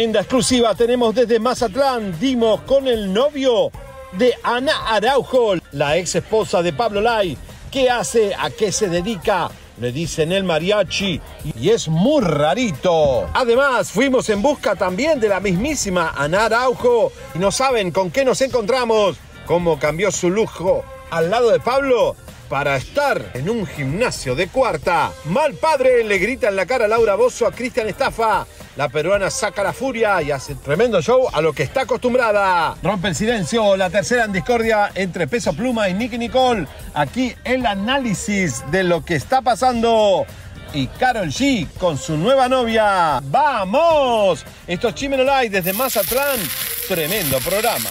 [0.00, 2.18] Exclusiva tenemos desde Mazatlán.
[2.18, 3.70] Dimos con el novio
[4.12, 7.38] de Ana Araujo, la ex esposa de Pablo Lai.
[7.70, 8.34] ¿Qué hace?
[8.34, 9.48] ¿A qué se dedica?
[9.80, 11.20] Le dicen el mariachi
[11.60, 13.28] y es muy rarito.
[13.34, 18.24] Además, fuimos en busca también de la mismísima Ana Araujo y no saben con qué
[18.24, 22.16] nos encontramos, cómo cambió su lujo al lado de Pablo
[22.48, 25.10] para estar en un gimnasio de cuarta.
[25.26, 28.46] Mal padre le grita en la cara Laura Bozo a Cristian Estafa.
[28.76, 32.76] La peruana saca la furia y hace tremendo show a lo que está acostumbrada.
[32.82, 36.66] Rompe el silencio, la tercera en discordia entre Peso Pluma y Nicky Nicole.
[36.94, 40.26] Aquí el análisis de lo que está pasando.
[40.72, 43.20] Y Carol G con su nueva novia.
[43.22, 44.44] ¡Vamos!
[44.66, 46.40] Esto es Chimeno desde Mazatlán.
[46.88, 47.90] Tremendo programa.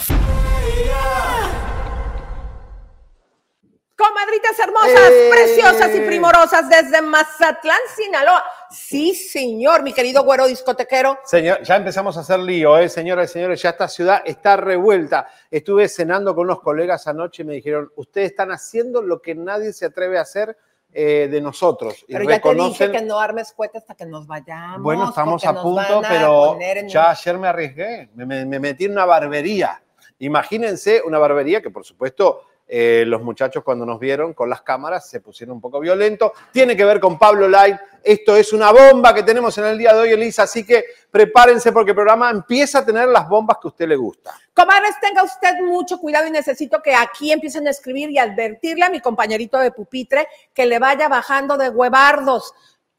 [3.96, 8.42] Comadritas hermosas, preciosas y primorosas desde Mazatlán, Sinaloa.
[8.68, 11.20] Sí, señor, mi querido güero discotequero.
[11.24, 12.88] Señor, ya empezamos a hacer lío, ¿eh?
[12.88, 15.28] señoras y señores, ya esta ciudad está revuelta.
[15.48, 19.72] Estuve cenando con unos colegas anoche y me dijeron, ustedes están haciendo lo que nadie
[19.72, 20.56] se atreve a hacer
[20.92, 22.04] eh, de nosotros.
[22.08, 24.82] Pero ya te dije que no armes cuenta hasta que nos vayamos.
[24.82, 29.80] Bueno, estamos a punto, pero ya ayer me arriesgué, me, me metí en una barbería.
[30.18, 35.08] Imagínense una barbería que por supuesto eh, los muchachos cuando nos vieron con las cámaras
[35.08, 36.32] se pusieron un poco violentos.
[36.52, 37.76] Tiene que ver con Pablo Light.
[38.02, 40.44] Esto es una bomba que tenemos en el día de hoy, Elisa.
[40.44, 44.34] Así que prepárense porque el programa empieza a tener las bombas que usted le gusta.
[44.54, 48.90] Comadres, tenga usted mucho cuidado y necesito que aquí empiecen a escribir y advertirle a
[48.90, 52.52] mi compañerito de pupitre que le vaya bajando de huevardos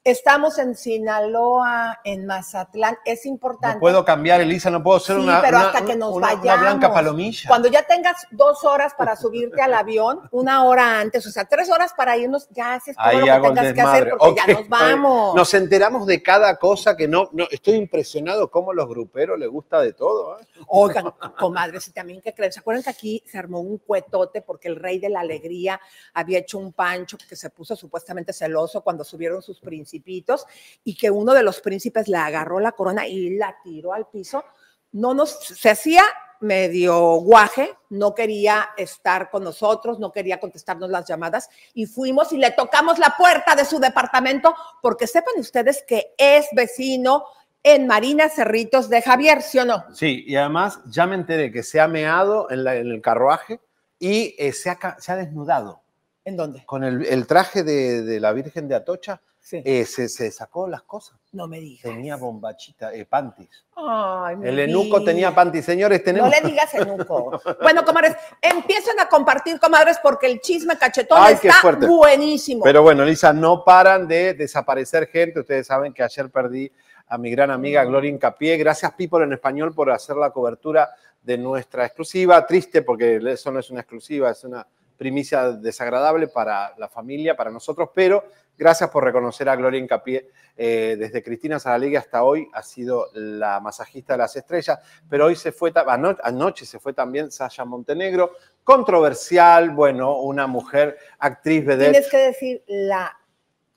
[0.06, 3.78] Estamos en Sinaloa, en Mazatlán, es importante.
[3.78, 6.62] No puedo cambiar, Elisa, no puedo ser una, pero hasta que nos una, vayamos.
[6.62, 7.48] blanca palomilla.
[7.48, 11.72] Cuando ya tengas dos horas para subirte al avión, una hora antes, o sea, tres
[11.72, 14.70] horas para irnos, ya haces todo Ahí lo que tengas que hacer porque ya nos
[14.70, 15.36] vamos.
[15.36, 19.82] Nos enteramos de cada cosa que no, no estoy impresionado cómo los gruperos les gusta
[19.82, 20.40] de todo.
[20.40, 20.46] ¿eh?
[20.68, 24.68] Oigan, comadres, y también que creen, ¿se acuerdan que aquí se armó un cuetote porque
[24.68, 25.82] el rey de la alegría
[26.14, 29.60] había hecho un pancho que se puso supuestamente celoso cuando subieron sus
[30.00, 30.46] principitos
[30.84, 34.44] y que uno de los príncipes le agarró la corona y la tiró al piso?
[34.92, 36.04] No nos, se hacía
[36.42, 42.38] medio guaje, no quería estar con nosotros, no quería contestarnos las llamadas y fuimos y
[42.38, 47.24] le tocamos la puerta de su departamento porque sepan ustedes que es vecino
[47.64, 49.86] en Marina Cerritos de Javier, ¿sí o no?
[49.94, 53.60] Sí, y además ya me enteré que se ha meado en, la- en el carruaje
[53.98, 55.82] y eh, se, ha, ca- se ha desnudado.
[56.26, 56.64] ¿En dónde?
[56.66, 59.62] Con el, el traje de, de la Virgen de Atocha, Sí.
[59.64, 61.20] eh, se, se sacó las cosas.
[61.32, 61.84] No me digas.
[61.84, 63.64] Tenía bombachita, eh, panties.
[63.76, 65.06] Ay, El enuco vida.
[65.06, 65.66] tenía panties.
[65.66, 67.40] Señores, No le digas enuco.
[67.62, 72.64] Bueno, comadres, empiecen a compartir, comadres, porque el chisme cachetón Ay, está buenísimo.
[72.64, 75.42] Pero bueno, Lisa, no paran de desaparecer gente.
[75.42, 76.72] Ustedes saben que ayer perdí
[77.08, 78.58] a mi gran amiga Gloria Incapié.
[78.58, 80.90] Gracias, People en Español, por hacer la cobertura
[81.22, 82.44] de nuestra exclusiva.
[82.48, 84.66] Triste porque eso no es una exclusiva, es una
[84.98, 88.24] primicia desagradable para la familia, para nosotros, pero
[88.58, 90.30] gracias por reconocer a Gloria Incapié.
[90.58, 94.80] Eh, desde Cristina Saralegui hasta hoy ha sido la masajista de las estrellas,
[95.10, 98.32] pero hoy se fue, ano- anoche se fue también Sasha Montenegro,
[98.64, 101.92] controversial, bueno, una mujer, actriz vedette.
[101.92, 103.18] Tienes que decir la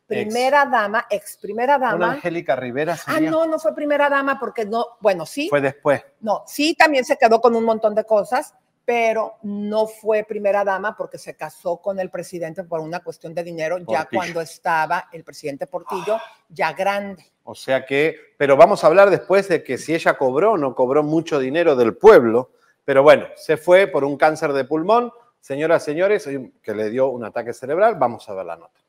[0.07, 2.13] primera dama, ex primera Una dama.
[2.13, 6.03] Angélica Rivera Ah, no, no fue primera dama porque no, bueno, sí, Fue después.
[6.21, 8.55] no, sí también se quedó con un montón de cosas,
[8.89, 13.45] pero no fue primera dama porque se casó con el presidente por una cuestión de
[13.45, 16.19] dinero ya cuando estaba el presidente Portillo
[16.49, 17.23] ya grande.
[17.45, 20.75] O sea que, pero vamos a hablar después de que si ella cobró o no
[20.75, 22.53] cobró mucho dinero del pueblo.
[22.87, 25.13] Pero bueno, se fue por un cáncer de pulmón.
[25.39, 26.27] Señoras, señores,
[26.63, 27.97] que le dio un ataque cerebral.
[27.97, 28.81] Vamos a ver la nota.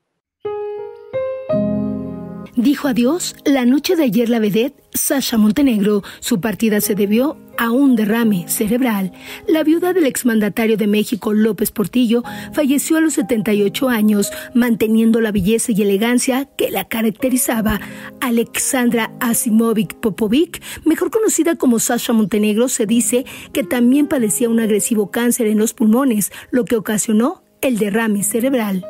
[2.60, 6.04] Dijo adiós la noche de ayer la vedette Sasha Montenegro.
[6.20, 9.14] Su partida se debió a un derrame cerebral.
[9.48, 12.22] La viuda del exmandatario de México, López Portillo,
[12.52, 17.80] falleció a los 78 años, manteniendo la belleza y elegancia que la caracterizaba.
[18.20, 25.12] Alexandra Asimovic Popovic, mejor conocida como Sasha Montenegro, se dice que también padecía un agresivo
[25.12, 28.86] cáncer en los pulmones, lo que ocasionó el derrame cerebral.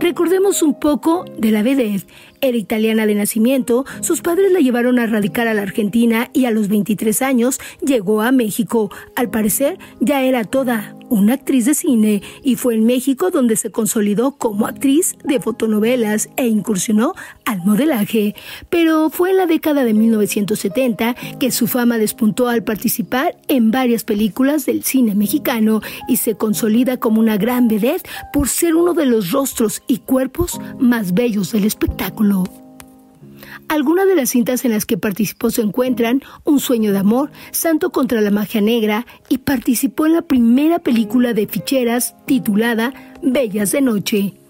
[0.00, 2.06] Recordemos un poco de la vedette.
[2.40, 6.50] Era italiana de nacimiento, sus padres la llevaron a radicar a la Argentina y a
[6.50, 8.90] los 23 años llegó a México.
[9.14, 13.70] Al parecer ya era toda una actriz de cine y fue en México donde se
[13.70, 17.12] consolidó como actriz de fotonovelas e incursionó
[17.44, 18.34] al modelaje.
[18.70, 24.04] Pero fue en la década de 1970 que su fama despuntó al participar en varias
[24.04, 29.06] películas del cine mexicano y se consolida como una gran vedette por ser uno de
[29.06, 32.44] los rostros y cuerpos más bellos del espectáculo.
[33.68, 37.90] Algunas de las cintas en las que participó se encuentran Un sueño de amor, Santo
[37.90, 42.92] contra la magia negra y participó en la primera película de ficheras titulada
[43.22, 44.41] Bellas de Noche.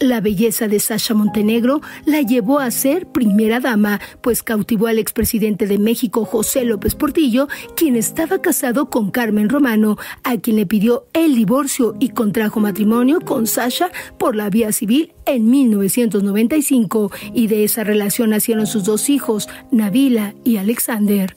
[0.00, 5.66] La belleza de Sasha Montenegro la llevó a ser primera dama, pues cautivó al expresidente
[5.66, 11.04] de México José López Portillo, quien estaba casado con Carmen Romano, a quien le pidió
[11.12, 17.64] el divorcio y contrajo matrimonio con Sasha por la vía civil en 1995, y de
[17.64, 21.36] esa relación nacieron sus dos hijos, Navila y Alexander.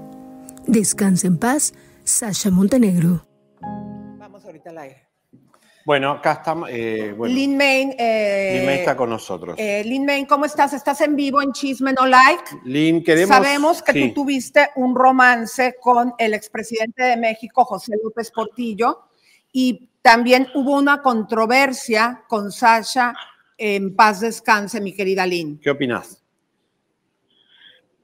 [0.66, 1.74] Descansa en paz,
[2.04, 3.26] Sasha Montenegro
[4.66, 5.08] al aire.
[5.84, 6.70] Bueno, acá estamos.
[6.72, 7.94] Eh, Lin Main.
[7.98, 9.54] Eh, está con nosotros.
[9.58, 10.72] Eh, Lin Main, ¿cómo estás?
[10.72, 12.44] ¿Estás en vivo en Chisme No Like?
[12.64, 13.36] Lin, queremos.
[13.36, 19.08] Sabemos que tú tuviste un romance con el expresidente de México, José López Portillo,
[19.52, 23.14] y también hubo una controversia con Sasha.
[23.56, 25.60] En paz descanse, mi querida Lin.
[25.60, 26.24] ¿Qué opinas?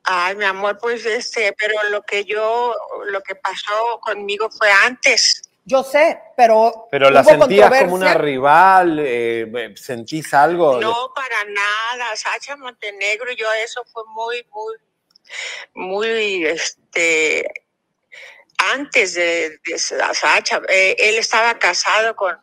[0.05, 2.75] Ay, mi amor, pues este, pero lo que yo,
[3.07, 5.50] lo que pasó conmigo fue antes.
[5.65, 6.89] Yo sé, pero.
[6.91, 10.81] Pero la sentías como una rival, eh, ¿sentís algo?
[10.81, 12.17] No, para nada.
[12.17, 14.77] Sacha Montenegro, yo eso fue muy, muy,
[15.75, 17.47] muy, este.
[18.73, 22.37] Antes de, Sacha, eh, él estaba casado con,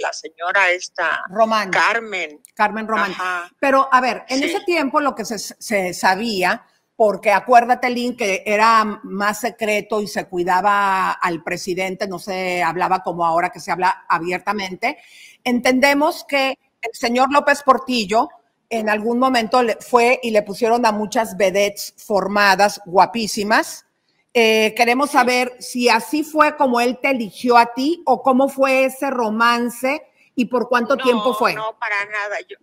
[0.00, 1.22] la señora esta.
[1.28, 1.70] Román.
[1.70, 2.42] Carmen.
[2.54, 3.14] Carmen Román.
[3.58, 6.66] Pero, a ver, en ese tiempo lo que se, se sabía
[7.00, 13.02] porque acuérdate, Lynn, que era más secreto y se cuidaba al presidente, no se hablaba
[13.02, 14.98] como ahora que se habla abiertamente.
[15.42, 18.28] Entendemos que el señor López Portillo
[18.68, 23.86] en algún momento fue y le pusieron a muchas vedettes formadas, guapísimas.
[24.34, 28.84] Eh, queremos saber si así fue como él te eligió a ti o cómo fue
[28.84, 31.54] ese romance y por cuánto tiempo fue.
[31.54, 32.36] No, para nada.
[32.46, 32.58] Yo,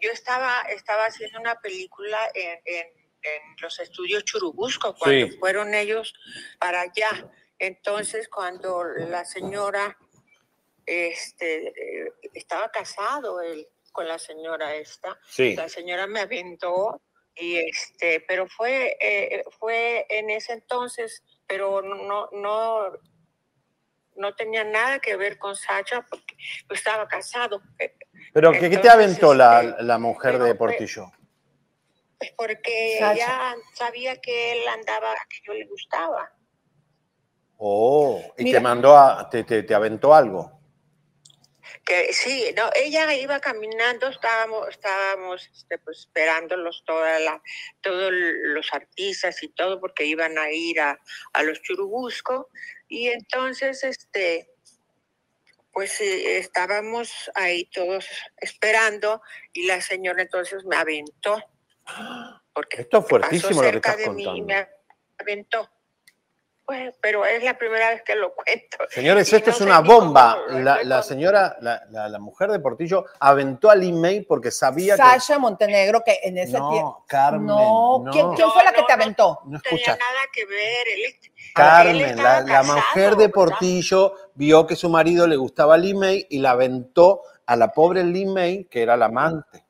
[0.00, 2.97] yo estaba, estaba haciendo una película en en
[3.60, 6.14] los estudios Churubusco, cuando fueron ellos
[6.58, 7.30] para allá.
[7.58, 9.96] Entonces, cuando la señora
[10.86, 17.00] este, eh, estaba casado él con la señora esta, la señora me aventó
[17.34, 22.92] y este, pero fue, eh, fue en ese entonces, pero no, no,
[24.16, 26.36] no tenía nada que ver con Sacha porque
[26.70, 27.62] estaba casado.
[28.32, 31.10] ¿Pero qué, te aventó la, este, la mujer de Portillo?
[32.18, 36.32] Pues porque ella sabía que él andaba, que yo le gustaba.
[37.58, 40.60] Oh, y te mandó a, te, te, aventó algo.
[41.84, 47.42] Que sí, no, ella iba caminando, estábamos, estábamos este, pues, esperándolos toda la,
[47.80, 50.98] todos los artistas y todo, porque iban a ir a,
[51.32, 52.48] a los churubusco,
[52.88, 54.50] y entonces este
[55.72, 58.04] pues eh, estábamos ahí todos
[58.38, 59.22] esperando
[59.52, 61.40] y la señora entonces me aventó
[62.52, 64.44] porque Esto es fuertísimo lo que estás contando.
[64.44, 64.68] me
[65.18, 65.68] aventó.
[66.66, 68.78] pues, pero es la primera vez que lo cuento.
[68.90, 70.38] Señores, esto es una bomba.
[70.50, 75.02] La, señora, la, mujer de Portillo aventó al email porque sabía que...
[75.02, 77.04] Sasha Montenegro, que en ese no, tiempo...
[77.06, 79.40] Carmen, no, ¿Quién, ¿quién fue la que te aventó?
[79.46, 80.86] No, tenía nada que ver.
[81.54, 86.50] Carmen, la, mujer de Portillo vio que su marido le gustaba el email y la
[86.50, 89.67] aventó a la pobre email, que era la amante.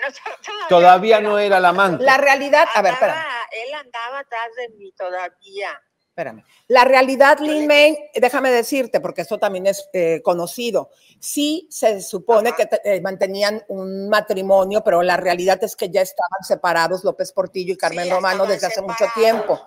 [0.68, 2.04] todavía, no era la amante.
[2.04, 3.26] La realidad, a ver, espera.
[3.50, 5.80] Él andaba atrás de mí todavía.
[6.16, 6.44] Espérame.
[6.68, 10.90] La realidad, Lin May, déjame decirte, porque esto también es eh, conocido.
[11.20, 16.42] Sí se supone que eh, mantenían un matrimonio, pero la realidad es que ya estaban
[16.42, 19.60] separados López Portillo y Carmen Romano desde hace mucho tiempo.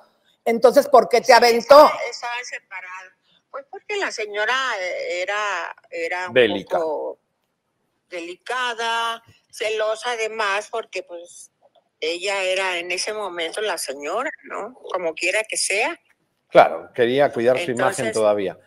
[0.43, 1.91] Entonces, ¿por qué te aventó?
[2.09, 3.13] Estaban, separados.
[3.51, 7.19] Pues porque la señora eh, era, era un poco
[8.09, 11.51] delicada, celosa además, porque pues
[11.99, 14.73] ella era en ese momento la señora, ¿no?
[14.73, 15.99] Como quiera que sea.
[16.49, 18.57] Claro, quería cuidar su imagen todavía.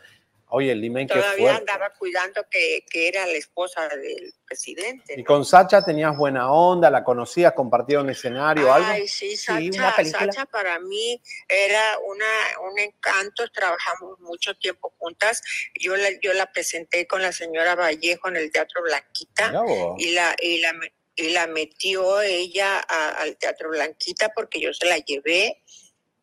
[0.55, 5.15] Oye, el que Todavía andaba cuidando que, era la esposa del presidente.
[5.17, 6.91] ¿Y con Sacha tenías buena onda?
[6.91, 7.55] ¿La conocías?
[7.55, 8.87] ¿Compartieron escenario o algo?
[8.87, 13.49] Ay, sí, Sacha, Sacha para mí era una, un encanto.
[13.49, 15.41] Trabajamos mucho tiempo juntas.
[15.81, 19.55] Yo la, yo la presenté con la señora Vallejo en el Teatro Blanquita
[19.97, 20.75] y la, y la,
[21.17, 25.63] y la metió ella al Teatro Blanquita porque yo se la llevé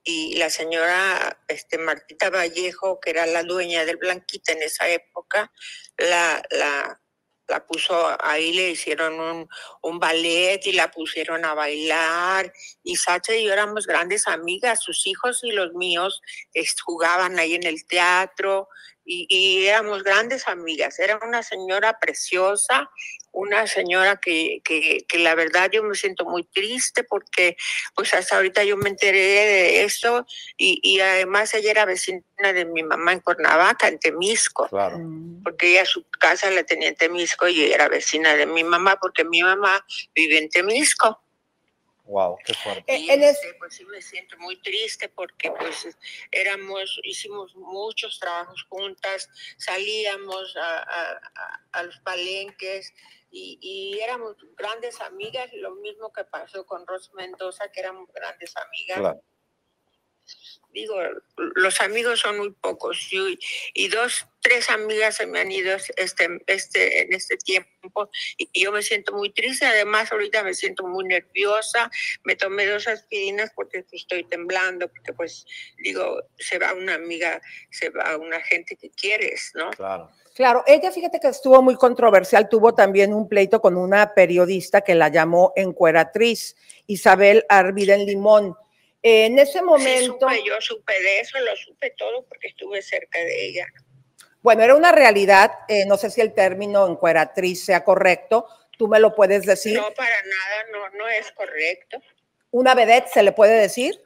[0.10, 5.52] y la señora este, Martita Vallejo, que era la dueña del Blanquita en esa época,
[5.98, 7.00] la, la,
[7.48, 9.48] la puso ahí, le hicieron un,
[9.84, 12.52] un, ballet y la pusieron a bailar.
[12.84, 16.22] Y Sacha y yo éramos grandes amigas, sus hijos y los míos
[16.84, 18.68] jugaban ahí en el teatro
[19.10, 21.00] y, y éramos grandes amigas.
[21.00, 22.90] Era una señora preciosa
[23.32, 27.56] una señora que, que, que, la verdad yo me siento muy triste porque
[27.96, 30.26] pues hasta ahorita yo me enteré de esto
[30.58, 32.24] y, y además ella era vecina
[32.54, 34.98] de mi mamá en Cuernavaca, en Temisco, claro.
[35.00, 35.44] Mm.
[35.44, 38.98] porque ella su casa la tenía en Temisco y ella era vecina de mi mamá
[39.00, 39.86] porque mi mamá
[40.16, 41.22] vive en Temisco.
[42.10, 42.98] Wow, qué fuerte.
[42.98, 45.96] Y este, pues sí me siento muy triste porque pues
[46.32, 51.20] éramos, hicimos muchos trabajos juntas, salíamos a,
[51.72, 52.94] a los palenques,
[53.32, 59.18] y, éramos grandes amigas, lo mismo que pasó con Ros Mendoza, que éramos grandes amigas.
[60.72, 60.96] Digo,
[61.56, 63.40] los amigos son muy pocos y,
[63.74, 68.72] y, dos, tres amigas se me han ido este, este, en este tiempo y, yo
[68.72, 69.66] me siento muy triste.
[69.66, 71.90] Además, ahorita me siento muy nerviosa.
[72.24, 75.46] Me tomé dos aspirinas porque estoy temblando, porque pues
[75.80, 79.72] digo, se va una amiga, se va una gente que quieres, ¿no?
[79.72, 80.12] Claro.
[80.36, 84.96] Claro, ella fíjate que estuvo muy controversial, tuvo también un pleito con una periodista que
[84.96, 86.56] la llamó encueratriz,
[86.88, 88.56] Isabel Arviden Limón.
[89.02, 90.28] En ese momento...
[90.46, 93.68] yo supe de eso, lo supe todo porque estuve cerca de ella.
[94.42, 99.00] Bueno, era una realidad, eh, no sé si el término encueratriz sea correcto, tú me
[99.00, 99.78] lo puedes decir.
[99.78, 102.02] No, para nada, no, no es correcto.
[102.52, 104.02] ¿Una vedette se le puede decir?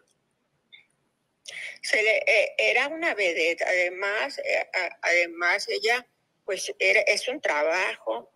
[1.81, 4.69] Se le, eh, era una vedette, además, eh,
[5.01, 6.05] además ella
[6.45, 8.31] pues era, es un trabajo.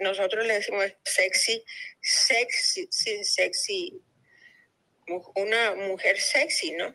[0.00, 1.64] Nosotros le decimos sexy,
[2.00, 2.88] sexy,
[3.22, 4.02] sexy,
[5.34, 6.94] una mujer sexy, ¿no?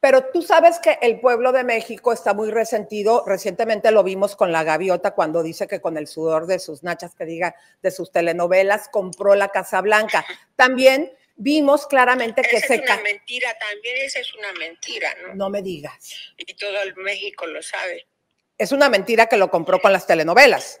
[0.00, 3.22] Pero tú sabes que el pueblo de México está muy resentido.
[3.24, 7.14] Recientemente lo vimos con la gaviota cuando dice que con el sudor de sus nachas,
[7.14, 10.24] que diga, de sus telenovelas, compró la Casa Blanca.
[10.56, 12.74] También vimos claramente que se...
[12.74, 15.34] Es una mentira, también esa es una mentira, ¿no?
[15.36, 16.34] No me digas.
[16.36, 18.06] Y todo el México lo sabe
[18.62, 20.80] es una mentira que lo compró con las telenovelas.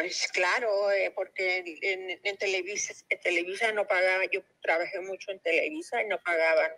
[0.00, 6.08] Pues claro, eh, porque en, Televisa, Televisa no pagaba, yo trabajé mucho en Televisa y
[6.08, 6.70] no pagaban.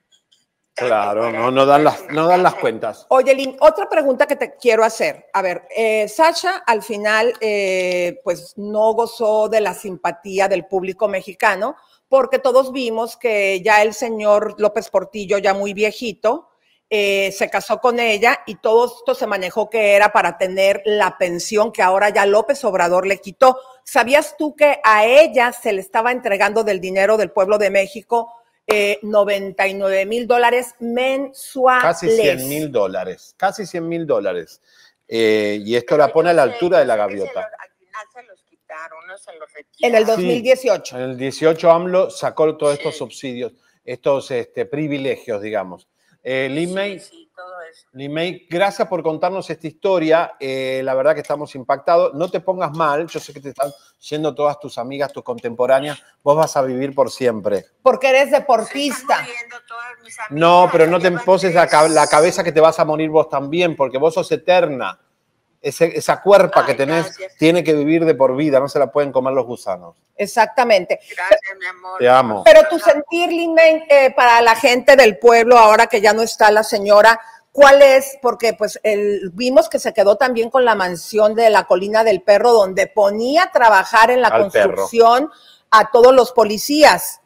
[0.75, 3.07] Claro, no, no dan las, no dan las cuentas.
[3.11, 5.26] Oye, Lynn, otra pregunta que te quiero hacer.
[5.33, 11.07] A ver, eh, Sasha al final, eh, pues no gozó de la simpatía del público
[11.07, 11.76] mexicano,
[12.09, 16.49] porque todos vimos que ya el señor López Portillo, ya muy viejito,
[16.94, 21.16] eh, se casó con ella y todo esto se manejó que era para tener la
[21.16, 23.58] pensión que ahora ya López Obrador le quitó.
[23.82, 28.34] ¿Sabías tú que a ella se le estaba entregando del dinero del pueblo de México
[29.00, 31.82] 99 mil dólares mensuales?
[31.82, 34.61] Casi 100 mil dólares, casi 100 mil dólares.
[35.08, 37.40] Eh, y esto la pone a la altura de la gaviota.
[37.58, 39.49] Al final se los quitaron, no se los
[39.80, 40.96] En el 2018.
[40.99, 45.88] en el 18 AMLO sacó todos estos subsidios, estos este, privilegios, digamos.
[46.25, 46.49] Eh,
[47.93, 50.35] Limei, gracias por contarnos esta historia.
[50.38, 52.14] Eh, la verdad que estamos impactados.
[52.14, 53.73] No te pongas mal, yo sé que te están
[54.09, 56.00] yendo todas tus amigas, tus contemporáneas.
[56.23, 57.64] Vos vas a vivir por siempre.
[57.83, 59.26] Porque eres deportista.
[60.31, 63.75] No, pero no te poses la, la cabeza que te vas a morir vos también,
[63.75, 64.99] porque vos sos eterna
[65.62, 69.33] esa cuerpa que tenés tiene que vivir de por vida, no se la pueden comer
[69.33, 69.95] los gusanos.
[70.16, 71.00] Exactamente.
[71.09, 71.99] Gracias, mi amor.
[71.99, 72.42] Te amo.
[72.45, 76.50] Pero tu sentir, Linden, eh, para la gente del pueblo, ahora que ya no está
[76.50, 77.21] la señora,
[77.52, 78.19] ¿cuál es?
[78.21, 78.81] Porque pues
[79.33, 83.45] vimos que se quedó también con la mansión de la colina del perro, donde ponía
[83.45, 85.31] a trabajar en la construcción
[85.71, 87.22] a todos los policías.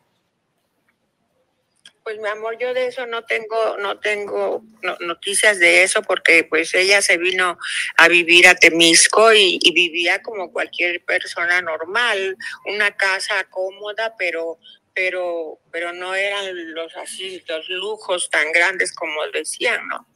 [2.06, 4.62] Pues mi amor, yo de eso no tengo, no tengo
[5.00, 7.58] noticias de eso porque pues ella se vino
[7.96, 14.60] a vivir a Temisco y, vivía como cualquier persona normal, una casa cómoda, pero
[14.94, 20.06] pero pero no eran los así los lujos tan grandes como decían, ¿no?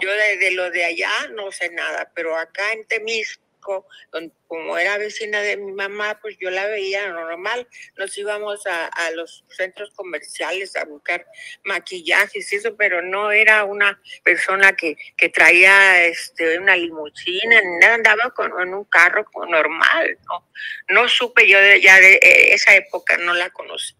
[0.00, 4.98] Yo de, de, lo de allá no sé nada, pero acá en Temisco como era
[4.98, 7.66] vecina de mi mamá, pues yo la veía normal.
[7.96, 11.26] Nos íbamos a, los centros comerciales a buscar
[11.64, 17.60] maquillajes y eso, pero no era una persona que, que traía este, una limusina,
[17.92, 20.48] andaba con, en un carro normal, ¿no?
[20.88, 23.94] No supe yo de, ya de eh, esa época, no la conocí.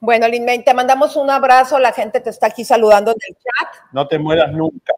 [0.00, 3.92] Bueno, Lin te mandamos un abrazo, la gente te está aquí saludando en el chat.
[3.92, 4.94] No te mueras nunca.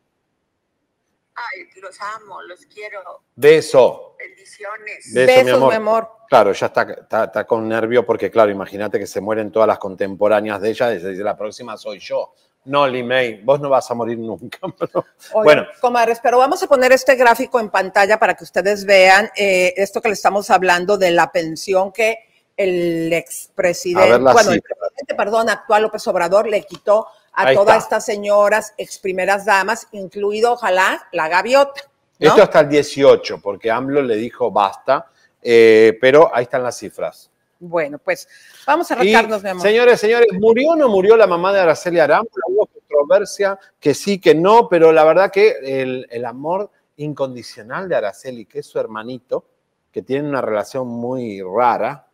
[1.41, 3.23] Ay, los amo, los quiero.
[3.35, 4.17] Beso.
[4.19, 5.13] Bendiciones.
[5.15, 6.11] Besos, mi amor.
[6.29, 6.83] Claro, ya está,
[7.25, 10.99] está, con nervio porque, claro, imagínate que se mueren todas las contemporáneas de ella y
[10.99, 12.35] dice, la próxima soy yo.
[12.67, 14.59] No, Limei, vos no vas a morir nunca.
[15.33, 19.73] bueno, comadres, pero vamos a poner este gráfico en pantalla para que ustedes vean eh,
[19.77, 22.19] esto que le estamos hablando de la pensión que
[22.57, 28.75] el expresidente, bueno, el presidente, perdón, actual López Obrador le quitó a todas estas señoras,
[28.77, 31.83] ex primeras damas, incluido, ojalá, la gaviota.
[32.19, 35.07] Esto hasta el 18, porque AMLO le dijo basta,
[35.41, 37.31] eh, pero ahí están las cifras.
[37.59, 38.29] Bueno, pues
[38.67, 39.63] vamos a retarnos, mi amor.
[39.63, 42.45] Señores, señores, ¿murió o no murió la mamá de Araceli Arámbula?
[42.49, 47.97] Hubo controversia, que sí, que no, pero la verdad que el, el amor incondicional de
[47.97, 49.45] Araceli, que es su hermanito,
[49.93, 52.07] que tiene una relación muy rara,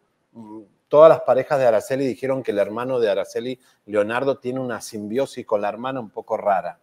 [0.89, 5.45] todas las parejas de Araceli dijeron que el hermano de Araceli, Leonardo, tiene una simbiosis
[5.45, 6.79] con la hermana un poco rara.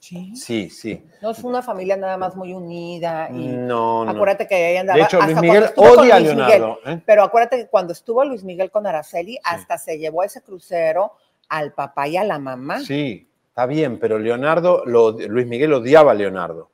[0.00, 0.34] Sí.
[0.34, 1.04] Sí, sí.
[1.20, 3.28] No es una familia nada más muy unida.
[3.30, 4.10] Y no, no.
[4.10, 4.98] Acuérdate que ella andaba.
[4.98, 6.78] De hecho, Luis Miguel odia a Leonardo.
[6.86, 7.02] ¿eh?
[7.04, 11.12] Pero acuérdate que cuando estuvo Luis Miguel con Araceli, hasta se llevó a ese crucero
[11.50, 12.80] al papá y a la mamá.
[12.80, 16.70] Sí, está bien, pero Leonardo, Luis Miguel odiaba a Leonardo.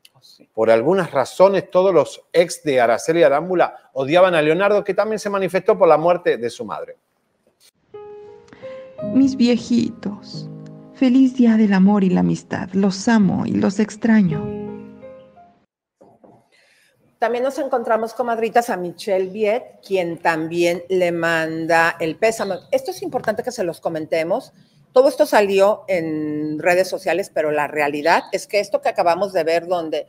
[0.54, 5.30] Por algunas razones, todos los ex de Araceli Arámbula odiaban a Leonardo, que también se
[5.30, 6.96] manifestó por la muerte de su madre.
[9.12, 10.48] Mis viejitos,
[10.94, 12.70] feliz día del amor y la amistad.
[12.72, 14.66] Los amo y los extraño.
[17.18, 22.56] También nos encontramos, comadritas, a Michelle Viet, quien también le manda el pésame.
[22.70, 24.52] Esto es importante que se los comentemos.
[24.92, 29.44] Todo esto salió en redes sociales, pero la realidad es que esto que acabamos de
[29.44, 30.06] ver, donde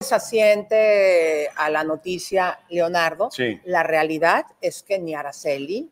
[0.00, 3.30] se asiente a la noticia Leonardo,
[3.64, 5.90] la realidad es que ni Araceli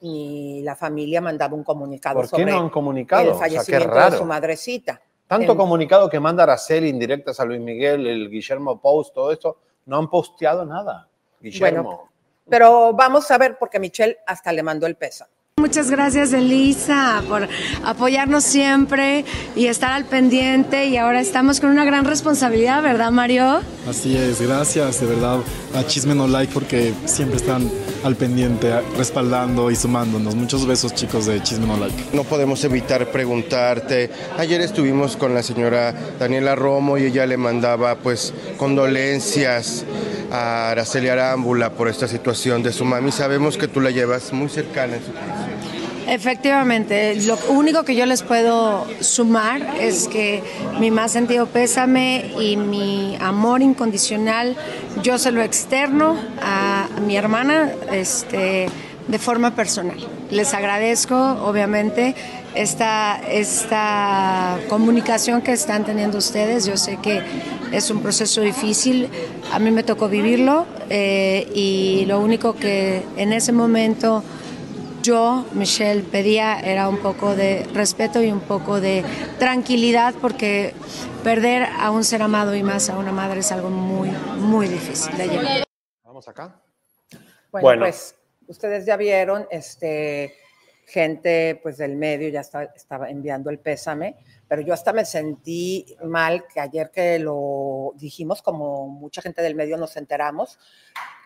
[0.00, 3.32] ni la familia han mandado un comunicado ¿Por qué sobre no han comunicado?
[3.32, 5.00] el fallecimiento de su madrecita.
[5.26, 9.98] Tanto comunicado que manda Araceli indirectas a Luis Miguel, el Guillermo Post, todo esto, no
[9.98, 11.08] han posteado nada.
[11.40, 11.82] Guillermo.
[11.82, 12.08] Bueno,
[12.48, 15.26] pero vamos a ver, porque Michelle hasta le mandó el peso.
[15.58, 17.48] Muchas gracias Elisa por
[17.84, 19.24] apoyarnos siempre
[19.56, 23.60] y estar al pendiente y ahora estamos con una gran responsabilidad, ¿verdad Mario?
[23.88, 25.40] Así es, gracias de verdad
[25.74, 27.68] a Chisme No Like porque siempre están
[28.04, 30.36] al pendiente, respaldando y sumándonos.
[30.36, 32.04] Muchos besos chicos de Chisme No Like.
[32.12, 37.96] No podemos evitar preguntarte, ayer estuvimos con la señora Daniela Romo y ella le mandaba
[37.96, 39.84] pues condolencias
[40.30, 43.10] a Araceli Arámbula por esta situación de su mami.
[43.12, 45.47] Sabemos que tú la llevas muy cercana en su corazón.
[46.08, 50.42] Efectivamente, lo único que yo les puedo sumar es que
[50.80, 54.56] mi más sentido pésame y mi amor incondicional,
[55.02, 58.70] yo se lo externo a mi hermana este,
[59.06, 59.98] de forma personal.
[60.30, 62.14] Les agradezco, obviamente,
[62.54, 66.64] esta, esta comunicación que están teniendo ustedes.
[66.64, 67.20] Yo sé que
[67.70, 69.10] es un proceso difícil,
[69.52, 74.24] a mí me tocó vivirlo eh, y lo único que en ese momento
[75.02, 79.04] yo, Michelle, pedía era un poco de respeto y un poco de
[79.38, 80.74] tranquilidad porque
[81.24, 85.16] perder a un ser amado y más a una madre es algo muy, muy difícil
[85.16, 85.64] de llevar.
[86.04, 86.60] Vamos acá.
[87.50, 87.82] Bueno, Bueno.
[87.84, 88.14] pues
[88.46, 90.34] ustedes ya vieron, este,
[90.86, 94.16] gente pues del medio ya está- estaba enviando el pésame,
[94.48, 99.54] pero yo hasta me sentí mal que ayer que lo dijimos, como mucha gente del
[99.54, 100.58] medio nos enteramos,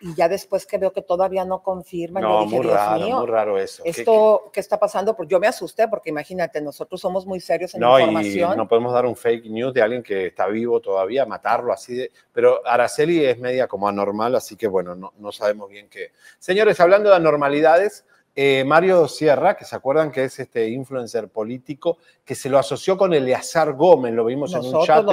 [0.01, 3.05] y ya después que veo que todavía no confirman, yo No, dije, muy Dios raro,
[3.05, 3.83] mío, muy raro eso.
[3.83, 5.15] ¿Qué- esto, ¿qué está pasando?
[5.15, 8.57] Pues yo me asusté porque imagínate, nosotros somos muy serios en No, y información.
[8.57, 12.11] no podemos dar un fake news de alguien que está vivo todavía, matarlo así de...
[12.33, 16.11] Pero Araceli es media como anormal, así que bueno, no, no sabemos bien qué.
[16.39, 21.97] Señores, hablando de anormalidades, eh, Mario Sierra, que se acuerdan que es este influencer político,
[22.25, 25.05] que se lo asoció con Eleazar Gómez, lo vimos en un chat,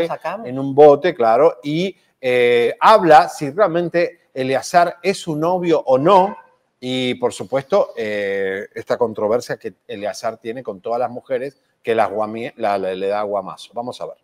[0.46, 6.36] en un bote, claro, y eh, habla si realmente Eleazar es su novio o no,
[6.78, 12.10] y por supuesto, eh, esta controversia que Eleazar tiene con todas las mujeres que las
[12.10, 13.72] guamie- la- la- le da guamazo.
[13.74, 14.16] Vamos a ver.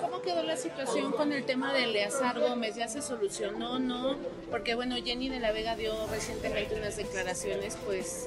[0.00, 2.74] ¿Cómo quedó la situación con el tema de Eleazar Gómez?
[2.74, 4.16] ¿Ya se solucionó no?
[4.50, 8.26] Porque bueno, Jenny de la Vega dio recientemente unas declaraciones pues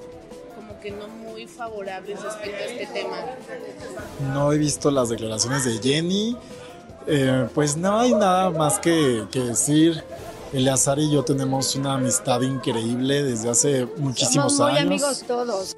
[0.56, 3.18] como que no muy favorables respecto a este tema.
[4.34, 6.38] No he visto las declaraciones de Jenny.
[7.08, 10.02] Eh, pues no hay nada más que, que decir.
[10.54, 15.04] Eleazar y yo tenemos una amistad increíble desde hace muchísimos Somos muy años.
[15.04, 15.78] amigos todos.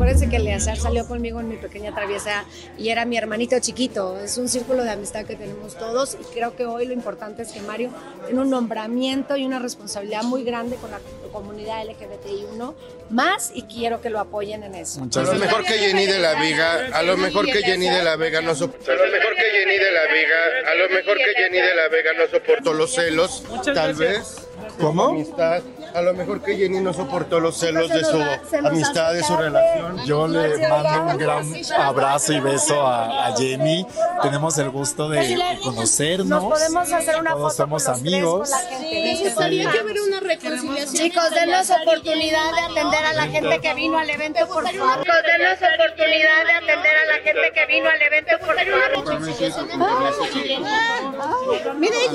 [0.00, 2.46] Acuérdense que Eleazar salió conmigo en mi pequeña traviesa
[2.78, 4.18] y era mi hermanito chiquito.
[4.18, 7.52] Es un círculo de amistad que tenemos todos y creo que hoy lo importante es
[7.52, 7.90] que Mario
[8.24, 12.74] tiene un nombramiento y una responsabilidad muy grande con la comunidad LGBTI1
[13.10, 15.02] más y quiero que lo apoyen en eso.
[15.02, 18.16] a lo mejor que Jenny de la Vega, a lo mejor que Jenny de la
[18.16, 18.92] Vega no soportó.
[18.92, 21.88] A lo mejor que Jenny de la Vega, a lo mejor que Jenny de la
[21.88, 24.46] Vega no soportó los celos, tal vez.
[24.78, 25.08] ¿Cómo?
[25.08, 25.62] Amistad.
[25.94, 28.22] A lo mejor que Jenny no soportó los celos de su
[28.66, 30.04] amistad, de su relación.
[30.04, 31.46] Yo le mando un gran
[31.78, 33.86] abrazo y beso a, a Jenny.
[34.22, 36.28] Tenemos el gusto de conocernos.
[36.28, 38.50] Nos podemos hacer una Todos foto somos con los tres amigos.
[38.50, 39.02] con la gente.
[39.02, 40.94] Me gustaría que hubiera una reconciliación.
[40.94, 44.70] Chicos, denos oportunidad de atender a la gente que vino al evento, por favor.
[44.70, 49.20] Chicos, denos oportunidad de atender a la gente que vino al evento, por favor.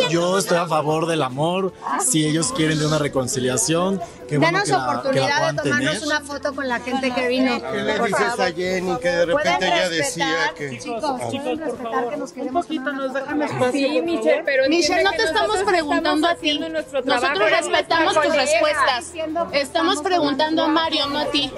[0.10, 1.74] Yo estoy a favor del amor.
[2.00, 5.54] Si ellos quieren de una reconciliación, passionne qué bueno Danos que la, que la oportunidad
[5.54, 6.08] de tomarnos tener.
[6.08, 7.62] una foto con la gente que vino.
[7.72, 8.42] ¿Qué le por dices favor.
[8.42, 10.80] a Jenny que de repente ¿Pueden ella decía que...
[10.80, 11.18] Chicos, Ah.
[11.30, 15.24] pueden respetar que nos queremos poquito nos dejan espacio, Sí, Michelle, pero Michelle, no te
[15.24, 16.60] estamos preguntando a ti.
[16.60, 19.14] Nosotros respetamos tus respuestas.
[19.54, 21.52] Estamos preguntando a Mario, no a ti.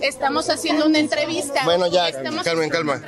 [0.00, 1.62] Estamos haciendo una entrevista.
[1.64, 3.02] Bueno, ya, Estamos calma.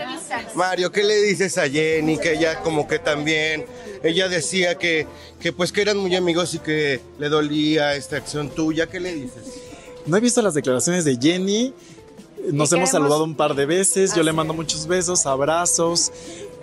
[0.55, 2.19] Mario, ¿qué le dices a Jenny?
[2.19, 3.67] Que ella como que también,
[4.03, 5.07] ella decía que,
[5.41, 8.84] que pues que eran muy amigos y que le dolía esta acción tuya.
[8.89, 9.43] ¿Qué le dices?
[10.07, 11.73] No he visto las declaraciones de Jenny.
[12.47, 14.11] Nos hemos queremos- saludado un par de veces.
[14.11, 16.13] Yo Así le mando muchos besos, abrazos.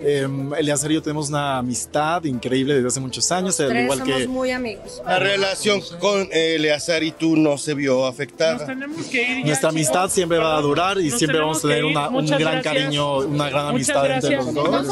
[0.04, 3.98] Eh, Eleazar y yo tenemos una amistad increíble desde hace muchos años, al Tres igual
[4.00, 5.02] somos que muy amigos.
[5.06, 8.66] La relación con Eleazar y tú no se vio afectada.
[8.66, 9.74] Tenemos que ir ya, nuestra chicos.
[9.74, 12.64] amistad siempre va a durar y Nos siempre vamos a tener una- un gran gracias.
[12.64, 14.86] cariño, una gran Muchas amistad entre los dos.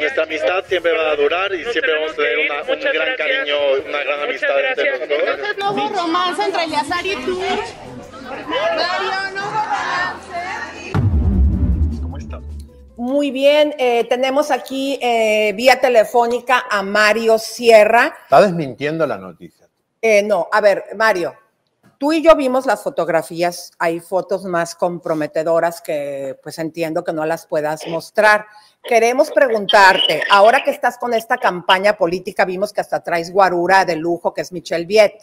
[0.00, 2.92] Nuestra amistad siempre va a durar y Nos siempre vamos a tener una- un gran
[2.92, 3.16] gracias.
[3.16, 5.18] cariño, una gran amistad entre los dos.
[5.18, 7.40] Entonces no hubo romance entre Eleazar y tú.
[8.20, 10.33] Mario, no hubo romance.
[12.96, 18.14] Muy bien, eh, tenemos aquí eh, vía telefónica a Mario Sierra.
[18.24, 19.68] Está desmintiendo la noticia.
[20.00, 21.34] Eh, no, a ver, Mario,
[21.98, 27.26] tú y yo vimos las fotografías, hay fotos más comprometedoras que pues entiendo que no
[27.26, 28.46] las puedas mostrar.
[28.82, 33.96] Queremos preguntarte, ahora que estás con esta campaña política, vimos que hasta traes guarura de
[33.96, 35.14] lujo, que es Michelle Viet,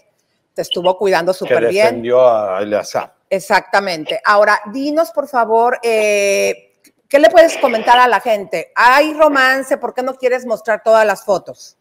[0.54, 1.86] te estuvo cuidando súper bien.
[1.86, 3.14] defendió a Eleazar.
[3.30, 4.20] Exactamente.
[4.26, 6.71] Ahora, dinos por favor, eh,
[7.12, 8.72] ¿qué le puedes comentar a la gente?
[8.74, 9.78] ¿Hay romance?
[9.78, 11.78] ¿Por qué no quieres mostrar todas las fotos?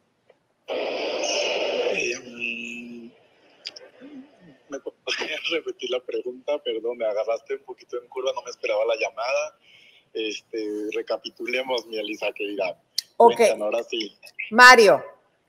[4.69, 6.59] ¿Me podrías repetir la pregunta?
[6.59, 9.57] Perdón, me agarraste un poquito en curva, no me esperaba la llamada.
[10.13, 12.77] Este, recapitulemos, mi Elisa querida.
[13.17, 13.37] Ok.
[13.37, 14.19] Cuéntanos, ahora sí.
[14.51, 15.03] Mario,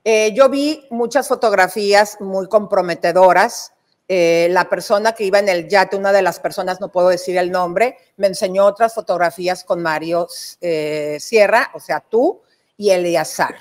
[0.04, 3.72] Eh, yo vi muchas fotografías muy comprometedoras.
[4.08, 7.36] Eh, la persona que iba en el yate, una de las personas, no puedo decir
[7.38, 10.28] el nombre, me enseñó otras fotografías con Mario
[10.60, 12.42] eh, Sierra, o sea, tú
[12.76, 13.54] y Eleazar.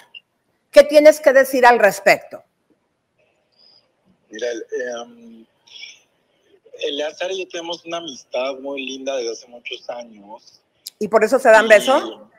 [0.72, 2.44] ¿Qué tienes que decir al respecto?
[4.30, 5.46] Mira, el, em,
[6.80, 10.62] Eleazar y yo tenemos una amistad muy linda desde hace muchos años.
[10.98, 12.30] ¿Y por eso se dan beso?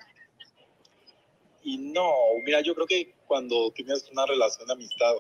[1.63, 2.13] Y no,
[2.45, 5.15] mira, yo creo que cuando tienes una relación de amistad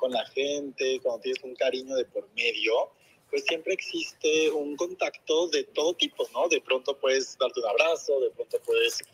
[0.00, 2.90] con la gente, cuando tienes un cariño de por medio,
[3.28, 6.48] pues siempre existe un contacto de todo tipo, ¿no?
[6.48, 9.04] De pronto puedes darte un abrazo, de pronto puedes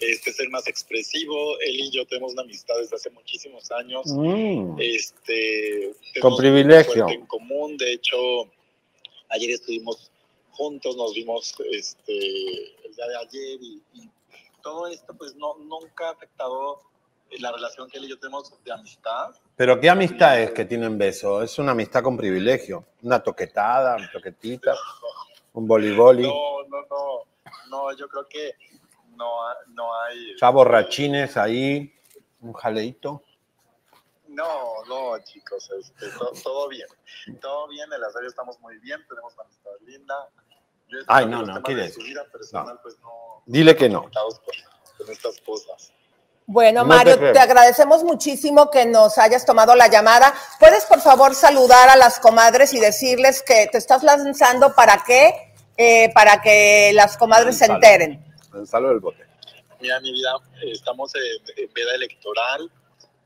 [0.00, 1.58] este, ser más expresivo.
[1.60, 4.04] Él y yo tenemos una amistad desde hace muchísimos años.
[4.08, 4.76] Mm.
[4.78, 7.08] Este, Con privilegio.
[7.08, 8.16] En común, de hecho,
[9.30, 10.10] ayer estuvimos
[10.50, 12.16] juntos, nos vimos este,
[12.84, 14.10] el día de ayer y, y
[14.62, 16.91] todo esto pues no, nunca ha afectado
[17.40, 19.34] la relación que él y yo tenemos de amistad.
[19.56, 21.42] Pero qué amistad es que tienen beso.
[21.42, 22.84] Es una amistad con privilegio.
[23.02, 24.74] Una toquetada, una toquetita,
[25.52, 26.22] un boliboli.
[26.24, 27.22] No, no, no,
[27.68, 28.54] no, yo creo que
[29.16, 29.28] no,
[29.68, 30.36] no hay...
[30.40, 31.94] Ya borrachines ahí,
[32.40, 33.22] un jaleito.
[34.28, 36.86] No, no, chicos, este, to- todo bien.
[37.40, 40.28] Todo bien, en la serie estamos muy bien, tenemos una amistad linda.
[40.88, 41.74] Yo Ay, no, no, ¿qué
[42.82, 43.42] pues no...
[43.46, 44.10] Dile que no.
[44.98, 45.92] con estas cosas.
[46.52, 50.34] Bueno, No Mario, te agradecemos muchísimo que nos hayas tomado la llamada.
[50.60, 55.54] ¿Puedes, por favor, saludar a las comadres y decirles que te estás lanzando para qué?
[55.78, 58.22] Eh, para que las comadres se enteren.
[58.66, 59.24] Salvo del bote.
[59.80, 60.30] Mira, mi vida,
[60.70, 62.70] estamos en, en veda electoral.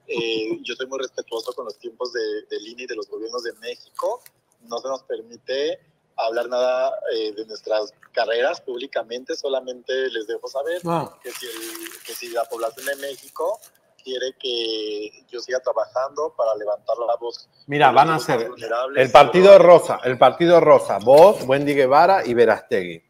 [0.07, 3.43] Eh, yo soy muy respetuoso con los tiempos de, del INE y de los gobiernos
[3.43, 4.23] de México.
[4.69, 5.81] No se nos permite
[6.17, 11.13] hablar nada eh, de nuestras carreras públicamente, solamente les dejo saber Ah.
[11.23, 13.61] que, si el- que si la población de México
[14.03, 17.49] quiere que yo siga trabajando para levantar la voz.
[17.67, 18.51] Mira, van a ser
[18.97, 23.03] el partido rosa, el partido rosa, vos, Wendy Guevara y Verastegui.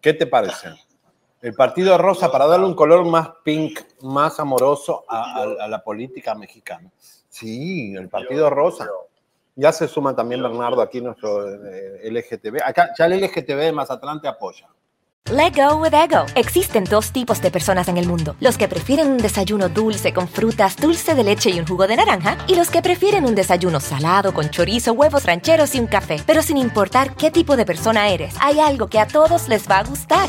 [0.00, 0.68] ¿Qué te parece?
[1.40, 5.82] El partido rosa para darle un color más pink, más amoroso a, a- a la
[5.82, 6.90] política mexicana.
[7.28, 8.86] Sí, el partido rosa.
[9.56, 12.62] Ya se suma también Bernardo aquí, nuestro eh, LGTB.
[12.64, 14.68] Acá ya el LGTB de Mazatlán apoya.
[15.30, 16.26] Let go with ego.
[16.34, 20.28] Existen dos tipos de personas en el mundo: los que prefieren un desayuno dulce con
[20.28, 23.80] frutas, dulce de leche y un jugo de naranja, y los que prefieren un desayuno
[23.80, 26.20] salado con chorizo, huevos rancheros y un café.
[26.26, 29.78] Pero sin importar qué tipo de persona eres, hay algo que a todos les va
[29.78, 30.28] a gustar.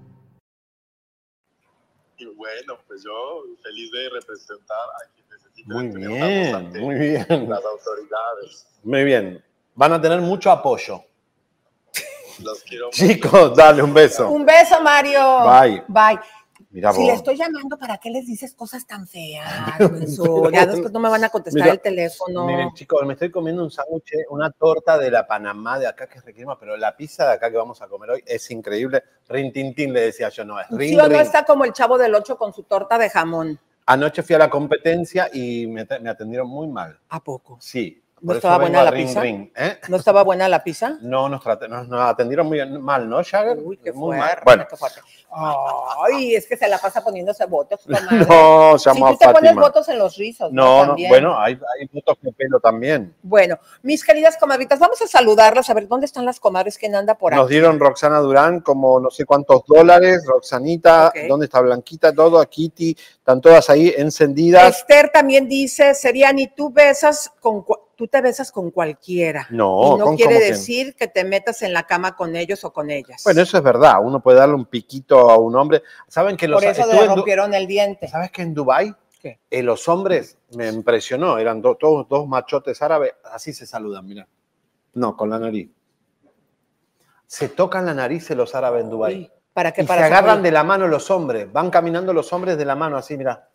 [2.65, 7.49] Bueno, pues yo feliz de representar a quien necesita Muy bien, muy bien.
[7.49, 8.67] las autoridades.
[8.83, 9.43] Muy bien.
[9.73, 11.03] Van a tener mucho apoyo.
[12.39, 12.97] Los quiero mucho.
[12.97, 14.29] Chicos, dale un beso.
[14.29, 15.43] Un beso, Mario.
[15.43, 15.83] Bye.
[15.87, 16.19] Bye.
[16.71, 19.45] Mira si le estoy llamando, ¿para qué les dices cosas tan feas?
[20.53, 22.45] ya después no me van a contestar Mira, el teléfono.
[22.45, 26.19] Miren, chicos, me estoy comiendo un sándwich, una torta de la Panamá de acá que
[26.19, 29.03] es riquísima, pero la pizza de acá que vamos a comer hoy es increíble.
[29.27, 31.73] Rin tin tin, le decía yo, no, es rin, ¿Sí o no está como el
[31.73, 33.59] chavo del 8 con su torta de jamón?
[33.85, 36.97] Anoche fui a la competencia y me, me atendieron muy mal.
[37.09, 37.57] ¿A poco?
[37.59, 38.00] Sí.
[38.21, 39.25] ¿No estaba buena la rin, pizza?
[39.25, 39.79] ¿eh?
[39.87, 40.97] ¿No estaba buena la pizza?
[41.01, 43.57] No, nos, trate- nos, nos atendieron muy mal, ¿no, Jagger?
[43.63, 44.43] Uy, qué muy fuerte, mal.
[44.45, 45.01] Bueno, qué fuerte.
[45.33, 47.79] Ay, es que se la pasa poniéndose votos.
[47.85, 48.25] comadre.
[48.27, 50.85] no, se Si llama tú te pones votos en los rizos, ¿no?
[50.85, 53.15] No, bueno, hay, hay votos de pelo también.
[53.23, 57.15] Bueno, mis queridas comadritas, vamos a saludarlas, a ver dónde están las comadres, quién anda
[57.17, 57.53] por Nos aquí.
[57.53, 61.11] dieron Roxana Durán como no sé cuántos dólares, Roxanita.
[61.27, 62.13] ¿dónde está Blanquita?
[62.13, 64.79] Todo, a Kitty, están todas ahí encendidas.
[64.79, 69.45] Esther también dice, Seriani, tú besas con cu- tú te besas con cualquiera.
[69.51, 70.45] No, y no ¿con quiere que?
[70.45, 73.21] decir que te metas en la cama con ellos o con ellas.
[73.23, 75.83] Bueno, eso es verdad, uno puede darle un piquito a un hombre.
[76.07, 78.07] ¿Saben que los por eso le rompieron el diente.
[78.07, 79.39] ¿Sabes que en Dubái ¿Qué?
[79.51, 84.27] eh, los hombres me impresionó, eran do- todos dos machotes árabes, así se saludan, mira.
[84.95, 85.69] No, con la nariz.
[87.27, 89.31] Se tocan la nariz en los árabes en Dubái.
[89.53, 89.81] ¿Para qué?
[89.81, 90.43] Y se Para agarran sacudir.
[90.45, 93.47] de la mano los hombres, van caminando los hombres de la mano así, mira.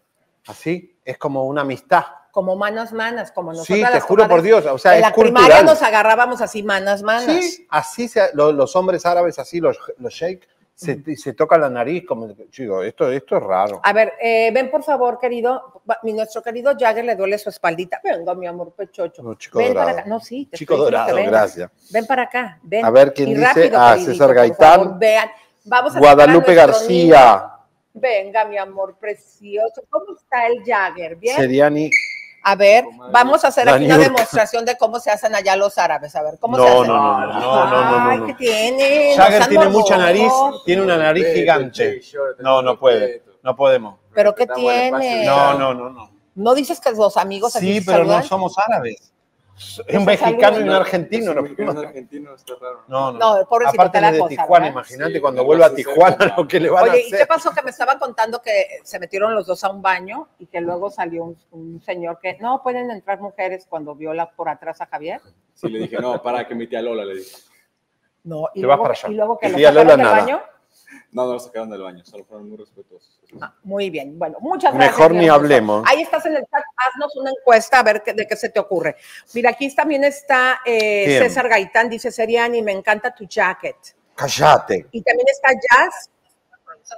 [0.46, 2.04] Así, es como una amistad.
[2.36, 3.78] Como manas manas, como nosotros.
[3.78, 5.64] Sí, te juro por Dios, o sea, en es la primaria cultural.
[5.64, 7.24] nos agarrábamos así manas manas.
[7.24, 11.70] Sí, así se- lo- los hombres árabes, así, los, los sheik, se, se tocan la
[11.70, 13.80] nariz, como, chico, esto, esto es raro.
[13.82, 15.80] A ver, eh, ven por favor, querido.
[16.02, 18.02] Mi, nuestro querido Jagger le duele su espaldita.
[18.04, 19.22] Venga, mi amor pechocho.
[19.22, 19.86] No, chico ven dorado.
[19.88, 20.08] para acá.
[20.10, 20.44] No, sí.
[20.50, 21.70] te Chico dorado, gracias.
[21.90, 22.58] Ven para acá.
[22.62, 22.84] Ven.
[22.84, 23.46] A ver, ¿quién Y dice?
[23.70, 24.80] rápido, Ah, César Gaitán.
[24.82, 25.30] favor, vean.
[25.64, 27.32] Vamos a Guadalupe García.
[27.36, 27.52] niño.
[27.98, 29.82] Venga, mi amor precioso.
[29.88, 31.16] ¿Cómo está el Jagger?
[31.16, 31.34] ¿Bien?
[31.34, 31.90] Seriani.
[32.48, 36.14] A ver, vamos a hacer aquí una demostración de cómo se hacen allá los árabes.
[36.14, 36.86] A ver, ¿cómo No, se hacen?
[36.86, 38.26] no, no, no, no, no, Ay, no.
[38.26, 39.14] ¿qué tiene?
[39.16, 40.32] Jagger tiene mucha nariz,
[40.64, 42.00] tiene una nariz gigante.
[42.38, 43.98] No, no puede, no podemos.
[44.14, 45.24] ¿Pero qué tiene?
[45.26, 46.10] No, no, no, no.
[46.36, 49.12] ¿No dices que los amigos aquí Sí, pero no somos árabes.
[49.58, 51.32] Es un mexicano y un argentino.
[51.32, 52.84] No, Un argentino está raro.
[52.88, 53.18] no, no.
[53.18, 53.26] No,
[53.66, 54.70] Aparte él la es de cosa, Tijuana, ¿verdad?
[54.72, 57.14] imagínate Sí, cuando no vuelva a Tijuana lo que le van Oye, a ¿y qué
[57.16, 57.28] hacer.
[57.28, 57.50] pasó?
[57.52, 60.90] Que me estaban contando que se metieron los dos a un baño y que luego
[60.90, 65.22] salió un, un señor que no pueden entrar mujeres cuando viola por atrás a Javier.
[65.54, 67.36] Sí, le dije, no, para que mi tía Lola le dije.
[68.24, 69.08] No, y luego, para allá.
[69.08, 70.42] y luego que Y lo sacaron del baño.
[71.16, 73.18] No, no lo sacaron del baño, solo fueron muy respetuosos.
[73.40, 74.98] Ah, muy bien, bueno, muchas gracias.
[74.98, 75.82] Mejor ni hablemos.
[75.86, 78.60] Ahí estás en el chat, haznos una encuesta a ver qué- de qué se te
[78.60, 78.96] ocurre.
[79.32, 81.18] Mira, aquí también está eh.
[81.22, 83.76] César Gaitán, dice Seriani, me encanta tu jacket.
[84.14, 84.88] Cállate.
[84.92, 86.10] Y también está Jazz.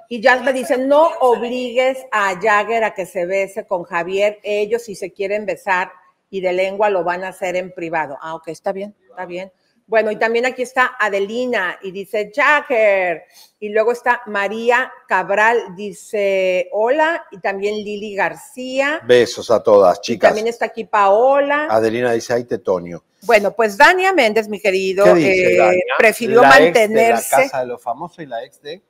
[0.08, 4.40] Y Jazz me dice, no obligues a Jagger a que se bese con Javier.
[4.42, 5.92] Ellos si se quieren besar
[6.28, 8.18] y de lengua lo van a hacer en privado.
[8.20, 9.52] Ah, ok, está bien, está bien.
[9.88, 13.22] Bueno, y también aquí está Adelina y dice Jagger.
[13.58, 17.24] Y luego está María Cabral, dice hola.
[17.30, 19.00] Y también Lili García.
[19.04, 20.28] Besos a todas, Y chicas.
[20.28, 21.68] también está aquí Paola.
[21.70, 23.02] Adelina dice, ahí te Tonio.
[23.22, 27.36] Bueno, pues Dania Méndez, mi querido, ¿Qué dice eh, prefirió La ex mantenerse.
[27.36, 28.82] de la casa de los famosos y la ex de...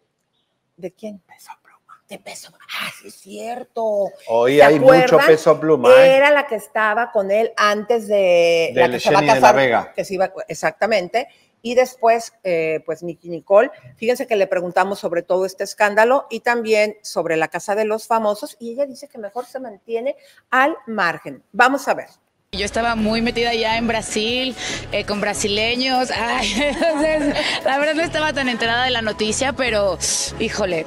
[0.76, 1.20] ¿De quién?
[1.20, 1.67] Pluma.
[2.08, 4.10] De Peso Ah, sí es cierto.
[4.28, 6.16] Hoy ¿Se hay mucho peso pluma, ¿eh?
[6.16, 9.26] Era la que estaba con él antes de la Del que se va a de
[9.26, 9.56] la casar.
[9.56, 9.92] Vega.
[9.94, 11.28] Que se iba, exactamente.
[11.60, 13.70] Y después, eh, pues Nicky Nicole.
[13.96, 18.06] Fíjense que le preguntamos sobre todo este escándalo y también sobre la casa de los
[18.06, 18.56] famosos.
[18.58, 20.16] Y ella dice que mejor se mantiene
[20.50, 21.42] al margen.
[21.52, 22.08] Vamos a ver.
[22.52, 24.56] Yo estaba muy metida ya en Brasil,
[24.92, 26.10] eh, con brasileños.
[26.10, 29.98] Ay, entonces, la verdad no estaba tan enterada de la noticia, pero
[30.38, 30.86] híjole,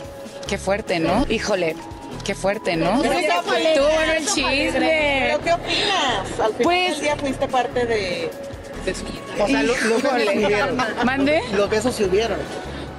[0.51, 1.25] qué fuerte, ¿no?
[1.29, 1.77] Híjole,
[2.25, 2.99] qué fuerte, ¿no?
[3.01, 5.19] Pero qué Estuvo bueno el chisme.
[5.29, 6.39] ¿Pero qué opinas?
[6.41, 8.29] Al final Pues- del día fuiste parte de...
[8.85, 9.05] de su-
[9.41, 10.77] O sea, lo- los besos se hubieron.
[11.05, 11.41] ¿Mande?
[11.53, 12.37] Los besos se hubieron.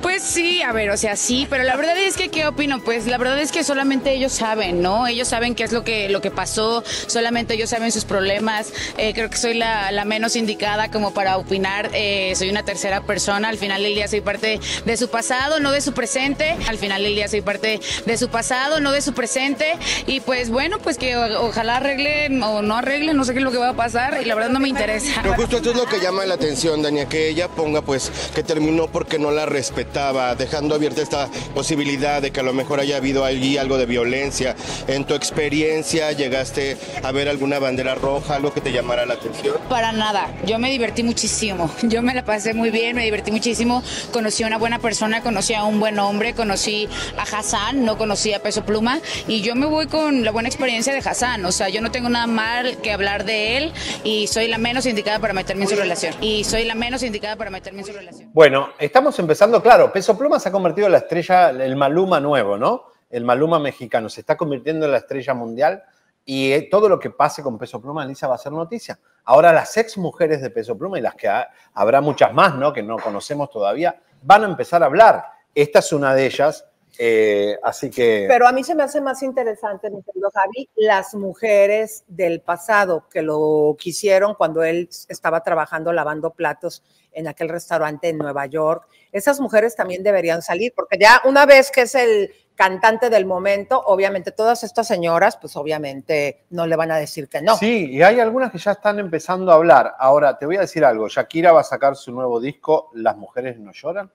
[0.02, 2.80] Pues sí, a ver, o sea, sí, pero la verdad es que, ¿qué opino?
[2.82, 5.06] Pues la verdad es que solamente ellos saben, ¿no?
[5.06, 8.72] Ellos saben qué es lo que, lo que pasó, solamente ellos saben sus problemas.
[8.98, 11.90] Eh, creo que soy la, la menos indicada como para opinar.
[11.94, 15.70] Eh, soy una tercera persona, al final del día soy parte de su pasado, no
[15.70, 16.56] de su presente.
[16.66, 19.78] Al final del día soy parte de su pasado, no de su presente.
[20.08, 23.52] Y pues bueno, pues que ojalá arreglen o no arreglen, no sé qué es lo
[23.52, 25.20] que va a pasar y la verdad no me interesa.
[25.22, 28.42] Pero justo esto es lo que llama la atención, Dania, que ella ponga pues que
[28.42, 29.46] terminó porque no la
[29.92, 33.84] respetaba, dejando abierta esta posibilidad de que a lo mejor haya habido allí algo de
[33.84, 34.56] violencia.
[34.86, 39.56] En tu experiencia, ¿llegaste a ver alguna bandera roja, algo que te llamara la atención?
[39.68, 43.82] Para nada, yo me divertí muchísimo, yo me la pasé muy bien, me divertí muchísimo,
[44.12, 48.32] conocí a una buena persona, conocí a un buen hombre, conocí a Hassan, no conocí
[48.32, 51.68] a Peso Pluma y yo me voy con la buena experiencia de Hassan, o sea,
[51.68, 53.72] yo no tengo nada mal que hablar de él
[54.04, 57.36] y soy la menos indicada para meterme en su relación y soy la menos indicada
[57.36, 58.30] para meterme en su relación.
[58.32, 62.58] Bueno, estamos empezando, claro, Peso Pluma se ha convertido en la estrella, el Maluma nuevo,
[62.58, 62.84] ¿no?
[63.08, 65.82] El Maluma mexicano se está convirtiendo en la estrella mundial
[66.24, 68.98] y eh, todo lo que pase con Peso Pluma, Lisa, va a ser noticia.
[69.24, 72.72] Ahora las ex mujeres de Peso Pluma y las que ha- habrá muchas más, ¿no?
[72.72, 75.24] Que no conocemos todavía, van a empezar a hablar.
[75.54, 76.64] Esta es una de ellas,
[76.98, 78.26] eh, así que...
[78.28, 83.08] Pero a mí se me hace más interesante, mi querido Javi, las mujeres del pasado
[83.08, 88.88] que lo quisieron cuando él estaba trabajando lavando platos en aquel restaurante en Nueva York.
[89.10, 93.82] Esas mujeres también deberían salir, porque ya una vez que es el cantante del momento,
[93.86, 97.56] obviamente todas estas señoras, pues obviamente no le van a decir que no.
[97.56, 99.94] Sí, y hay algunas que ya están empezando a hablar.
[99.98, 101.08] Ahora, te voy a decir algo.
[101.08, 104.12] Shakira va a sacar su nuevo disco, Las mujeres no lloran,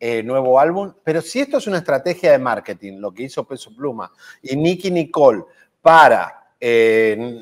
[0.00, 0.92] eh, nuevo álbum.
[1.02, 4.10] Pero si esto es una estrategia de marketing, lo que hizo Peso Pluma
[4.42, 5.44] y Nicky Nicole
[5.80, 7.40] para eh,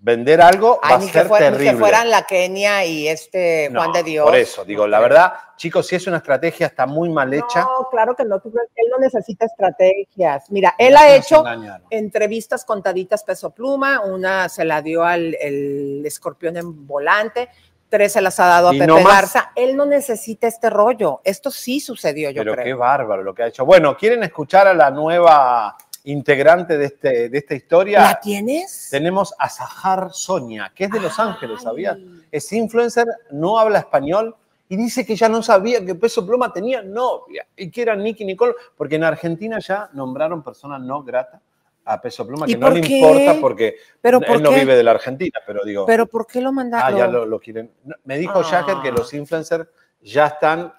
[0.00, 1.74] vender algo, va Ay, a ni que, ser ni que terrible.
[1.74, 4.24] fueran la Kenia y este No, Juan de Dios.
[4.24, 7.60] Por eso, digo, la verdad, chicos, si es una estrategia, está muy mal hecha.
[7.60, 8.36] No, claro que no.
[8.36, 10.50] Él no necesita estrategias.
[10.50, 11.44] Mira, él No ha hecho
[11.90, 14.00] entrevistas contaditas peso pluma.
[14.00, 17.48] Una se la dio al el escorpión en volante.
[17.94, 19.04] Tres se las ha dado a Pepe no.
[19.04, 19.52] Garza.
[19.54, 21.20] Él no necesita este rollo.
[21.22, 22.64] Esto sí sucedió, yo Pero creo.
[22.64, 23.64] qué bárbaro lo que ha hecho.
[23.64, 28.02] Bueno, ¿quieren escuchar a la nueva integrante de, este, de esta historia.
[28.02, 28.88] ¿La tienes?
[28.90, 31.96] Tenemos a Sahar Sonia, que es de Los Ángeles, ¿sabías?
[32.32, 34.34] Es influencer, no habla español
[34.68, 38.24] y dice que ya no sabía que Peso Pluma tenía novia y que era Nicky
[38.24, 41.40] Nicole, porque en Argentina ya nombraron persona no grata
[41.86, 42.98] a Peso Pluma, ¿Y que no le qué?
[42.98, 45.84] importa porque ¿Pero él por no vive de la Argentina, pero digo...
[45.86, 46.96] ¿Pero por qué lo Ah, mandaron?
[46.98, 47.72] ya lo, lo quieren.
[47.84, 48.44] No, Me dijo Ah.
[48.44, 49.68] Jagger que los influencers
[50.00, 50.72] ya están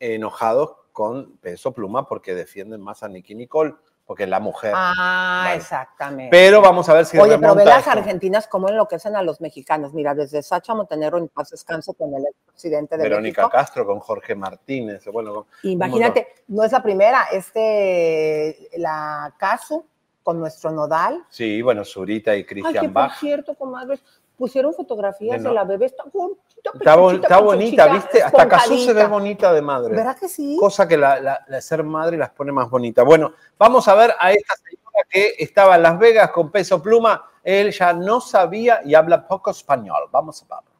[0.00, 3.74] enojados con Peso Pluma porque defienden más a Nicky Nicole,
[4.04, 4.72] porque es la mujer.
[4.74, 5.56] Ah, Vale.
[5.58, 6.30] exactamente.
[6.36, 7.90] Pero vamos a ver si Oye, pero ve las esto.
[7.92, 9.94] argentinas cómo enloquecen a los mexicanos.
[9.94, 13.56] Mira, desde Sacha Montenegro en paz descanso con el presidente de Verónica México.
[13.56, 15.04] Castro con Jorge Martínez.
[15.06, 19.86] Bueno, Imagínate, no es la primera, este, la Casu
[20.22, 21.24] con nuestro nodal.
[21.28, 23.18] Sí, bueno, Zurita y Cristian por Bach.
[23.18, 24.00] cierto, comadres,
[24.36, 26.40] pusieron fotografías De la bebé, está gordita,
[26.74, 28.22] Está, bo- pechoncita, está bonita, ¿viste?
[28.22, 29.94] Hasta Cazú se ve bonita de madre.
[29.94, 30.56] ¿Verdad que sí?
[30.58, 33.02] Cosa que la, la- la ser madre las pone más bonita.
[33.02, 37.24] Bueno, vamos a ver a esta señora que estaba en Las Vegas con peso pluma.
[37.42, 40.04] Él ya no sabía y habla poco español.
[40.12, 40.72] Vamos a ver.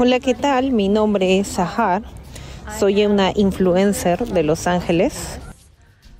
[0.00, 0.72] Hola, ¿qué tal?
[0.72, 2.02] Mi nombre es Sahar.
[2.78, 5.40] Soy una influencer de Los Ángeles.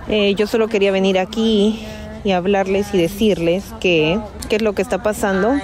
[0.09, 1.85] Eh, yo solo quería venir aquí
[2.25, 5.55] y hablarles y decirles qué es lo que está pasando.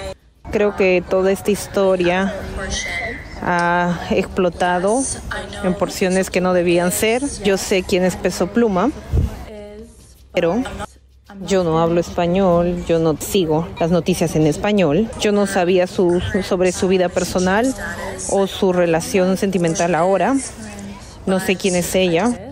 [0.51, 2.33] Creo que toda esta historia
[3.41, 5.01] ha explotado
[5.63, 7.23] en porciones que no debían ser.
[7.43, 8.91] Yo sé quién es Peso Pluma,
[10.31, 10.61] pero
[11.41, 16.21] yo no hablo español, yo no sigo las noticias en español, yo no sabía su,
[16.43, 17.73] sobre su vida personal
[18.29, 20.35] o su relación sentimental ahora,
[21.25, 22.44] no sé quién es ella,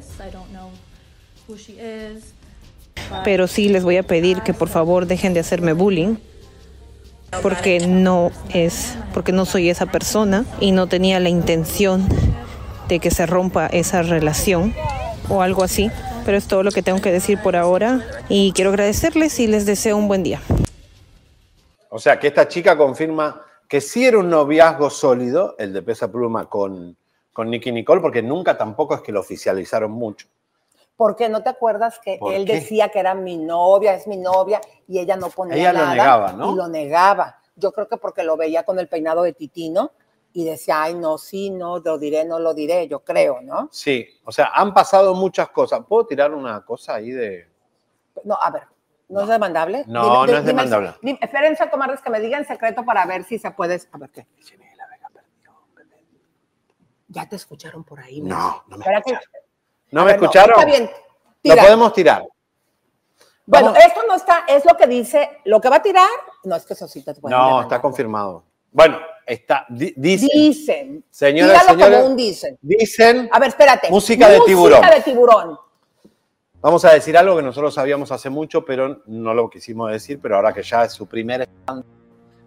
[3.23, 6.15] pero sí les voy a pedir que por favor dejen de hacerme bullying
[7.41, 12.07] porque no es, porque no soy esa persona y no tenía la intención
[12.87, 14.73] de que se rompa esa relación
[15.29, 15.89] o algo así.
[16.25, 19.65] Pero es todo lo que tengo que decir por ahora y quiero agradecerles y les
[19.65, 20.41] deseo un buen día.
[21.89, 26.11] O sea, que esta chica confirma que sí era un noviazgo sólido, el de Pesa
[26.11, 26.95] Pluma con,
[27.33, 30.27] con Nicky Nicole, porque nunca tampoco es que lo oficializaron mucho.
[30.95, 32.53] Porque no te acuerdas que ¿Por él qué?
[32.55, 35.91] decía que era mi novia, es mi novia, y ella no ponía Ella lo nada.
[35.95, 36.51] negaba, ¿no?
[36.51, 37.39] Y lo negaba.
[37.55, 39.91] Yo creo que porque lo veía con el peinado de Titino
[40.33, 43.69] y decía, ay, no, sí, no, lo diré, no lo diré, yo creo, ¿no?
[43.71, 45.81] Sí, o sea, han pasado muchas cosas.
[45.87, 47.51] ¿Puedo tirar una cosa ahí de...?
[48.23, 48.63] No, a ver,
[49.09, 49.83] ¿no, es demandable?
[49.87, 50.93] No, Dime- no dime- es demandable.
[51.01, 53.79] dime- espérense, comadres, que me digan secreto para ver si se puede.
[53.91, 54.27] A ver qué.
[57.07, 58.21] Ya te escucharon por ahí.
[58.21, 59.17] No, no me que-
[59.93, 60.55] ¿No A me ver, no, escucharon?
[60.59, 60.89] está bien,
[61.43, 62.25] Lo podemos tirar.
[63.45, 66.09] Bueno, Vamos- esto no está, es lo que dice, lo que va a tirar,
[66.45, 68.43] no es que eso sí te pueden No, está confirmado.
[68.71, 70.29] Bueno, está, di- dicen.
[70.33, 71.05] Dicen.
[71.11, 72.57] Señoras, señores, como un dicen.
[72.59, 73.29] Dicen.
[73.31, 73.91] A ver, espérate.
[73.91, 74.79] Música de tiburón.
[74.79, 75.59] Música de tiburón.
[76.59, 80.37] Vamos a decir algo que nosotros sabíamos hace mucho, pero no lo quisimos decir, pero
[80.37, 81.83] ahora que ya es su primer stand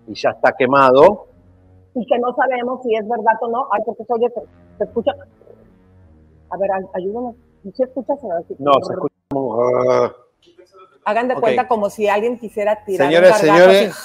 [0.08, 1.28] y ya está quemado.
[1.94, 3.68] Y que no sabemos si es verdad o no.
[3.70, 4.26] Ay, porque se oye,
[4.78, 5.12] se escucha.
[6.50, 7.34] A ver, ay- ayúdanos.
[7.74, 8.18] ¿Sí escuchas?
[8.58, 9.58] No, se escucha como...
[11.04, 13.96] Hagan de cuenta como si alguien quisiera tirar Señores, señores,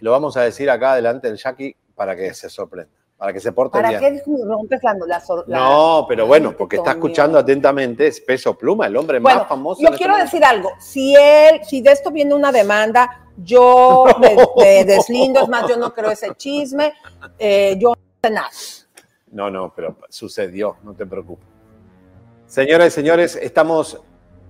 [0.00, 3.52] lo vamos a decir acá delante del Jackie para que se sorprenda, para que se
[3.52, 4.00] porte ¿Para bien.
[4.00, 8.86] qué rompes la, la, la- No, pero bueno, porque está escuchando atentamente, es Peso Pluma,
[8.86, 9.80] el hombre Bueno, más famoso.
[9.82, 10.70] yo este quiero decir algo.
[10.80, 15.40] Si él, si de esto viene una demanda, yo me, me deslindo.
[15.42, 16.94] Es más, yo no creo ese chisme.
[17.38, 18.48] eh, yo no sé nada.
[19.30, 21.46] No, no, pero sucedió, no te preocupes.
[22.52, 23.98] Señoras y señores, estamos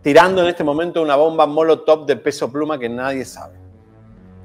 [0.02, 3.56] tirando en este momento una bomba molotov de peso pluma que nadie sabe.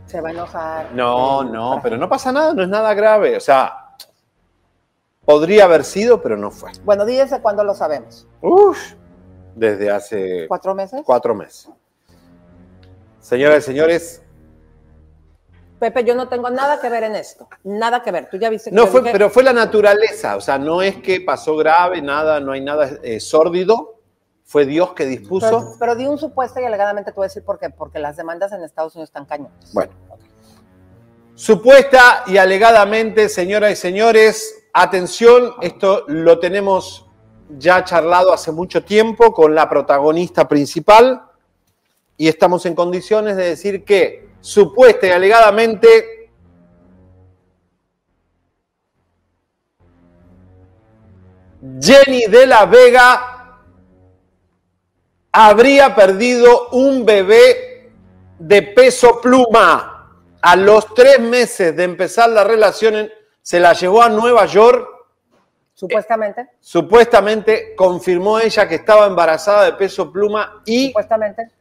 [0.06, 0.94] Se va a enojar.
[0.94, 3.36] No, no, pero no pasa nada, no es nada grave.
[3.36, 3.96] O sea,
[5.26, 6.70] podría haber sido, pero no fue.
[6.86, 8.28] Bueno, desde cuándo lo sabemos.
[8.42, 8.94] Uf,
[9.56, 11.02] desde hace ¿Cuatro meses?
[11.04, 11.68] cuatro meses.
[13.20, 14.22] Señoras y señores,
[15.80, 17.48] Pepe, yo no tengo nada que ver en esto.
[17.64, 18.28] Nada que ver.
[18.30, 20.36] Tú ya viste que no fue, dije- pero fue la naturaleza.
[20.36, 23.96] O sea, no es que pasó grave, nada, no hay nada eh, sórdido.
[24.44, 25.46] Fue Dios que dispuso.
[25.46, 27.70] Pero, pero di un supuesto y alegadamente te voy a decir por qué.
[27.70, 29.74] Porque las demandas en Estados Unidos están cañones.
[29.74, 29.92] Bueno.
[31.36, 37.06] Supuesta y alegadamente, señoras y señores, atención, esto lo tenemos
[37.50, 41.22] ya charlado hace mucho tiempo con la protagonista principal
[42.18, 46.18] y estamos en condiciones de decir que supuesta y alegadamente
[51.80, 53.60] Jenny de la Vega
[55.32, 57.92] habría perdido un bebé
[58.40, 59.94] de peso pluma.
[60.42, 63.10] A los tres meses de empezar la relación,
[63.42, 64.88] se la llevó a Nueva York.
[65.74, 66.50] Supuestamente.
[66.60, 71.52] Supuestamente confirmó ella que estaba embarazada de peso pluma y Supuestamente.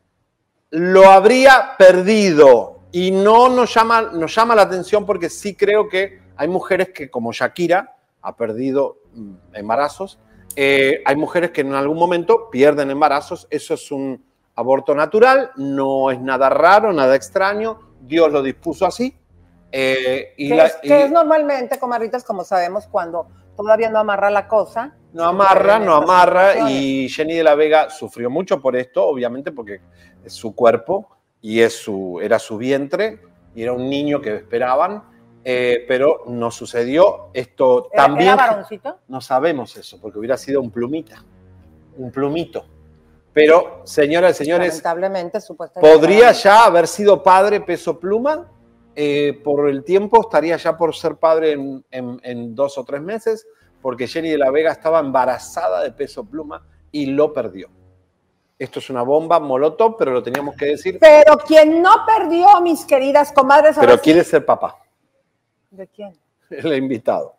[0.71, 2.81] Lo habría perdido.
[2.93, 7.11] Y no nos llama, nos llama la atención porque sí creo que hay mujeres que,
[7.11, 10.19] como Shakira, ha perdido mm, embarazos.
[10.55, 13.47] Eh, hay mujeres que en algún momento pierden embarazos.
[13.51, 17.79] Eso es un aborto natural, no es nada raro, nada extraño.
[18.01, 19.15] Dios lo dispuso así.
[19.73, 23.99] Eh, y que, la- es, y- que es normalmente, comadritas, como sabemos, cuando todavía no
[23.99, 24.95] amarra la cosa.
[25.13, 29.81] No amarra, no amarra y Jenny de la Vega sufrió mucho por esto, obviamente porque
[30.25, 31.09] es su cuerpo
[31.41, 33.21] y es su, era su vientre
[33.55, 35.05] y era un niño que esperaban,
[35.43, 37.31] eh, pero no sucedió.
[37.33, 38.35] Esto ¿Era- también...
[38.35, 38.99] ¿Era varoncito?
[39.09, 41.25] No sabemos eso, porque hubiera sido un plumita,
[41.97, 42.67] un plumito.
[43.33, 45.95] Pero, señoras y señores, Lamentablemente, supuestamente.
[45.97, 48.51] podría ya haber sido padre peso pluma.
[48.97, 53.03] Eh, por el tiempo estaría ya por ser padre en, en- en dos o tres
[53.03, 53.47] meses,
[53.83, 57.69] porque Jenny de la Vega estaba embarazada de peso pluma y lo perdió.
[58.59, 60.99] Esto es una bomba molotov, pero lo teníamos que decir.
[60.99, 64.77] Pero quien no perdió, mis queridas comadres, Pero sí- quiere ser papá,
[65.71, 66.17] ¿De quién?
[66.51, 67.35] el invitado.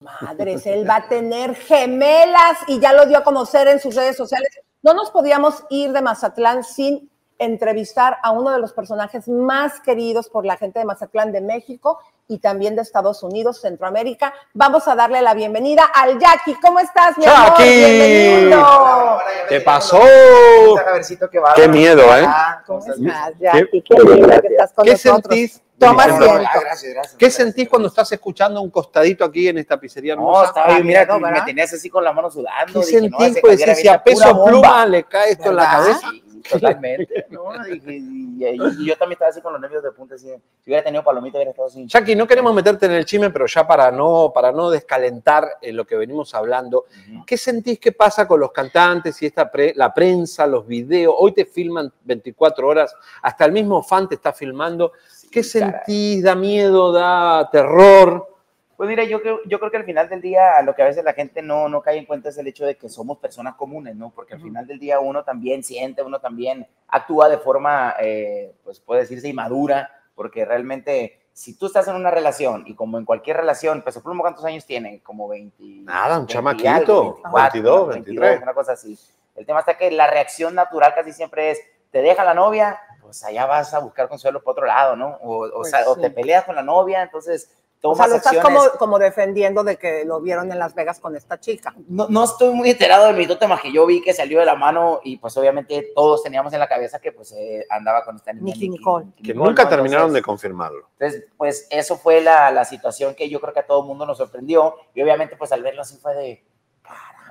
[0.00, 4.16] Madres, él va a tener gemelas y ya lo dio a conocer en sus redes
[4.16, 4.50] sociales.
[4.82, 10.28] No nos podíamos ir de Mazatlán sin entrevistar a uno de los personajes más queridos
[10.28, 14.32] por la gente de Mazatlán de México y también de Estados Unidos, Centroamérica.
[14.54, 16.56] Vamos a darle la bienvenida al Jackie.
[16.60, 17.50] ¿Cómo estás, mi amor?
[17.50, 17.64] ¡Jackie!
[17.84, 19.18] Bienvenido.
[19.48, 20.00] ¿Qué pasó?
[20.00, 22.26] Qué Qué miedo, ¿eh?
[22.66, 23.82] ¿Cómo estás, ¿Qué, Jackie?
[23.82, 25.22] Qué linda que estás con qué nosotros.
[25.28, 25.62] sentís?
[25.78, 27.00] Toma Diciendo- asiento.
[27.18, 30.46] ¿Qué sentís cuando estás escuchando un costadito aquí en esta pizzería No, hermosa?
[30.46, 32.80] estaba bien, mira, miedo, me tenías así con la mano sudando.
[32.80, 33.40] ¿Qué dije, no, sentís?
[33.42, 36.08] Pues si a peso pluma le cae esto en la cabeza.
[36.10, 37.26] Sí, totalmente.
[37.30, 40.14] No, dije, y, y- y yo también estaba así con los nervios de punta.
[40.14, 41.86] Así, si hubiera tenido palomita, hubiera estado así.
[41.86, 45.76] Jackie, no queremos meterte en el chisme, pero ya para no, para no descalentar en
[45.76, 46.84] lo que venimos hablando,
[47.26, 51.14] ¿qué sentís que pasa con los cantantes y esta pre- la prensa, los videos?
[51.18, 54.92] Hoy te filman 24 horas, hasta el mismo fan te está filmando.
[55.30, 56.22] ¿Qué sentís?
[56.22, 56.92] ¿Da miedo?
[56.92, 58.35] ¿Da terror?
[58.76, 61.02] Pues mira, yo creo, yo creo que al final del día lo que a veces
[61.02, 63.96] la gente no, no cae en cuenta es el hecho de que somos personas comunes,
[63.96, 64.10] ¿no?
[64.10, 68.80] Porque al final del día uno también siente, uno también actúa de forma, eh, pues
[68.80, 73.36] puede decirse, inmadura, porque realmente si tú estás en una relación y como en cualquier
[73.36, 75.02] relación, Peso Pluma, ¿cuántos años tiene?
[75.02, 75.62] Como 20.
[75.82, 78.42] Nada, un 20 y chamaquito, algo, 22, 23.
[78.42, 78.98] Una cosa así.
[79.34, 81.60] El tema está que la reacción natural casi siempre es,
[81.90, 85.18] te deja la novia, pues allá vas a buscar consuelo por otro lado, ¿no?
[85.22, 86.00] O, o Pues o sí.
[86.00, 87.50] te peleas con la novia, entonces
[87.90, 88.58] O sea, lo estás acciones.
[88.68, 91.74] como, como defendiendo de que lo vieron en Las Vegas con esta chica.
[91.88, 94.54] No, no estoy muy enterado del mitote más que yo vi que salió de la
[94.54, 98.32] mano y pues obviamente todos teníamos en la cabeza que pues eh, andaba con esta
[98.32, 98.54] niña.
[98.54, 99.06] Nicky Nicole.
[99.16, 99.68] Que Nicole, nunca ¿no?
[99.68, 100.88] terminaron de Entonces, confirmarlo.
[100.98, 104.06] Entonces, pues eso fue la, la situación que yo creo que a todo el mundo
[104.06, 106.44] nos sorprendió y obviamente pues al verlo así fue de,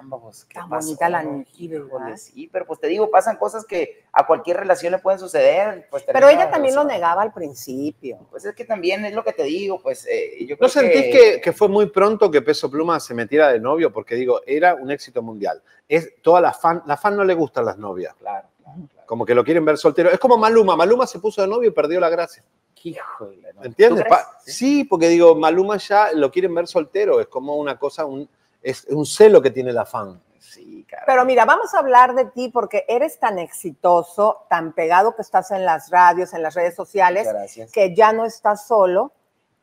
[0.10, 0.88] caramba, pues qué Tan pasó?
[0.88, 2.16] bonita la Nicky, ¿verdad?
[2.18, 5.88] Sí, pero pues te digo, pasan cosas que a cualquier relación le pueden suceder.
[5.90, 8.20] Pues, Pero ella también lo negaba al principio.
[8.30, 11.04] Pues es que también es lo que te digo, pues eh, yo creo ¿No sentís
[11.12, 13.92] que, que fue muy pronto que Peso Pluma se metiera de novio?
[13.92, 15.62] Porque digo, era un éxito mundial.
[15.88, 18.16] Es toda la fan, la fan no le gustan las novias.
[18.16, 18.48] Claro,
[19.06, 20.10] Como que lo quieren ver soltero.
[20.10, 20.76] Es como Maluma.
[20.76, 22.44] Maluma se puso de novio y perdió la gracia.
[22.84, 23.64] Híjole, no.
[23.64, 24.06] ¿Entiendes?
[24.08, 27.20] Pa- sí, porque digo, Maluma ya lo quieren ver soltero.
[27.20, 28.30] Es como una cosa, un,
[28.66, 30.20] es un celo que tiene la fan.
[30.40, 30.86] Sí.
[31.06, 35.52] Pero mira, vamos a hablar de ti porque eres tan exitoso, tan pegado que estás
[35.52, 37.72] en las radios, en las redes sociales, gracias.
[37.72, 39.14] que ya no estás solo.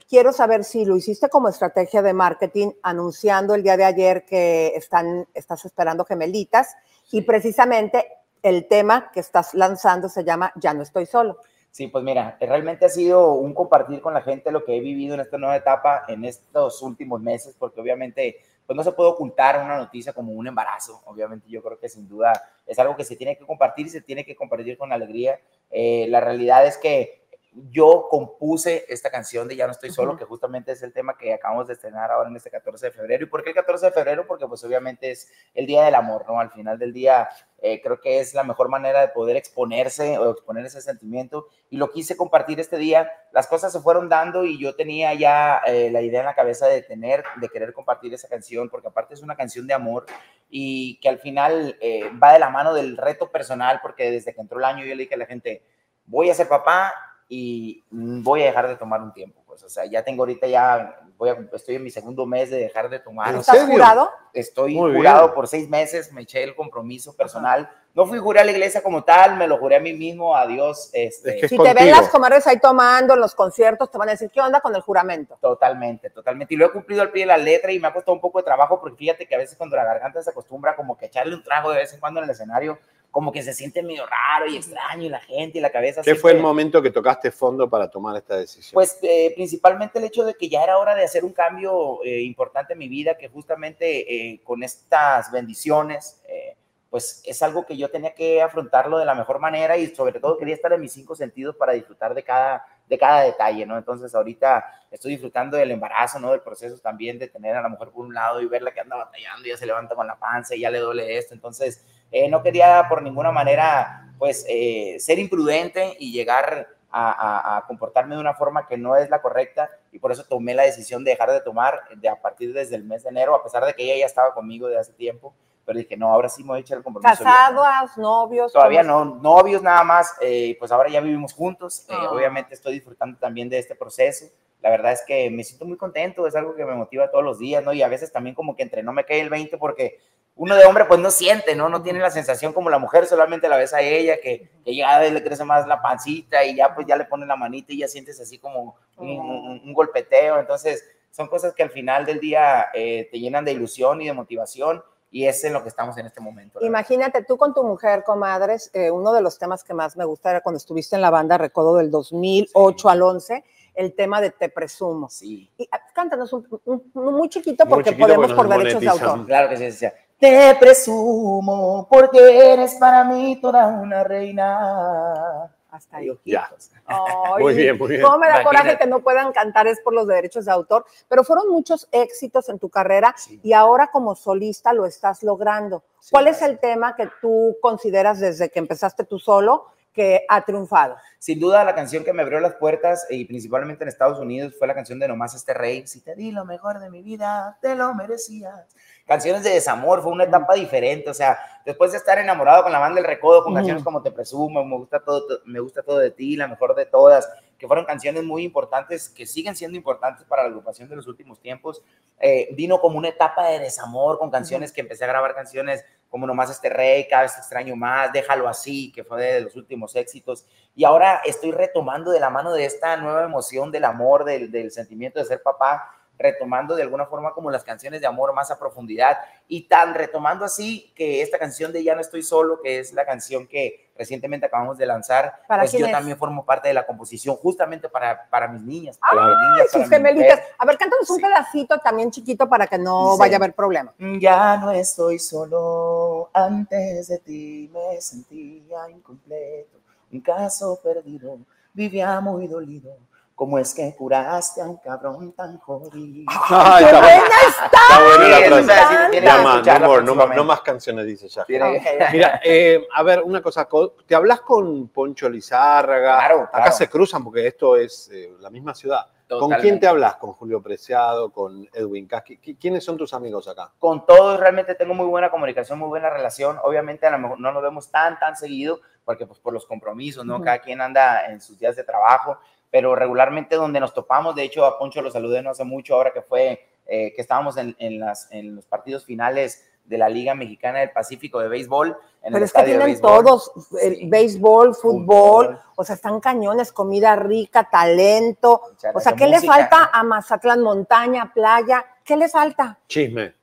[0.08, 4.72] Quiero saber si lo hiciste como estrategia de marketing, anunciando el día de ayer que
[4.76, 6.76] están, estás esperando gemelitas
[7.10, 8.06] y precisamente
[8.42, 11.38] el tema que estás lanzando se llama Ya no estoy solo.
[11.72, 15.14] Sí, pues mira, realmente ha sido un compartir con la gente lo que he vivido
[15.14, 18.36] en esta nueva etapa en estos últimos meses, porque obviamente
[18.66, 21.02] pues no se puede ocultar una noticia como un embarazo.
[21.06, 22.32] Obviamente yo creo que sin duda
[22.66, 25.40] es algo que se tiene que compartir y se tiene que compartir con alegría.
[25.70, 27.21] Eh, la realidad es que
[27.54, 30.18] yo compuse esta canción de Ya no estoy solo, Ujú.
[30.20, 33.24] que justamente es el tema que acabamos de estrenar ahora en este 14 de febrero.
[33.24, 34.26] ¿Y por qué el 14 de febrero?
[34.26, 36.40] Porque pues obviamente es el Día del Amor, ¿no?
[36.40, 37.28] Al final del día
[37.58, 41.76] eh, creo que es la mejor manera de poder exponerse o exponer ese sentimiento y
[41.76, 43.12] lo quise compartir este día.
[43.32, 46.66] Las cosas se fueron dando y yo tenía ya eh, la idea en la cabeza
[46.66, 50.06] de tener, de querer compartir esa canción, porque aparte es una canción de amor
[50.48, 54.40] y que al final eh, va de la mano del reto personal, porque desde que
[54.40, 55.62] entró el año yo le dije a la gente,
[56.06, 56.92] voy a ser papá
[57.34, 59.40] y voy a dejar de tomar un tiempo.
[59.46, 62.58] Pues, o sea, ya tengo ahorita ya, voy a- estoy en mi segundo mes de
[62.58, 63.30] dejar de tomar.
[63.32, 63.72] ¿En ¿Estás serio?
[63.72, 64.10] jurado?
[64.34, 65.34] Estoy Muy jurado bien.
[65.34, 67.70] por seis meses, me eché el compromiso personal.
[67.94, 70.46] No fui juré a la iglesia como tal, me lo juré a mí mismo, a
[70.46, 70.90] Dios.
[70.92, 74.30] Este, Si te ven las comadres ahí tomando en los conciertos, te van a decir,
[74.30, 75.38] ¿qué onda con el juramento?
[75.40, 76.52] Totalmente, totalmente.
[76.52, 78.40] Y lo he cumplido al pie de la letra y me ha costado un poco
[78.40, 81.34] de trabajo porque fíjate que a veces cuando la garganta se acostumbra como que echarle
[81.34, 82.78] un trago de vez en cuando en el escenario,
[83.12, 86.00] como que se siente medio raro y extraño y la gente y la cabeza.
[86.00, 88.72] ¿Qué fue el momento que tocaste fondo para tomar esta decisión?
[88.72, 92.22] Pues eh, principalmente el hecho de que ya era hora de hacer un cambio eh,
[92.22, 96.56] importante en mi vida, que justamente eh, con estas bendiciones, eh,
[96.88, 100.38] pues es algo que yo tenía que afrontarlo de la mejor manera y sobre todo
[100.38, 103.76] quería estar en mis cinco sentidos para disfrutar de cada, de cada detalle, ¿no?
[103.76, 106.30] Entonces ahorita estoy disfrutando del embarazo, ¿no?
[106.30, 108.96] Del proceso también de tener a la mujer por un lado y verla que anda
[108.96, 112.42] batallando, ya se levanta con la panza y ya le duele esto, entonces eh, no
[112.42, 118.20] quería por ninguna manera, pues, eh, ser imprudente y llegar a, a- a comportarme de
[118.20, 121.30] una forma que no es la correcta y por eso tomé la decisión de dejar
[121.32, 123.96] de tomar de a partir desde el mes de enero, a pesar de que ella
[124.00, 125.32] ya estaba conmigo de hace tiempo,
[125.64, 127.24] pero dije, no, ahora sí me voy a echar el compromiso.
[127.24, 128.52] ¿Casados, novios?
[128.52, 132.10] Todavía ¿cómo no, novios nada más, eh, pues ahora ya vivimos juntos, eh, Ah.
[132.12, 134.26] obviamente estoy disfrutando también de este proceso,
[134.60, 137.38] la verdad es que me siento muy contento, es algo que me motiva todos los
[137.38, 137.72] días, ¿no?
[137.72, 139.98] Y a veces también como que entre no me cae el 20 porque
[140.34, 141.68] uno de hombre pues no siente, ¿no?
[141.68, 144.98] No tiene la sensación como la mujer, solamente la ves a ella, que, que ya
[145.00, 147.88] le crece más la pancita y ya pues ya le pone la manita y ya
[147.88, 152.66] sientes así como un, un- un golpeteo, entonces son cosas que al final del día
[152.72, 156.06] eh, te llenan de ilusión y de motivación y es en lo que estamos en
[156.06, 156.58] este momento.
[156.64, 160.30] Imagínate tú con tu mujer, comadres, eh, uno de los temas que más me gusta
[160.30, 164.48] era cuando estuviste en la banda Recodo del 2008 al 11, el tema de Te
[164.48, 165.10] Presumo.
[165.10, 165.50] Sí.
[165.58, 168.80] Y ah, cántanos un, un- un muy chiquito Muy porque chiquito podemos porque por derechos
[168.80, 169.26] de autor.
[169.26, 169.94] Claro que sí, decía.
[170.22, 175.52] Te presumo porque eres para mí toda una reina.
[175.68, 176.16] Hasta ahí.
[176.24, 176.48] Ya.
[176.86, 178.02] Ay, Muy bien, muy bien.
[178.02, 181.24] Cómo me da coraje que no puedan cantar es por los derechos de autor, pero
[181.24, 183.12] fueron muchos éxitos en tu carrera
[183.42, 185.82] y ahora como solista lo estás logrando.
[186.12, 190.96] ¿Cuál es el tema que tú consideras desde que empezaste tú solo que ha triunfado?
[191.18, 194.66] Sin duda, la canción que me abrió las puertas, y principalmente en Estados Unidos, fue
[194.66, 195.86] la canción de Nomás este rey.
[195.86, 198.66] Si te di lo mejor de mi vida, te lo merecías.
[199.06, 201.10] Canciones de desamor, fue una etapa diferente.
[201.10, 204.10] O sea, después de estar enamorado con la banda del Recodo, con canciones como Te
[204.10, 207.28] Presumo, Me gusta todo, me gusta todo de ti, La mejor de todas,
[207.62, 211.38] que fueron canciones muy importantes, que siguen siendo importantes para la agrupación de los últimos
[211.38, 211.80] tiempos.
[212.18, 216.26] eh, vino como una etapa de desamor con canciones que empecé a grabar canciones como
[216.26, 220.44] Nomás este rey, Cada vez extraño más, Déjalo así, que fue de los últimos éxitos.
[220.74, 224.72] Y ahora estoy retomando de la mano de esta nueva emoción del amor, del, del
[224.72, 225.88] sentimiento de ser papá,
[226.22, 229.18] retomando de alguna forma como las canciones de amor más a profundidad
[229.48, 233.04] y tan retomando así que esta canción de Ya no estoy solo, que es la
[233.04, 235.92] canción que recientemente acabamos de lanzar, ¿Para pues yo es?
[235.92, 238.98] también formo parte de la composición justamente para, para mis niñas.
[238.98, 240.40] Para mis Ay, niñas, sus para gemelitas.
[240.58, 243.18] A ver, cántanos un pedacito también chiquito para que no Sí.
[243.18, 243.92] vaya a haber problema.
[243.98, 249.78] Ya no estoy solo, antes de ti me sentía incompleto,
[250.10, 251.38] un caso perdido,
[251.74, 252.96] vivía muy dolido.
[253.42, 256.26] ¿Cómo es que curaste a un cabrón tan jodido?
[256.48, 260.36] Ay, está buena Está buena la no, more, no, más- próximamente.
[260.36, 261.44] no más canciones, dice ya.
[261.48, 266.18] Mira, eh, a ver, una cosa, co- ¿te hablas con Poncho Lizárraga?
[266.18, 266.72] Claro, Acá claro.
[266.72, 269.06] se cruzan porque esto es eh, la misma ciudad.
[269.28, 269.62] ¿Con Totalmente.
[269.62, 270.16] quién te hablas?
[270.16, 271.32] ¿Con Julio Preciado?
[271.32, 272.38] ¿Con Edwin Casqui?
[272.38, 273.72] ¿Qui- ¿Quiénes son tus amigos acá?
[273.76, 276.60] con todos realmente tengo muy buena comunicación, muy buena relación.
[276.62, 280.24] Obviamente a lo mejor no nos vemos tan, tan seguido, porque pues por los compromisos,
[280.24, 280.34] ¿no?
[280.36, 280.44] Ujú.
[280.44, 282.38] Cada quien anda en sus días de trabajo,
[282.72, 286.12] pero regularmente donde nos topamos, de hecho a Poncho lo saludé no hace mucho, ahora
[286.12, 290.34] que fue, eh, que estábamos en, en las, en los partidos finales de la Liga
[290.34, 291.88] Mexicana del Pacífico de béisbol.
[292.22, 297.14] En Pero el es que tienen todos, el béisbol, fútbol, o sea, están cañones, comida
[297.14, 298.62] rica, talento.
[298.94, 299.52] O sea, ¿qué le música.
[299.52, 300.62] falta a Mazatlán?
[300.62, 302.78] Montaña, playa, ¿qué le falta?
[302.88, 303.34] Chisme.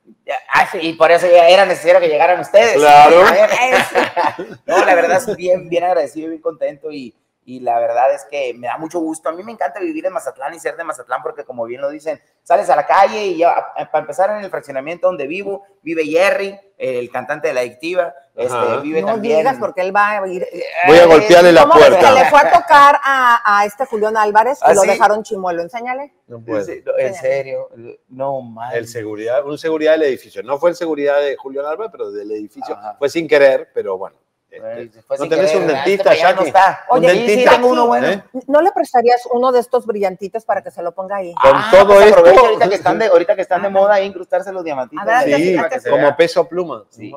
[0.52, 2.74] Ah, sí, y por eso ya era necesario que llegaran ustedes.
[2.74, 3.22] Claro.
[4.66, 7.14] No, la verdad es bien, bien agradecido y bien contento y,
[7.44, 9.28] y la verdad es que me da mucho gusto.
[9.28, 11.88] A mí me encanta vivir en Mazatlán y ser de Mazatlán porque como bien lo
[11.90, 16.04] dicen, sales a la calle y ya, para empezar en el fraccionamiento donde vivo, vive
[16.04, 19.38] Jerry, el cantante de La Adictiva, este, vive No también...
[19.38, 20.46] digas porque él va a ir.
[20.86, 22.08] Voy a golpearle la ¿Cómo ves puerta.
[22.08, 24.88] que le fue a tocar a, a este Julián Álvarez y ¿Ah, lo sí?
[24.88, 25.62] dejaron chimuelo?
[25.62, 26.14] Enséñale.
[26.26, 26.64] No puedo.
[26.98, 27.68] En serio,
[28.08, 28.74] no mal.
[28.76, 30.42] El seguridad, un seguridad del edificio.
[30.42, 32.74] No fue el seguridad de Julio Álvarez, pero del edificio.
[32.76, 32.96] Ajá.
[32.98, 34.16] Fue sin querer, pero bueno.
[34.50, 36.84] Este, Fue ¿No tenés un dentista, Este ya no está.
[36.90, 37.50] Un Oye, sí, sí, dentista.
[37.52, 38.06] tengo uno bueno.
[38.08, 38.22] ¿Eh?
[38.46, 41.34] ¿No le prestarías uno de estos brillantitos para que se lo ponga ahí?
[41.34, 42.20] Con todo pues esto.
[42.46, 45.04] ahorita que están de, ahorita que están de moda ahí incrustarse los diamantitos.
[45.06, 46.16] Ver, Sí, para que se como vea.
[46.16, 46.84] peso pluma.
[46.90, 47.12] Sí.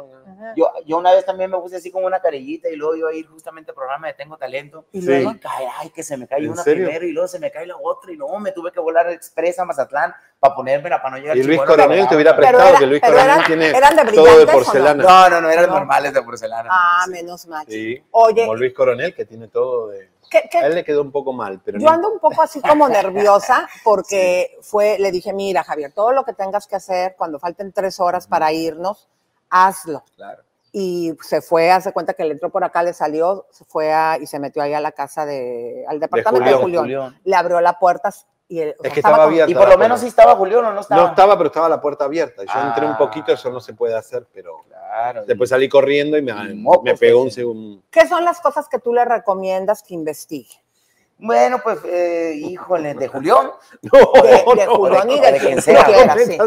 [0.56, 3.14] Yo, yo una vez también me puse así como una carillita y luego iba a
[3.14, 4.86] ir justamente al programa de Tengo Talento.
[4.92, 5.08] Y Sí.
[5.08, 6.86] luego, cae, ay, que se me cae ¿En una serio?
[6.86, 9.62] primero y luego se me cae la otra y luego me tuve que volar expresa
[9.62, 10.14] a Mazatlán
[10.44, 13.24] para ponérmela para no llegar Y Luis Coronel te hubiera prestado, era- que Luis Coronel
[13.26, 14.52] eran- tiene eran de todo de ¿o no?
[14.52, 15.04] porcelana.
[15.04, 15.74] No, no, no, eran No.
[15.76, 16.70] normales de porcelana.
[16.70, 17.66] Ah, menos mal.
[17.70, 18.04] Sí.
[18.12, 20.10] Oye, Como Luis Coronel, que tiene todo de.
[20.30, 22.42] ¿qué- qué- A él le quedó un poco mal, pero Yo no- ando un poco
[22.42, 27.16] así como nerviosa porque fue, le dije, mira, Javier, todo lo que tengas que hacer
[27.18, 29.08] cuando falten tres horas para irnos,
[29.50, 30.04] hazlo.
[30.18, 30.44] Claro.
[30.76, 34.18] y se fue, hace cuenta que le entró por acá, le salió, se fue a,
[34.20, 36.82] y se metió ahí a la casa de, al departamento de Julián.
[36.84, 37.20] Julián.
[37.24, 38.10] Le abrió la puerta
[38.48, 39.52] y el- Es sea, que estaba con- abierta.
[39.52, 41.02] Y por lo menos sí estaba Julián o no estaba.
[41.02, 42.44] No estaba, pero estaba la puerta abierta.
[42.44, 42.98] Yo entré un Ah.
[42.98, 45.26] poquito, eso no se puede hacer, pero Claro.
[45.26, 47.82] después salí corriendo y me, mocos me pegó que un se- segundo.
[47.90, 50.62] ¿Qué son las cosas que tú le recomiendas que investigue?
[51.18, 53.52] Bueno, pues, eh, híjole, de Julián.
[53.82, 53.90] De,
[54.56, 55.84] de Julián y de, de quien sea.
[55.88, 56.38] No en.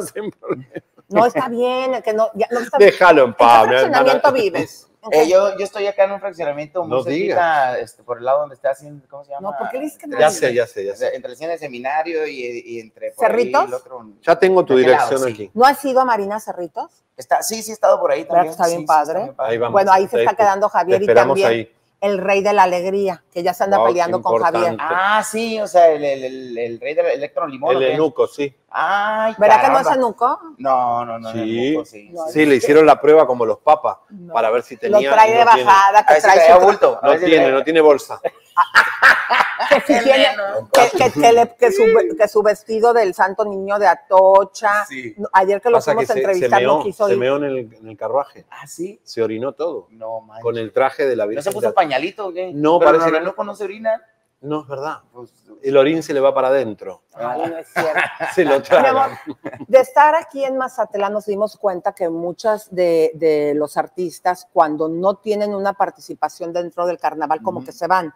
[1.08, 3.62] No está bien, que no, ya no está Déjalo en ¿En paz.
[3.62, 4.42] qué fraccionamiento hermana.
[4.42, 4.90] vives?
[5.10, 8.24] ¿En Eh, yo, yo estoy acá en un fraccionamiento muy No cerquita, este, por el
[8.24, 9.50] lado donde está haciendo, ¿cómo se llama?
[9.52, 11.14] No, ¿por qué dices que no Ya sé, ya sé, ya sé.
[11.14, 13.64] Entre el cine de seminario y, y entre por ahí ¿Cerritos?
[13.68, 14.06] el otro.
[14.22, 15.26] Ya tengo tu ¿De qué dirección lado?
[15.26, 15.32] Sí.
[15.32, 15.50] aquí.
[15.54, 17.04] ¿No has ido a Marina Cerritos?
[17.16, 18.50] Está, sí, sí, he estado por ahí ¿Verdad también.
[18.52, 19.22] está sí, bien sí, padre?
[19.22, 19.52] bien padre.
[19.52, 19.72] Ahí vamos.
[19.72, 21.72] Bueno, ahí se Ahí está te- quedando Javier y también ahí.
[22.02, 24.42] el rey de la alegría, que ya se anda Wow, peleando con.
[24.42, 24.76] Javier.
[24.78, 27.70] Ah, sí, o sea, el, el, el, el rey del electro limón.
[27.70, 27.92] El ¿o qué?
[27.94, 28.54] enuco, sí.
[28.78, 30.40] Ay, ¿Verdad que no es Enuco?
[30.58, 31.32] No, no, no.
[31.32, 31.68] Sí.
[31.68, 32.10] Enuco, sí.
[32.12, 33.96] No, Sí, le hicieron la prueba como los papas
[34.32, 35.12] para ver si Lo tenía.
[35.12, 37.00] trae y de no bajada, que ver si trae bulto.
[37.02, 38.20] a No si tiene, no tiene bolsa.
[39.68, 40.28] que, si tiene-
[40.72, 41.82] que, que- que le- que su,
[42.18, 44.84] que su vestido del santo niño de Atocha.
[44.86, 45.14] Sí.
[45.16, 47.44] No, Ayer que lo fuimos a se, se entrevistar no meó, quiso se meó en
[47.44, 48.44] el, en el carruaje.
[48.50, 49.00] Ah, sí.
[49.04, 49.86] Se orinó todo.
[49.92, 50.42] No, manches.
[50.42, 51.44] Con el traje de la ¿No Virgen.
[51.44, 52.50] se puso pañalito o qué?
[52.52, 54.02] No, Pero parece no, que- no conoce orina.
[54.40, 54.98] No, es verdad.
[55.12, 55.32] Pues,
[55.62, 57.02] El orín se le va para adentro.
[57.14, 58.00] Ay, no es cierto.
[58.34, 59.18] Se lo traga.
[59.66, 64.88] de estar aquí en Mazatlán nos dimos cuenta que muchas de, de los artistas cuando
[64.88, 68.12] no tienen una participación dentro del carnaval como que se van,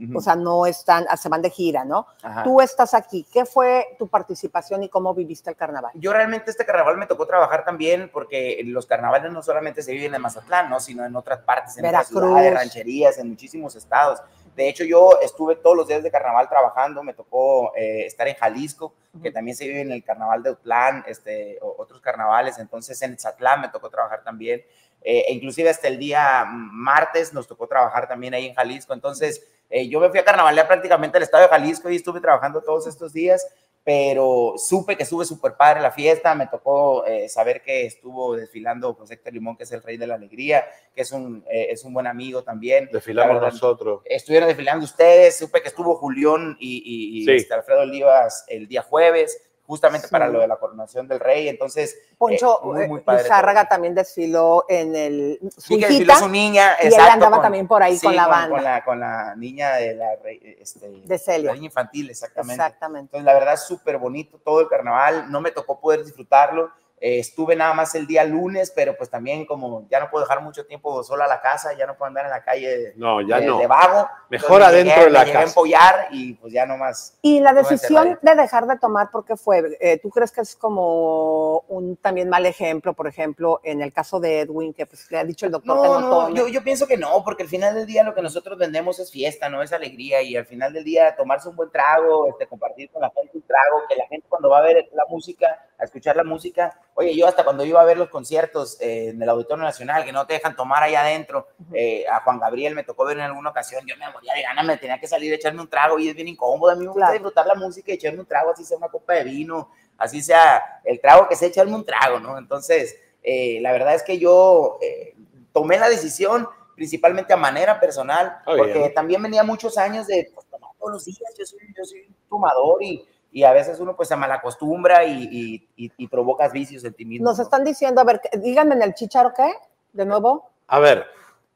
[0.00, 0.18] Ujú.
[0.18, 2.06] o sea, no están, ah, se van de gira, ¿no?
[2.22, 2.42] Ajá.
[2.44, 5.90] Tú estás aquí, ¿qué fue tu participación y cómo viviste el carnaval?
[5.94, 10.14] Yo realmente este carnaval me tocó trabajar también porque los carnavales no solamente se viven
[10.14, 10.78] en Mazatlán, ¿no?
[10.80, 12.22] sino en otras partes, en otras Veracruz.
[12.38, 14.20] ciudades, rancherías, en muchísimos estados.
[14.54, 18.36] De hecho, yo estuve todos los días de carnaval trabajando, me tocó eh, estar en
[18.36, 23.18] Jalisco, que también se vive en el carnaval de Utlán, este, otros carnavales, entonces en
[23.18, 24.62] Zatlán me tocó trabajar también,
[25.02, 29.46] eh, e inclusive hasta el día martes nos tocó trabajar también ahí en Jalisco, entonces
[29.70, 32.86] eh, yo me fui a carnavalear prácticamente al estado de Jalisco y estuve trabajando todos
[32.86, 33.46] estos días,
[33.84, 38.94] pero supe que estuve súper padre la fiesta, me tocó eh, saber que estuvo desfilando
[38.94, 40.64] José Héctor Limón, que es el rey de la alegría,
[40.94, 42.88] que es un, eh, es un buen amigo también.
[42.90, 44.00] Desfilamos verdad, nosotros.
[44.06, 47.30] Estuvieron desfilando ustedes, supe que estuvo Julián y, y- y, Sí.
[47.32, 50.12] este, Alfredo Olivas el día jueves, justamente Sí.
[50.12, 51.96] para lo de la coronación del rey, entonces...
[52.18, 53.28] Poncho eh, muy, muy eh, padre
[53.68, 57.42] también desfiló en el su Sí, que desfiló su niña, y él exacto, andaba con-
[57.42, 58.54] también por ahí sí, con la banda.
[58.56, 61.48] Con la, con la niña de la rey, este, De Celia.
[61.50, 62.62] la niña infantil, exactamente.
[62.62, 63.16] Exactamente.
[63.16, 65.30] Entonces, la verdad, súper bonito todo el carnaval.
[65.30, 66.70] No me tocó poder disfrutarlo.
[67.00, 70.40] Eh, estuve nada más el día lunes, pero pues también como ya no puedo dejar
[70.42, 73.40] mucho tiempo sola a la casa, ya no puedo andar en la calle No, ya
[73.40, 73.58] de, no.
[73.58, 74.08] de vago.
[74.30, 75.50] Mejor adentro llegué- de la me llegué a casa.
[75.50, 77.18] empollar y pues ya no más.
[77.20, 79.76] Y la decisión de dejar de tomar, ¿por qué fue?
[79.80, 84.20] Eh, ¿Tú crees que es como un también mal ejemplo, por ejemplo, en el caso
[84.20, 86.86] de Edwin, que pues le ha dicho el doctor que No, no, yo, yo pienso
[86.86, 89.72] que no, porque al final del día lo que nosotros vendemos es fiesta, no es
[89.72, 93.32] alegría, y al final del día tomarse un buen trago, este, compartir con la gente
[93.34, 96.78] un trago, que la gente cuando va a ver la música, a escuchar la música,
[96.94, 100.12] oye, yo hasta cuando iba a ver los conciertos eh, en el Auditorio Nacional, que
[100.12, 103.50] no te dejan tomar ahí adentro, eh, a Juan Gabriel me tocó ver en alguna
[103.50, 106.08] ocasión, yo me moría de ganas, me tenía que salir a echarme un trago y
[106.08, 107.12] es bien incómodo, a mí me gusta Claro.
[107.14, 110.80] disfrutar la música y echarme un trago, así sea una copa de vino, así sea
[110.84, 112.38] el trago que sea echarme un trago, ¿no?
[112.38, 115.14] Entonces, eh, la verdad es que yo eh,
[115.52, 118.94] tomé la decisión principalmente a manera personal, Está porque bien.
[118.94, 122.14] también venía muchos años de pues, tomar todos los días, yo soy, yo soy un
[122.28, 123.04] fumador y,
[123.34, 127.04] y a veces uno pues se malacostumbra y, y, y, y provocas vicios en ti
[127.04, 127.24] mismo.
[127.28, 129.52] Nos están diciendo, a ver, díganme en el chicharo, ¿qué?
[129.92, 131.04] De nuevo, A ver,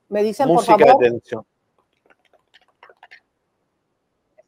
[0.09, 1.05] me dicen, música por de favor.
[1.05, 1.47] tensión.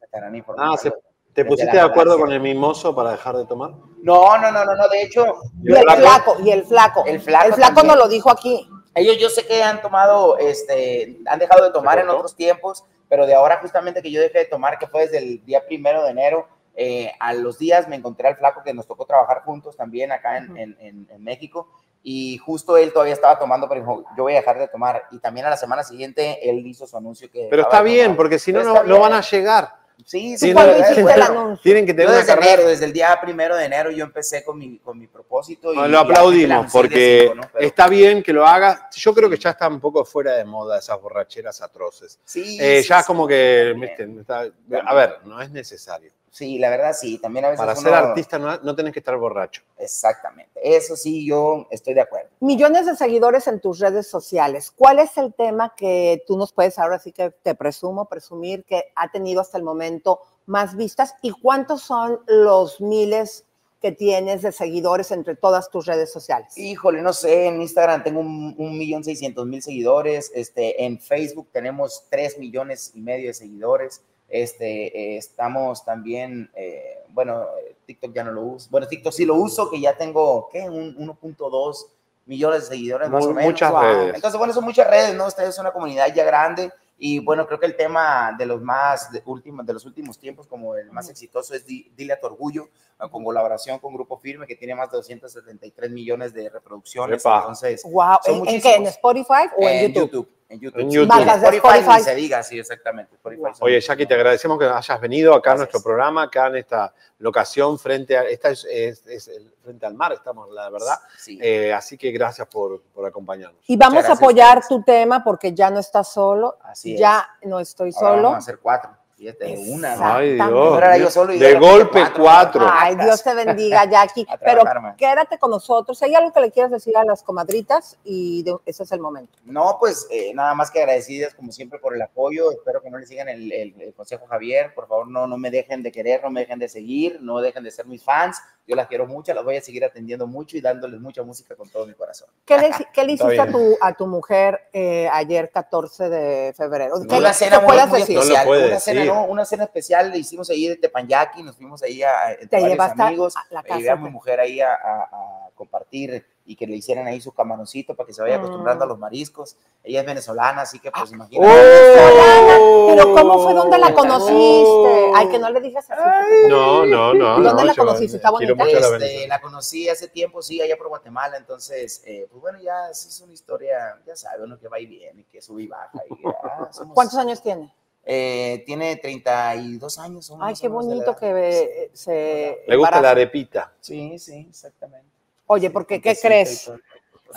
[0.01, 0.73] Estarán informando.
[0.73, 0.93] Ah, ¿se-
[1.33, 3.71] ¿te pusiste de acuerdo con el mimoso para dejar de tomar?
[4.03, 5.25] No, no, no, no, no, de hecho,
[5.63, 7.05] Y el flaco, y el flaco.
[7.05, 8.67] El flaco El flaco nos lo dijo aquí.
[8.93, 13.25] Ellos yo sé que han tomado, este, han dejado de tomar en otros tiempos, pero
[13.25, 16.11] de ahora justamente que yo dejé de tomar, que fue desde el día primero de
[16.11, 16.45] enero,
[16.75, 20.37] eh, a los días me encontré al flaco que nos tocó trabajar juntos también acá
[20.37, 21.69] en, en- en- en México
[22.03, 25.03] y justo él todavía estaba tomando, pero dijo, yo voy a dejar de tomar.
[25.11, 27.47] Y también a la semana siguiente él hizo su anuncio que...
[27.49, 29.81] Pero está bien, porque si no, no, no van a llegar.
[30.03, 31.59] Sí, ¿Tú sí, cuándo la?
[31.61, 32.53] Tienen que tener yo una desde carrera.
[32.53, 35.71] enero, desde el día primero de enero yo empecé con mi, con mi propósito.
[35.73, 37.41] Y, No, y lo aplaudimos día porque cinco, ¿no?
[37.53, 38.89] Pero- está bien que lo haga.
[38.95, 42.19] Yo creo que ya está un poco fuera de moda esas borracheras atroces.
[42.25, 44.47] Sí, Eh, sí, ya sí, como que, viste, está-
[44.87, 46.11] a ver, no es necesario.
[46.31, 48.99] Sí, la verdad sí, también a veces Para uno- ser artista no, no tenés que
[48.99, 49.63] estar borracho.
[49.77, 52.29] Exactamente, eso sí, yo estoy de acuerdo.
[52.39, 54.71] Millones de seguidores en tus redes sociales.
[54.71, 58.85] ¿Cuál es el tema que tú nos puedes ahora sí que te presumo, presumir que
[58.95, 61.15] ha tenido hasta el momento más vistas?
[61.21, 63.43] ¿Y cuántos son los miles
[63.81, 66.57] que tienes de seguidores entre todas tus redes sociales?
[66.57, 71.49] Híjole, no sé, en Instagram tengo un, un millón seiscientos mil seguidores, este, en Facebook
[71.51, 74.01] tenemos tres millones y medio de seguidores,
[74.31, 77.45] este, eh, estamos también, eh, bueno,
[77.85, 80.61] TikTok ya no lo uso, bueno, TikTok sí lo uso, que ya tengo, ¿qué?
[80.69, 81.87] Un 1.2
[82.25, 83.51] millones de seguidores más Mu- o menos.
[83.51, 83.81] muchas Wow.
[83.81, 84.15] redes.
[84.15, 85.27] Entonces, bueno, son muchas redes, ¿no?
[85.27, 89.11] Ustedes son una comunidad ya grande y bueno, creo que el tema de los más
[89.11, 92.27] de, últimos, de los últimos tiempos, como el más exitoso es Di- Dile a tu
[92.27, 92.69] orgullo,
[93.09, 97.19] con colaboración con Grupo Firme, que tiene más de 273 millones de reproducciones.
[97.21, 97.39] Epa.
[97.39, 98.17] Entonces, Wow.
[98.23, 98.75] son ¿En, en qué?
[98.75, 98.85] ¿En.
[98.85, 100.29] Spotify o en, YouTube?
[100.51, 100.79] En YouTube.
[100.81, 101.07] En YouTube.
[101.07, 101.97] Marcas de Spotify, Spotify.
[101.97, 103.15] ni se diga, sí, exactamente.
[103.15, 106.93] Spotify Oye, Jackie, te agradecemos que hayas venido acá a nuestro programa, acá en esta
[107.19, 110.99] locación frente a, esta es, es- es el- frente al mar, estamos, la verdad.
[111.17, 111.39] Sí.
[111.41, 113.61] Eh, así que gracias por, por acompañarnos.
[113.67, 117.59] Y vamos a gracias, apoyar tu tema porque ya no estás solo, Así ya no
[117.59, 118.21] estoy Ahora solo.
[118.23, 118.91] Vamos a hacer cuatro.
[119.21, 119.95] Fíjate, una.
[119.97, 120.13] ¿no?
[120.15, 120.33] Ay.
[120.33, 120.41] Dios.
[120.49, 122.23] Ahora era yo solo y de golpe cuatro.
[122.23, 122.67] cuatro.
[122.73, 124.25] Ay, Dios te bendiga, Jackie.
[124.43, 124.63] Pero
[124.97, 126.01] quédate con nosotros.
[126.01, 127.99] ¿Hay algo que le quieras decir a las comadritas?
[128.03, 129.37] Y de- ese es el momento.
[129.45, 132.49] No, pues eh, nada más que agradecidas como siempre por el apoyo.
[132.51, 134.73] Espero que no le sigan el, el- el consejo Javier.
[134.73, 137.63] Por favor, no, no me dejen de querer, no me dejen de seguir, no dejen
[137.63, 138.39] de ser mis fans.
[138.67, 141.67] Yo las quiero mucho, las voy a seguir atendiendo mucho y dándoles mucha música con
[141.69, 142.29] todo mi corazón.
[142.45, 146.95] ¿Qué le, qué le hiciste a tu, a tu mujer eh, ayer, 14 de febrero?
[147.07, 148.15] ¿Qué, una le- cena qué muy, muy decir?
[148.15, 148.47] No lo especial.
[148.47, 149.10] puede una, cena, decir.
[149.13, 152.59] No, una cena especial le hicimos ahí de Tepanyaki, nos fuimos ahí a, a- Te
[152.61, 153.35] varios amigos.
[153.37, 156.55] a la eh, casa llevé a mi de- mujer ahí a, a- a compartir y
[156.55, 159.55] que le hicieran ahí su camaroncito para que se vaya acostumbrando a los mariscos.
[159.83, 161.47] Ella es venezolana, así que pues imagínate.
[161.47, 162.87] ¡Oh!
[162.89, 163.53] Pero ¿cómo fue?
[163.53, 165.11] ¿Dónde la conociste?
[165.15, 166.01] Ay, que no le digas así.
[166.49, 167.33] No, no, no.
[167.41, 168.17] ¿Dónde no, la conociste?
[168.17, 168.53] ¿Está bonita?
[168.67, 173.05] Este, la conocí hace tiempo, sí, allá por Guatemala, entonces, eh, pues bueno, ya es,
[173.05, 175.91] es una historia, ya sabe uno que va y viene, que sube y baja.
[176.09, 177.73] y, ah, somos- ¿Cuántos años tiene?
[178.03, 180.33] Eh, tiene 32 años.
[180.39, 183.09] Ay, qué la bonito que eh, se Le gusta la embaraza.
[183.11, 183.73] arepita.
[183.79, 185.07] Sí, sí, exactamente.
[185.47, 186.71] Oye, porque ¿qué crees?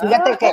[0.01, 0.53] Fíjate que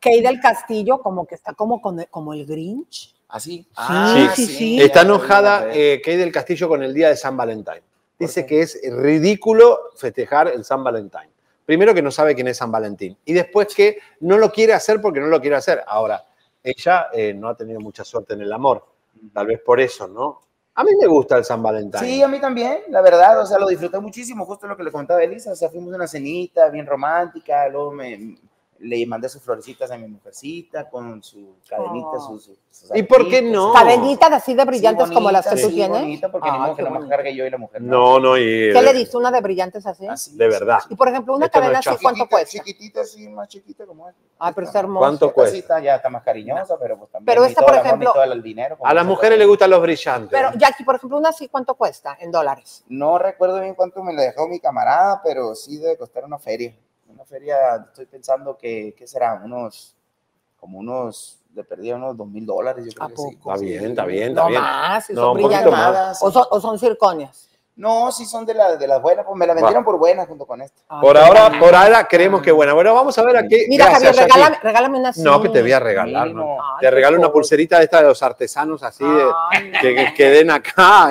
[0.00, 3.14] Kay del Castillo como que está como, con- como el Grinch.
[3.28, 3.66] ¿Así?
[4.14, 4.80] Sí, sí, sí.
[4.80, 5.94] Está ya lo enojada eh.
[5.94, 7.80] eh, Kay del Castillo con el día de San Valentín.
[8.18, 11.28] Dice que es ridículo festejar el San Valentín.
[11.64, 13.16] Primero que no sabe quién es San Valentín.
[13.24, 15.82] Y después que no lo quiere hacer porque no lo quiere hacer.
[15.86, 16.24] Ahora,
[16.62, 18.84] ella eh, no ha tenido mucha suerte en el amor.
[19.32, 20.40] Tal vez por eso, ¿no?
[20.74, 22.00] A mí me gusta el San Valentín.
[22.00, 24.92] Sí, a mí también, la verdad, o sea, lo disfruté muchísimo, justo lo que le
[24.92, 28.36] comentaba Elisa, o sea, fuimos a una cenita bien romántica, luego me,
[28.80, 32.20] le mandé sus florecitas a mi mujercita con su cadenita, Oh.
[32.38, 33.72] sus, sus ¿Y por qué no?
[33.72, 36.00] Cadenitas así de brillantes Sí, como las que tú sí, tienes.
[36.00, 37.16] bonita, porque ni Ay, modo que qué no me bonito.
[37.16, 37.80] cargue yo y la mujer.
[37.82, 38.72] No, no, y.
[38.72, 39.16] ¿Qué le diste?
[39.16, 40.06] ¿Una de brillantes así?
[40.06, 40.80] Así, De verdad.
[40.90, 42.50] Y por ejemplo, una Esto cadena así, ¿cuánto cuesta?
[42.50, 44.20] Chiquitita, sí, más chiquita como esta.
[44.38, 45.00] Ay, pero está hermosa.
[45.06, 45.52] ¿Cuánto Esta cuesta?
[45.52, 47.26] sí está, ya está más cariñosa, pero pues también.
[47.26, 48.76] Pero esta, por ejemplo- el dinero.
[48.82, 50.30] A las mujeres les gustan los brillantes.
[50.30, 52.84] Pero Jackie, por ejemplo, una así, ¿cuánto cuesta en dólares?
[52.88, 56.74] No recuerdo bien cuánto me la dejó mi camarada, pero sí debe costar una feria.
[57.16, 59.40] Una feria, estoy pensando que, ¿qué será?
[59.42, 59.96] Unos,
[60.60, 63.38] como unos, le perdí unos dos mil dólares, yo creo ¿A que sí.
[63.38, 64.60] Está bien, está bien, No está bien.
[64.60, 66.22] más, si No, son más.
[66.22, 67.48] O son, o son circonias.
[67.76, 70.46] No, sí son de, la, de las buenas, pues me la vendieron por buenas junto
[70.46, 70.80] con esta.
[70.88, 72.72] Ay, Por ahora, por ahora creemos que buena.
[72.72, 73.66] Bueno, vamos a ver a qué.
[73.68, 75.12] Mira, Gracias, Javier, regálame, regálame una.
[75.16, 76.30] No, que te voy a regalar.
[76.30, 76.52] ¿no?
[76.54, 80.14] Ay, Te regalo una pulserita de esta de los artesanos así, de, Ay, que, que,
[80.14, 81.08] que den acá.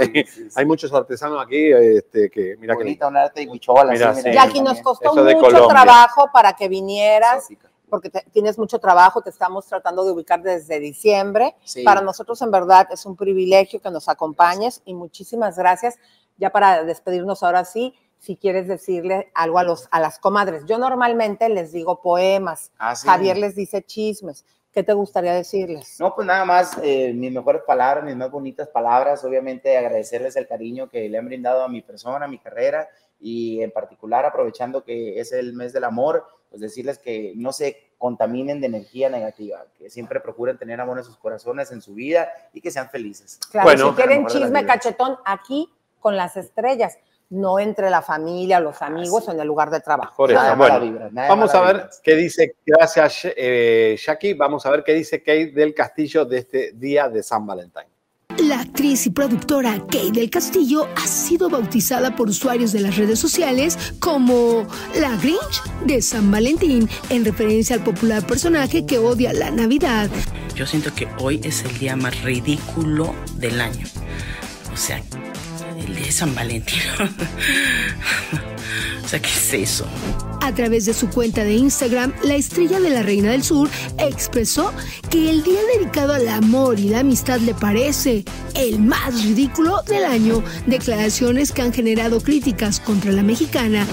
[0.55, 3.91] Hay muchos artesanos aquí, este, que mira que Bonita, una arte de huichola.
[3.91, 4.29] Mira, así, sí.
[4.29, 5.67] mira, Jackie, nos costó mucho Colombia.
[5.69, 7.47] trabajo para que vinieras,
[7.91, 11.55] porque te- tienes mucho trabajo, te estamos tratando de ubicar desde diciembre.
[11.63, 11.83] Sí.
[11.83, 15.99] Para nosotros, en verdad, es un privilegio que nos acompañes y muchísimas gracias.
[16.37, 20.63] Ya para despedirnos ahora sí, si quieres decirle algo a, los, a las comadres.
[20.65, 23.07] Yo normalmente les digo poemas, Ah, sí.
[23.07, 24.45] Javier les dice chismes.
[24.71, 25.97] ¿Qué te gustaría decirles?
[26.01, 30.47] No, pues nada más, eh, mis mejores palabras, mis más bonitas palabras, obviamente agradecerles el
[30.47, 34.83] cariño que le han brindado a mi persona, a mi carrera y en particular aprovechando
[34.83, 39.65] que es el mes del amor, pues decirles que no se contaminen de energía negativa,
[39.77, 43.39] que siempre procuren tener amor en sus corazones, en su vida y que sean felices.
[43.51, 43.89] Claro, Bueno.
[43.91, 45.71] si quieren chisme cachetón, aquí
[46.05, 46.99] con las estrellas,
[47.31, 50.13] no entre la familia, los amigos o en el lugar de trabajo.
[50.17, 54.63] Por eso, Nada bueno, vibra, nada vamos a ver qué dice, gracias eh, Jackie, vamos
[54.67, 57.85] a ver qué dice Kate del Castillo de este día de San Valentín.
[58.37, 63.17] La actriz y productora Kay del Castillo ha sido bautizada por usuarios de las redes
[63.17, 69.49] sociales como la Grinch de San Valentín, en referencia al popular personaje que odia la
[69.49, 70.11] Navidad.
[70.53, 73.87] Yo siento que hoy es el día más ridículo del año.
[74.71, 75.01] O sea,
[75.85, 76.79] el día de San Valentín.
[79.03, 79.85] O sea, ¿qué es eso?
[80.41, 83.69] A través de su cuenta de Instagram, la estrella de la Reina del Sur
[83.99, 84.73] expresó
[85.11, 88.25] que el día dedicado al amor y la amistad le parece
[88.55, 90.43] el más ridículo del año.
[90.65, 93.85] Declaraciones que han generado críticas contra la mexicana.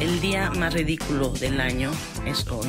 [0.00, 1.90] El día más ridículo del año
[2.24, 2.66] es hoy.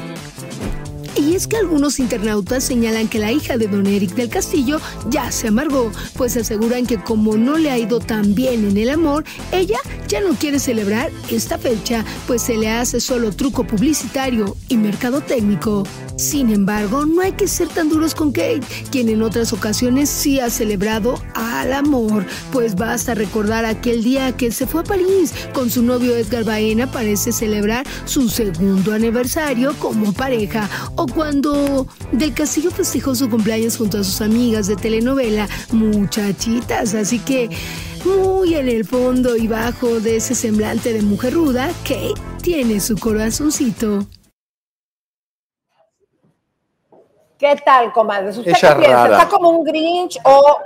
[1.15, 5.31] Y es que algunos internautas señalan que la hija de don Eric del Castillo ya
[5.31, 9.25] se amargó, pues aseguran que como no le ha ido tan bien en el amor,
[9.51, 14.77] ella ya no quiere celebrar esta fecha, pues se le hace solo truco publicitario y
[14.77, 15.83] mercado técnico.
[16.15, 20.39] Sin embargo, no hay que ser tan duros con Kate, quien en otras ocasiones sí
[20.39, 25.69] ha celebrado al amor, pues basta recordar aquel día que se fue a París con
[25.69, 30.69] su novio Edgar Baena parece celebrar su segundo aniversario como pareja,
[31.01, 37.19] o cuando Del Castillo festejó su cumpleaños junto a sus amigas de telenovela Muchachitas, así
[37.19, 37.49] que
[38.05, 42.97] muy en el fondo y bajo de ese semblante de mujer ruda, Kate tiene su
[42.97, 44.05] corazoncito.
[47.37, 48.37] ¿Qué tal, comadres?
[48.37, 49.03] ¿Usted Ella qué piensa?
[49.07, 49.17] rara.
[49.17, 50.59] ¿Está como un Grinch o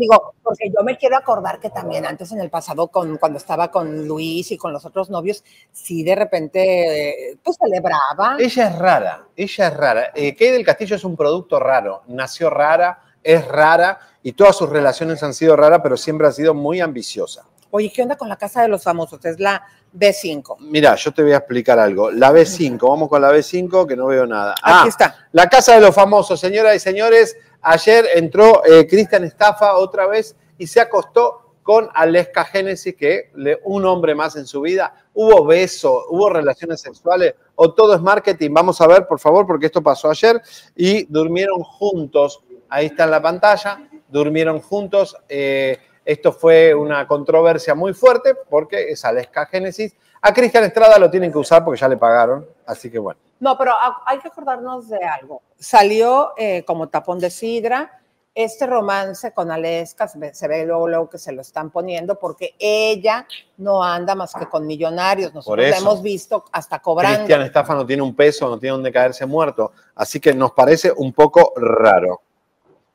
[0.00, 3.70] digo, porque yo me quiero acordar que también antes en el pasado, con, cuando estaba
[3.70, 8.36] con Luis y con los otros novios, sí de repente, eh, pues celebraba.
[8.38, 10.10] Ella es rara, ella es rara.
[10.14, 14.68] Eh, Kay del Castillo es un producto raro, nació rara, es rara y todas sus
[14.68, 17.46] relaciones han sido raras, pero siempre ha sido muy ambiciosa.
[17.72, 19.24] Oye, ¿qué onda con la casa de los famosos?
[19.24, 19.62] Es la
[19.96, 20.56] B5.
[20.60, 22.10] Mira, yo te voy a explicar algo.
[22.10, 24.52] La B5, vamos con la B5 que no veo nada.
[24.54, 25.28] Aquí Ah, está.
[25.32, 27.36] La Casa de los Famosos, señoras y señores.
[27.62, 33.30] Ayer entró eh, Cristian Estafa otra vez y se acostó con Aleska Génesis, que
[33.64, 34.92] un hombre más en su vida.
[35.14, 38.50] Hubo beso, hubo relaciones sexuales o todo es marketing.
[38.52, 40.40] Vamos a ver, por favor, porque esto pasó ayer
[40.74, 42.40] y durmieron juntos.
[42.68, 43.88] Ahí está en la pantalla.
[44.08, 45.16] Durmieron juntos.
[45.28, 45.78] Eh,
[46.10, 49.94] esto fue una controversia muy fuerte porque es Aleska Génesis.
[50.20, 52.44] A Cristian Estrada lo tienen que usar porque ya le pagaron.
[52.66, 53.20] Así que bueno.
[53.38, 53.72] No, pero
[54.04, 55.40] hay que acordarnos de algo.
[55.56, 57.96] Salió eh, como tapón de sidra.
[58.34, 62.18] Este romance con Aleska se ve, se ve luego, luego que se lo están poniendo
[62.18, 63.26] porque ella
[63.58, 65.32] no anda más que con millonarios.
[65.32, 67.18] Nosotros la hemos visto hasta cobrando.
[67.18, 69.72] Cristian Estafa no tiene un peso, no tiene donde caerse muerto.
[69.94, 72.22] Así que nos parece un poco raro.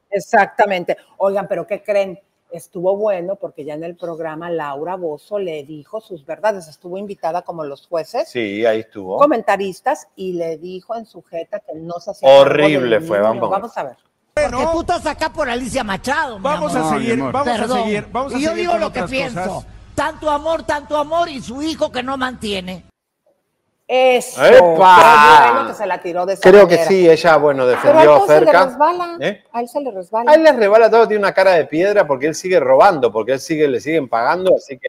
[0.09, 0.97] Exactamente.
[1.17, 2.19] Oigan, pero ¿qué creen?
[2.55, 6.67] Estuvo bueno porque ya en el programa Laura Bozo le dijo sus verdades.
[6.67, 9.17] Estuvo invitada como los jueces, Sí, ahí estuvo.
[9.17, 13.49] comentaristas, y le dijo en su jeta que no se hacía Horrible fue, vamos.
[13.49, 13.97] Vamos a ver.
[14.33, 16.39] Porque tú estás acá por Alicia Machado.
[16.39, 19.41] Vamos a seguir, vamos a seguir, vamos a y yo digo con lo que pienso.
[19.41, 19.67] cosas.
[19.93, 22.85] Tanto amor, tanto amor y su hijo que no mantiene.
[23.87, 24.43] Eso.
[24.43, 25.43] ¡Epa!
[25.45, 27.81] Qué bueno que se la tiró de esa Creo que sí, ella, bueno, Pero a
[27.81, 28.65] defendió él a se le Ferca.
[28.65, 29.17] resbala.
[29.19, 29.43] ¿Eh?
[29.51, 30.31] A él se le resbala.
[30.31, 33.33] A él le rebala todo, tiene una cara de piedra porque él sigue robando, porque
[33.33, 34.87] él sigue, le siguen pagando, así que.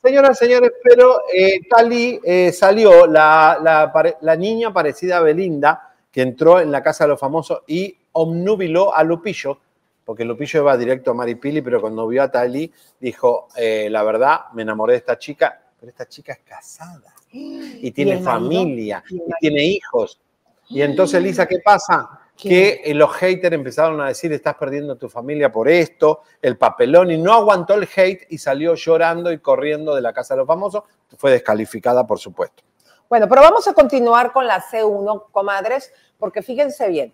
[0.00, 6.58] Señoras, señores, pero eh, Cali eh, salió la, la niña parecida a Belinda, que entró
[6.60, 9.58] en la casa de los famosos y omnubiló a Lupillo,
[10.04, 14.46] porque Lupillo iba directo a Maripili, pero cuando vio a Tali dijo, eh, la verdad,
[14.54, 19.64] me enamoré de esta chica, pero esta chica es casada y tiene familia ¿Y tiene
[19.64, 20.20] hijos.
[20.68, 22.08] Y entonces, Lisa, ¿qué pasa?
[22.36, 27.10] Que eh, los haters empezaron a decir, estás perdiendo tu familia por esto, el papelón,
[27.10, 30.46] y no aguantó el hate y salió llorando y corriendo de la casa de los
[30.46, 30.84] famosos.
[31.18, 32.62] Fue descalificada, por supuesto.
[33.10, 37.12] Bueno, pero vamos a continuar con la C1, comadres, porque fíjense bien,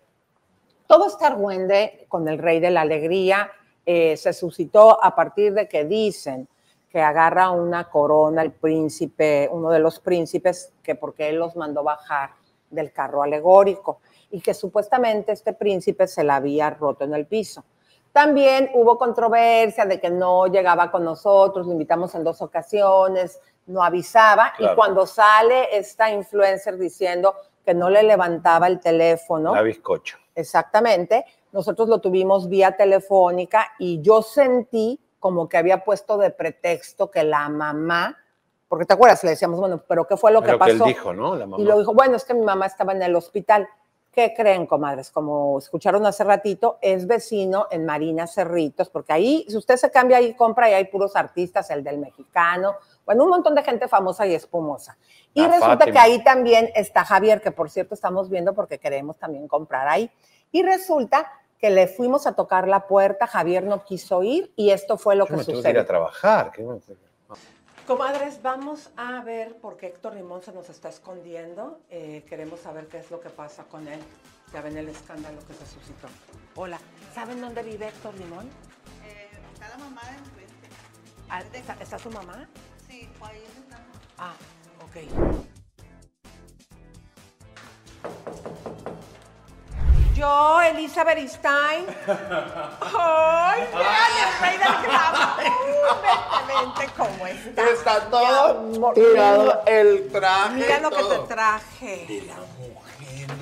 [0.87, 3.51] todo este argüende con el rey de la alegría
[3.85, 6.49] eh, se suscitó a partir de que dicen
[6.97, 11.82] que agarra una corona el príncipe, uno de los príncipes, que porque él los mandó
[11.82, 12.30] bajar
[12.70, 17.62] del carro alegórico y que supuestamente este príncipe se la había roto en el piso.
[18.12, 23.82] También hubo controversia de que no llegaba con nosotros, lo invitamos en dos ocasiones, no
[23.82, 30.16] avisaba y cuando sale esta influencer diciendo que no le levantaba el teléfono, La bizcocho.
[30.34, 37.11] exactamente, nosotros lo tuvimos vía telefónica y yo sentí como que había puesto de pretexto
[37.11, 38.17] que la mamá,
[38.69, 40.85] porque te acuerdas, le decíamos, bueno, pero ¿qué fue lo Pero que que pasó?
[40.85, 41.37] él dijo, ¿no?
[41.37, 41.62] La mamá.
[41.62, 43.69] Y lo dijo, bueno, es que mi mamá estaba en el hospital.
[44.11, 45.11] ¿Qué creen, comadres?
[45.11, 50.17] Como escucharon hace ratito, es vecino en Marina Cerritos, porque ahí, si usted se cambia
[50.17, 54.27] ahí, compra y hay puros artistas, el del mexicano, bueno, un montón de gente famosa
[54.27, 54.97] y espumosa.
[55.35, 55.93] Y La resulta Fátima.
[55.93, 60.11] que ahí también está Javier, que por cierto estamos viendo porque queremos también comprar ahí.
[60.51, 64.99] Y resulta que le fuimos a tocar la puerta, Javier no quiso ir y esto
[64.99, 65.81] fue lo Yo que me tengo que ir sucedió.
[65.83, 66.53] a trabajar.
[66.53, 66.65] ¿qué?
[67.87, 71.79] Comadres, vamos a ver por qué Héctor Limón se nos está escondiendo.
[71.89, 74.01] Eh, queremos saber qué es lo que pasa con él.
[74.53, 76.09] Ya ven el escándalo que se suscitó.
[76.57, 76.79] Hola,
[77.15, 78.49] ¿saben dónde vive Héctor Limón?
[79.55, 80.69] está la mamá enfrente.
[81.31, 82.49] Ah, ¿Está, está su mamá?
[82.89, 83.79] Sí, ahí está.
[84.19, 84.35] Ah,
[90.17, 91.87] Yo, Elizabeth Stein.
[92.99, 94.73] ¡Ay, el rey del!
[95.37, 97.64] Vente, vente, ¿cómo está?
[97.69, 100.55] Está todo tirado el traje.
[100.55, 102.07] Mira lo que te traje.
[102.09, 102.77] De la mujer.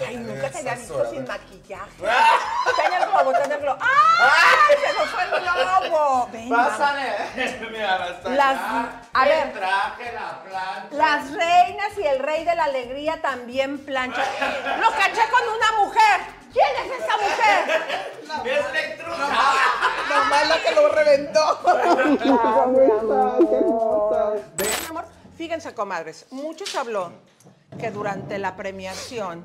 [0.09, 1.91] Ay, nunca te había visto sin maquillaje.
[2.01, 3.79] Ten el globo, ten el globo.
[3.81, 5.31] ¡Ay, se nos fue el
[5.91, 6.29] globo!
[6.33, 7.13] Ven, Pásale.
[7.71, 10.89] Mira, hasta Las- El traje, la plancha.
[10.91, 14.25] Las reinas y el rey de la alegría también planchan.
[14.81, 16.44] Lo caché con una mujer.
[16.55, 17.63] ¿Quién es esa mujer?
[20.43, 21.41] Es la que lo reventó.
[24.59, 25.05] Mi amor,
[25.37, 27.13] fíjense, comadres, mucho se habló
[27.79, 29.45] que durante la premiación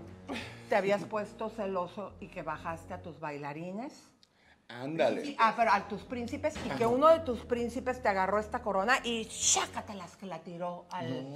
[0.69, 3.93] te habías puesto celoso y que bajaste a tus bailarines.
[4.67, 5.35] Ándale.
[5.39, 8.99] Ah, pero a tus príncipes y que uno de tus príncipes te agarró esta corona
[9.03, 11.35] y chácatelas que la tiró al.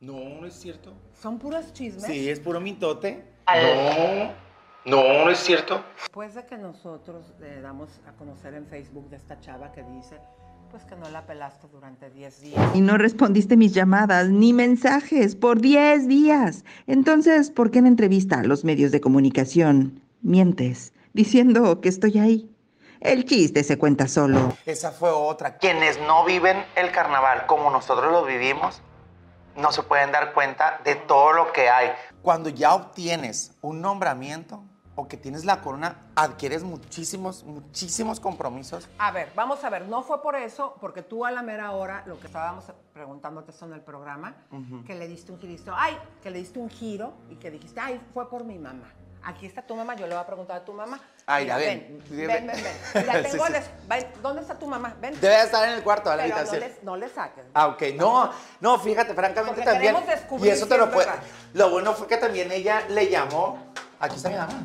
[0.00, 0.92] No, no es cierto.
[1.20, 2.04] ¿Son puros chismes?
[2.04, 3.24] Sí, es puro mitote.
[3.46, 3.62] Al-
[4.28, 4.47] No,
[4.88, 5.84] no, no es cierto.
[5.98, 10.18] Después de que nosotros le damos a conocer en Facebook de esta chava que dice,
[10.70, 12.70] pues que no la pelaste durante 10 días.
[12.74, 16.64] Y no respondiste mis llamadas ni mensajes por 10 días.
[16.86, 22.54] Entonces, ¿por qué en entrevista a los medios de comunicación mientes diciendo que estoy ahí?
[23.00, 24.56] El chiste se cuenta solo.
[24.66, 25.56] Esa fue otra.
[25.58, 28.82] Quienes no viven el carnaval como nosotros lo vivimos,
[29.56, 31.90] no se pueden dar cuenta de todo lo que hay.
[32.22, 34.64] Cuando ya obtienes un nombramiento
[34.98, 38.88] o que tienes la corona, adquieres muchísimos, muchísimos compromisos.
[38.98, 42.02] A ver, vamos a ver, no fue por eso, porque tú a la mera hora,
[42.06, 44.34] lo que estábamos preguntándote esto en el programa,
[44.84, 48.00] que le diste un giro, ay, que le diste un giro y que dijiste, ay,
[48.12, 48.92] fue por mi mamá.
[49.22, 50.98] Aquí está tu mamá, yo le voy a preguntar a tu mamá.
[51.26, 52.04] Ay, Mira, ya ven.
[52.10, 52.56] ven, ven, ven,
[52.94, 53.06] ven.
[53.06, 53.52] La Sí, tengo sí.
[53.88, 54.96] ven, ¿Dónde está tu mamá?
[55.00, 55.20] Ven.
[55.20, 57.44] Debe estar en el cuarto de la Pero no le, no le saques.
[57.54, 57.82] Ah, ok.
[57.96, 58.30] No,
[58.60, 59.96] no, fíjate, francamente Porque también.
[60.42, 61.10] Y eso te lo puede.
[61.54, 63.58] Lo bueno fue que también ella le llamó.
[64.00, 64.62] Aquí está mi mamá.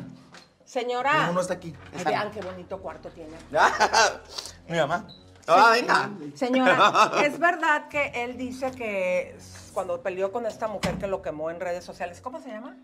[0.78, 1.26] Señora.
[1.28, 1.72] No, no está aquí.
[1.92, 3.36] Ay, Está- vean qué bonito cuarto tiene.
[4.68, 5.06] mi mamá.
[5.46, 6.10] Ah, venga.
[6.34, 9.36] Señora, es verdad que él dice que
[9.72, 12.76] cuando peleó con esta mujer que lo quemó en redes sociales, ¿cómo se llama?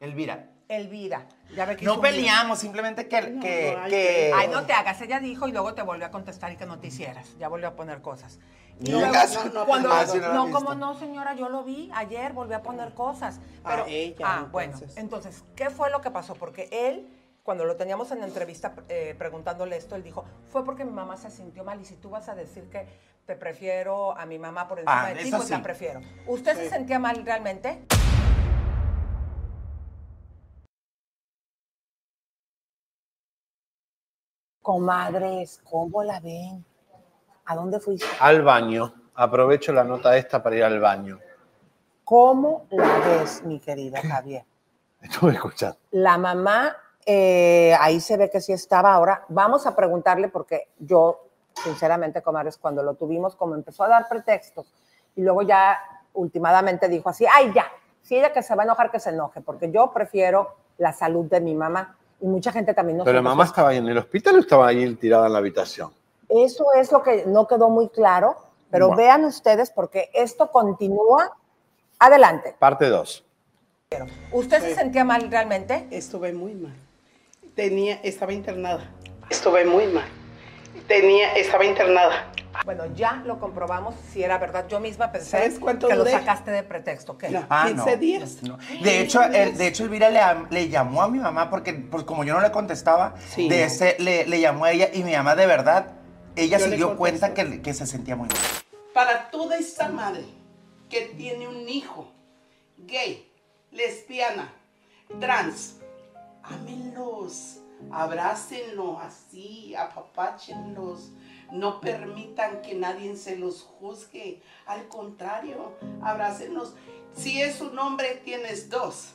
[0.00, 0.50] Elvira.
[0.68, 1.26] Elvira.
[1.56, 3.38] Ya ve que No un peleamos, simplemente que.
[3.40, 5.00] que, Ay, que- Ay, no te hagas.
[5.00, 7.26] Ella dijo y luego te volvió a contestar y que no te hicieras.
[7.38, 8.38] Ya volvió a poner cosas.
[8.82, 12.56] Y Nunca luego, no, cuando, Ah, no como no, señora, yo lo vi ayer, volvió
[12.58, 13.40] a poner cosas.
[13.64, 16.34] Pero, Ah, ella, ah, bueno, entonces, ¿qué fue lo que pasó?
[16.34, 17.06] Porque él,
[17.42, 21.16] cuando lo teníamos en la entrevista eh, preguntándole esto, él dijo, fue porque mi mamá
[21.16, 22.86] se sintió mal y si tú vas a decir que
[23.26, 25.52] te prefiero a mi mamá por encima Ah, de ti, pues sí.
[25.52, 26.00] la prefiero.
[26.26, 27.84] ¿Usted se sentía mal realmente?
[34.62, 36.64] Comadres, ¿cómo la ven?
[37.46, 38.06] ¿A dónde fuiste?
[38.20, 38.94] Al baño.
[39.14, 41.18] Aprovecho la nota esta para ir al baño.
[42.04, 44.44] ¿Cómo la ves, mi querida Javier?
[45.00, 45.78] Estuve escuchando.
[45.90, 46.76] La mamá,
[47.06, 48.94] eh, ahí se ve que sí estaba.
[48.94, 51.26] Ahora vamos a preguntarle porque yo,
[51.64, 54.72] sinceramente, comadres, cuando lo tuvimos, como empezó a dar pretextos
[55.16, 55.78] y luego ya
[56.14, 57.66] últimamente dijo así, ay, ya,
[58.02, 61.26] si ella que se va a enojar, que se enoje, porque yo prefiero la salud
[61.26, 63.98] de mi mamá y mucha gente también no ¿Pero la mamá estaba ahí en el
[63.98, 65.92] hospital o estaba ahí tirada en la habitación?
[66.28, 68.36] Eso es lo que no quedó muy claro,
[68.70, 69.02] pero Bueno.
[69.02, 71.36] vean ustedes porque esto continúa.
[71.98, 72.54] Adelante.
[72.58, 73.24] Parte 2.
[74.32, 75.86] ¿Usted se sentía mal realmente?
[75.90, 76.74] Estuve muy mal.
[77.54, 78.90] Tenía, estaba internada.
[79.28, 80.04] Estuve muy mal.
[80.86, 82.32] Tenía, estaba internada.
[82.64, 84.66] Bueno, ya lo comprobamos si era verdad.
[84.68, 86.12] Yo misma pensé ¿Sabes cuánto que lo duré?
[86.12, 87.16] sacaste de pretexto.
[87.16, 87.28] ¿Qué?
[87.48, 87.96] Ah, 15 no.
[87.96, 88.42] días.
[88.42, 88.58] No.
[88.82, 90.20] De hecho, el- de hecho, Elvira le,
[90.50, 93.48] le llamó a mi mamá porque, pues como yo no le contestaba, Sí.
[93.48, 95.92] de ese, le, le llamó a ella y mi mamá de verdad,
[96.36, 98.36] ella Yo se dio cuenta que, que se sentía muy mal.
[98.92, 100.24] Para toda esta madre
[100.88, 102.12] que tiene un hijo
[102.78, 103.30] gay,
[103.70, 104.52] lesbiana,
[105.20, 105.76] trans,
[106.50, 111.12] ámenlos, abrácenlo así, apapáchenlos.
[111.52, 114.40] No permitan que nadie se los juzgue.
[114.66, 116.74] Al contrario, abrácenlos.
[117.12, 119.14] Si es un hombre, tienes dos.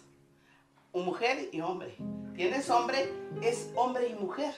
[0.94, 1.96] Mujer y hombre.
[2.36, 3.12] Tienes hombre,
[3.42, 4.54] es hombre y mujer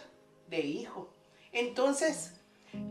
[0.50, 1.10] de hijo.
[1.52, 2.34] Entonces,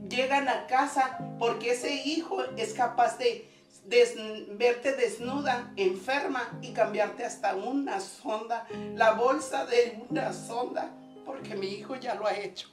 [0.09, 3.56] llegan a casa porque ese hijo es capaz de
[3.89, 4.15] des-
[4.59, 10.91] verte desnuda, enferma y cambiarte hasta una sonda, la bolsa de una sonda,
[11.25, 12.69] porque mi hijo ya lo ha hecho.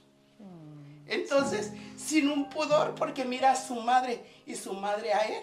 [1.06, 5.42] Entonces, sin un pudor, porque mira a su madre y su madre a él,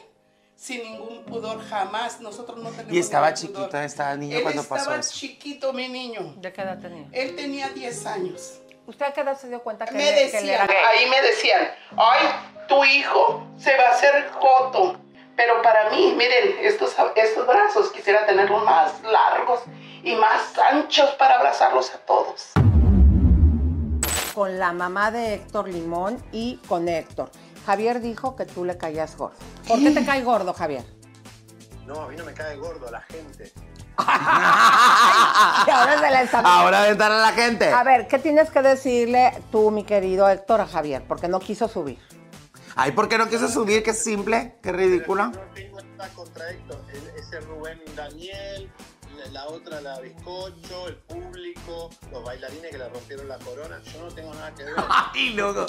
[0.56, 2.20] sin ningún pudor jamás.
[2.20, 3.40] Nosotros no tenemos Y estaba pudor.
[3.40, 6.34] chiquito, estaba niño Él cuando pasó estaba chiquito, mi niño.
[6.38, 7.08] ¿De qué edad tenía?
[7.12, 8.60] Él tenía 10 años.
[8.88, 11.08] ¿Usted a qué edad se dio cuenta que, Me él- que él decían, era ahí
[11.10, 12.28] me decían, ay,
[12.68, 15.00] tu hijo se va a hacer joto.
[15.44, 19.62] Pero para mí, miren, estos, estos brazos quisiera tenerlos más largos
[20.04, 22.52] y más anchos para abrazarlos a todos.
[24.36, 27.32] Con la mamá de Héctor Limón y con Héctor.
[27.66, 29.36] Javier dijo que tú le caías gordo.
[29.68, 30.86] ¿Por qué te cae gordo, Javier?
[31.88, 33.52] No, a mí no me cae gordo la gente.
[35.68, 37.68] Y ahora se la está- Ahora aventar a la gente.
[37.72, 41.04] A ver, ¿qué tienes que decirle tú, mi querido Héctor, a Javier?
[41.08, 42.00] Porque no quiso subir.
[42.76, 43.84] Ay, ¿por qué no quiso subir?
[43.84, 45.28] Qué simple, qué ridículo.
[45.28, 46.50] No tengo nada contra.
[46.50, 46.62] El-
[47.18, 48.72] Ese Rubén Daniel,
[49.32, 53.80] la, otra, la bizcocho, el público, los bailarines que le rompieron la corona.
[53.84, 54.74] Yo no tengo nada que ver.
[55.14, 55.66] Ay, loco.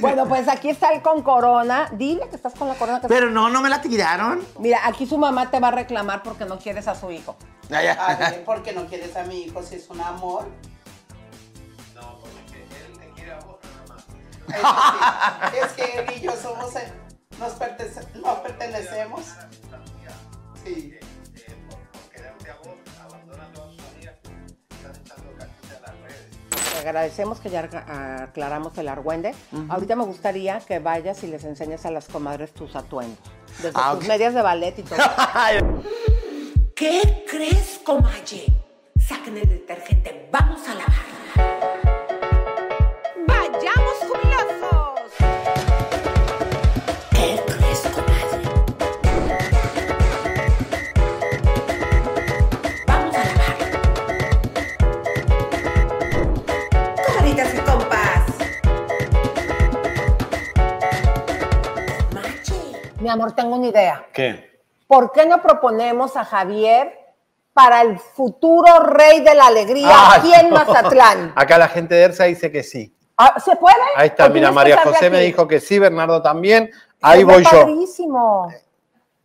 [0.00, 1.88] Bueno, pues aquí está él con corona.
[1.92, 3.00] Dile que estás con la corona.
[3.00, 4.44] que- Pero no, no me la tiraron.
[4.58, 7.36] Mira, aquí su mamá te va a reclamar porque no quieres a su hijo.
[7.70, 10.46] A ver, ¿por qué no quieres a mi hijo si es un amor?
[15.54, 16.92] Es que, él y yo somos, eh,
[17.38, 19.24] nos, pertence- nos pertenecemos.
[20.64, 20.94] Sí.
[26.72, 27.60] Te agradecemos que ya
[28.22, 29.34] aclaramos el argüende.
[29.68, 33.18] Ahorita me gustaría que vayas y les enseñes a las comadres tus atuendos.
[33.62, 34.98] Desde Ah, tus medias de ballet y todo.
[36.74, 38.46] ¿Qué crees, comalle?
[38.98, 41.01] Saquen el detergente, vamos a lavar.
[63.02, 64.06] Mi amor, tengo una idea.
[64.12, 64.62] ¿Qué?
[64.86, 66.96] ¿Por qué no proponemos a Javier
[67.52, 70.56] para el futuro rey de la alegría Ay, aquí en no.
[70.56, 71.32] Mazatlán?
[71.36, 72.96] Acá la gente de ERSA dice que sí.
[73.16, 73.74] Ah, ¿Se puede?
[73.96, 76.70] Ahí está, ¿O mira, María José me dijo que sí, Bernardo también.
[77.00, 77.66] Ahí voy yo.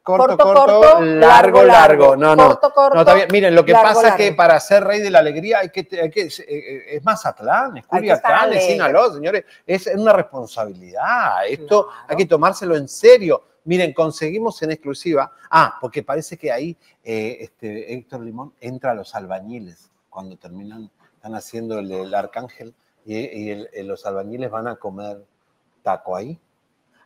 [0.01, 2.15] Corto, Corto, corto, corto, largo, largo, largo.
[2.15, 2.47] No, no.
[2.47, 3.27] Corto, corto, no, está bien.
[3.29, 5.85] Miren, lo que largo, pasa es que para ser rey de la alegría hay que,
[6.01, 8.65] hay que eh, eh, es Mazatlán, es Culiacán, es.
[8.67, 9.43] Sinaloa, señores.
[9.65, 11.45] Es una responsabilidad.
[11.45, 13.43] Esto hay que tomárselo en serio.
[13.67, 15.29] Miren, conseguimos en exclusiva.
[15.51, 20.89] Ah, porque parece que ahí eh, este, Héctor Limón entra a los albañiles cuando terminan,
[21.15, 22.73] están haciendo el, el arcángel
[23.05, 25.21] y, y el- el- los albañiles van a comer
[25.83, 26.39] taco ahí.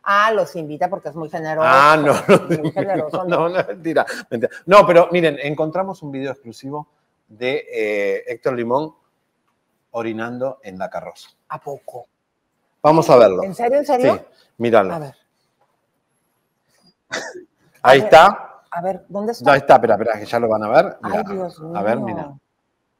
[0.04, 1.66] Ah, los invita porque es muy generoso.
[1.68, 4.52] Ah, no, no, Muy generoso, no, no, mentira, mentira.
[4.66, 6.86] No, pero miren, encontramos un video exclusivo
[7.26, 8.94] de eh, Héctor Limón
[9.90, 11.30] orinando en la carroza.
[11.48, 12.06] ¿A poco?
[12.82, 13.42] Vamos a verlo.
[13.42, 14.14] ¿En serio, en serio?
[14.14, 14.94] Sí, míralo.
[14.94, 15.14] A ver.
[17.82, 18.04] Ahí ver.
[18.06, 18.48] está.
[18.70, 19.52] A ver, ¿dónde está?
[19.52, 20.96] Ahí está, espera, espera, que ya lo van a ver.
[21.02, 21.76] Ay, Dios mío.
[21.76, 22.32] A ver, mira.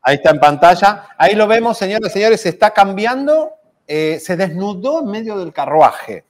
[0.03, 1.07] Ahí está en pantalla.
[1.17, 3.53] Ahí lo vemos, señores y señores, se está cambiando.
[3.87, 6.25] eh, se desnudó en medio del carruaje.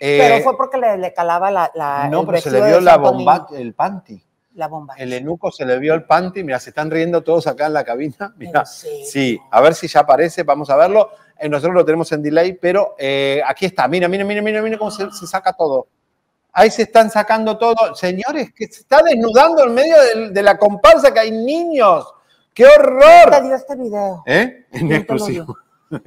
[0.00, 2.80] Eh, Pero fue porque le, le calaba la, la no, el pero se le vio
[2.80, 4.22] la bomba, el panty.
[4.54, 4.94] La bomba.
[4.96, 6.42] El enuco se le vio el panty.
[6.44, 8.32] Mira, se están riendo todos acá en la cabina.
[8.38, 11.10] Mira, sí, a ver si ya aparece, vamos a verlo.
[11.38, 13.86] Eh, nosotros lo tenemos en delay, pero eh, aquí está.
[13.88, 15.86] Mira, mira, mira, mira, mira cómo se, se saca todo.
[16.58, 17.94] Ahí se están sacando todo.
[17.94, 22.10] Señores, que se está desnudando en medio de, la comparsa que hay niños.
[22.54, 23.42] ¡Qué ¿Quién te horror!
[23.44, 24.22] dio este video?
[24.24, 24.66] ¿Eh?
[24.72, 25.56] En ¿Quién te lo exclusivo.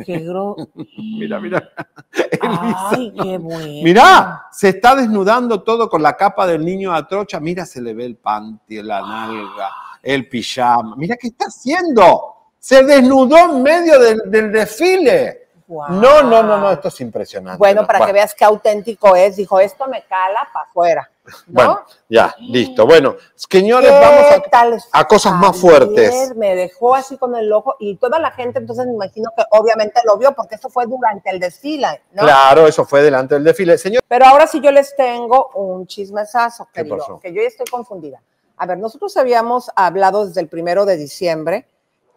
[0.04, 0.56] Qué gro...
[0.98, 1.70] Mira, mira.
[2.42, 3.84] Ay, qué bueno.
[3.84, 7.40] Mirá, se está desnudando todo con la capa del niño a trocha.
[7.40, 9.70] Mira, se le ve el panty, la nalga,
[10.02, 10.96] el pijama.
[10.96, 12.54] Mira qué está haciendo.
[12.58, 15.49] Se desnudó en medio del, del desfile.
[15.70, 17.60] No, no, no, no, esto es impresionante.
[17.60, 17.88] Bueno, ¿no?
[17.88, 21.12] para que veas qué auténtico es, dijo, esto me cala para afuera.
[21.46, 22.88] Bueno, ya, listo.
[22.88, 26.36] Bueno, señores, ¿Qué vamos a, cosas más fuertes.
[26.36, 30.02] Me dejó así con el ojo y toda la gente, entonces me imagino que obviamente
[30.06, 32.24] lo vio porque eso fue durante el desfile, ¿no?
[32.24, 33.78] Claro, eso fue delante del desfile.
[33.78, 37.68] Señor, Pero ahora sí yo les tengo un chismesazo, ¿Qué querido, que yo ya estoy
[37.68, 38.20] confundida.
[38.58, 41.68] A ver, nosotros habíamos hablado desde el primero de diciembre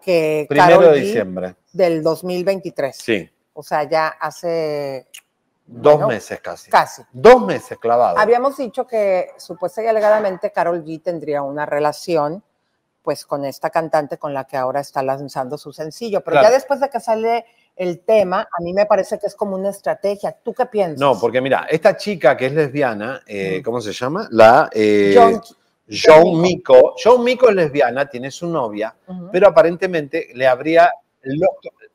[0.00, 1.54] que primero Karol de G diciembre.
[1.72, 2.96] del 2023.
[2.96, 5.06] Sí, O sea, ya hace
[5.66, 6.70] dos Bueno, meses casi.
[6.70, 7.02] casi.
[7.12, 8.18] Dos meses clavado.
[8.18, 12.42] Habíamos dicho que supuesta y alegadamente Carol G tendría una relación
[13.02, 16.48] pues con esta cantante con la que ahora está lanzando su sencillo, pero Claro.
[16.48, 19.70] ya después de que sale el tema, a mí me parece que es como una
[19.70, 20.30] estrategia.
[20.40, 21.00] ¿Tú qué piensas?
[21.00, 24.28] No, porque mira, esta chica que es lesbiana, eh, ¿cómo se llama?
[24.30, 25.42] La eh, John-
[25.90, 26.94] John Miko.
[27.02, 29.30] John Miko es lesbiana, tiene su novia, Ujú.
[29.32, 30.88] pero aparentemente le abría,
[31.22, 31.50] los-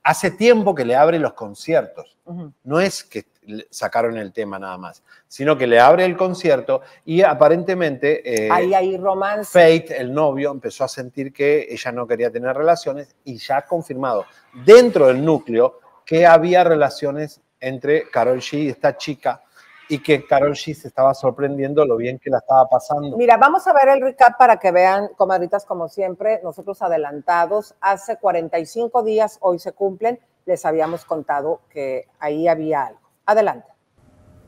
[0.08, 2.18] hace tiempo que le abre los conciertos.
[2.64, 3.26] No es que
[3.70, 8.74] sacaron el tema nada más, sino que le abre el concierto y aparentemente eh, Ahí
[8.74, 9.52] hay romance.
[9.52, 13.62] Fate, el novio, empezó a sentir que ella no quería tener relaciones y ya ha
[13.66, 14.26] confirmado
[14.66, 19.42] dentro del núcleo que había relaciones entre Carol G y esta chica
[19.90, 23.16] y que Carol G se estaba sorprendiendo lo bien que la estaba pasando.
[23.16, 27.76] Mira, vamos a ver el recap para que vean, comadritas, como siempre, nosotros adelantados.
[27.80, 33.02] Hace 45 días, hoy se cumplen, les habíamos contado que ahí había algo.
[33.26, 33.68] Adelante.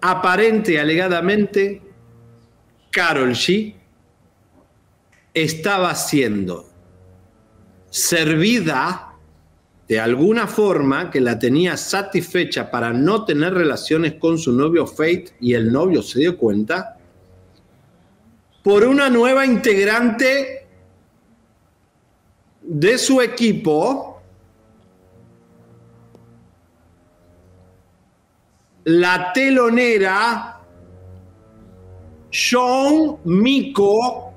[0.01, 1.81] Aparente y alegadamente,
[2.91, 3.75] Carol G
[5.33, 6.65] estaba siendo
[7.89, 9.08] servida
[9.89, 15.33] de alguna forma que la tenía satisfecha para no tener relaciones con su novio Fate
[15.41, 16.95] y el novio se dio cuenta
[18.61, 20.67] por una nueva integrante
[22.61, 24.21] de su equipo,
[28.83, 30.59] la telonera
[32.29, 34.33] Sean Miko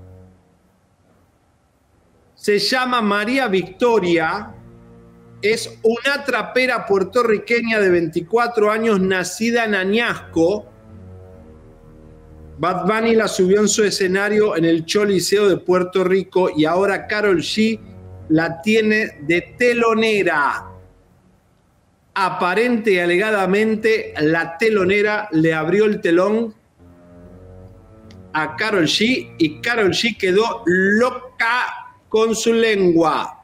[2.35, 4.55] se llama María Victoria
[5.43, 10.66] es una trapera puertorriqueña de 24 años nacida en Añasco.
[12.59, 17.09] Bad Bunny la subió en su escenario en el Choliseo de Puerto Rico y ahora
[17.09, 17.81] Carol G
[18.28, 20.69] la tiene de telonera.
[22.14, 26.55] Aparente y alegadamente la telonera le abrió el telón
[28.32, 33.41] a Carol G y Carol G quedó loca con su lengua.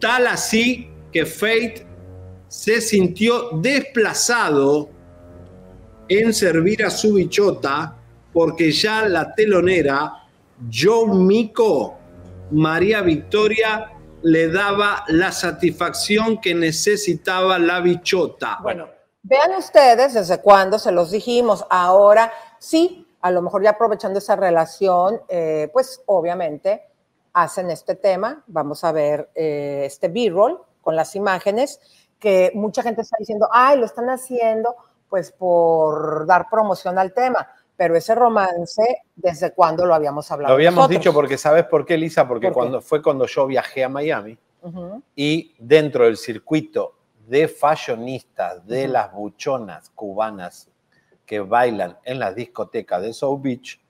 [0.00, 1.86] Tal así que Fate
[2.48, 4.88] se sintió desplazado
[6.08, 7.96] en servir a su bichota
[8.32, 10.24] porque ya la telonera,
[10.72, 11.98] John Mico,
[12.50, 18.58] María Victoria, le daba la satisfacción que necesitaba la bichota.
[18.62, 18.88] Bueno,
[19.22, 21.64] vean ustedes desde cuándo se los dijimos.
[21.70, 26.89] Ahora sí, a lo mejor ya aprovechando esa relación, eh, pues obviamente
[27.32, 28.42] hacen este tema.
[28.46, 31.80] Vamos a ver eh, este B-roll con las imágenes
[32.18, 34.76] que mucha gente está diciendo, ay, lo están haciendo
[35.08, 37.48] pues por dar promoción al tema.
[37.76, 40.52] Pero ese romance, ¿desde cuándo lo habíamos hablado?
[40.52, 41.00] Lo habíamos nosotros?
[41.00, 42.28] dicho porque, ¿sabes por qué, Lisa?
[42.28, 42.54] Porque ¿Por qué?
[42.54, 44.38] cuando, fue cuando yo viajé a Miami
[45.16, 46.94] y dentro del circuito
[47.26, 50.68] de fashionistas, de las buchonas cubanas
[51.24, 53.80] que bailan en las discotecas de South Beach,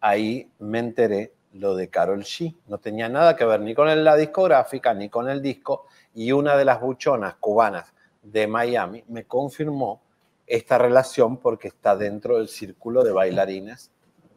[0.00, 2.54] ahí me enteré lo de Carol G.
[2.66, 5.86] No tenía nada que ver ni con la discográfica ni con el disco.
[6.14, 10.00] Y una de las buchonas cubanas de Miami me confirmó
[10.46, 13.90] esta relación porque está dentro del círculo de bailarinas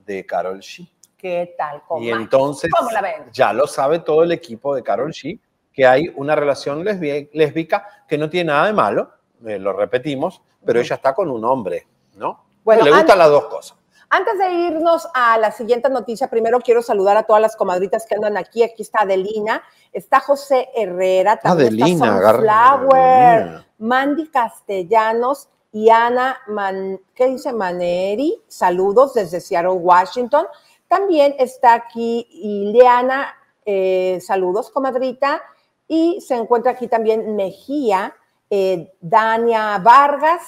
[0.06, 0.88] de Carol G.
[1.18, 1.82] ¿Qué tal?
[2.02, 3.24] Y entonces ¿Cómo la ven?
[3.32, 5.40] ya lo sabe todo el equipo de Carol G,
[5.72, 9.10] que hay una relación lésbica que no tiene nada de malo,
[9.46, 12.46] eh, lo repetimos, pero ella está con un hombre, ¿no?
[12.64, 13.78] Bueno, Le gustan las dos cosas.
[14.16, 18.14] Antes de irnos a la siguiente noticia, primero quiero saludar a todas las comadritas que
[18.14, 18.62] andan aquí.
[18.62, 23.68] Aquí está Adelina, está José Herrera, también Adelina, está Adelina.
[23.80, 28.40] Mandy Castellanos y Ana, Man- ¿qué dice Maneri?
[28.48, 30.46] Saludos desde Seattle, Washington.
[30.88, 33.34] También está aquí Ileana,
[33.66, 35.42] eh, saludos, comadrita.
[35.88, 38.16] Y se encuentra aquí también Mejía,
[38.48, 40.44] eh, Dania Vargas,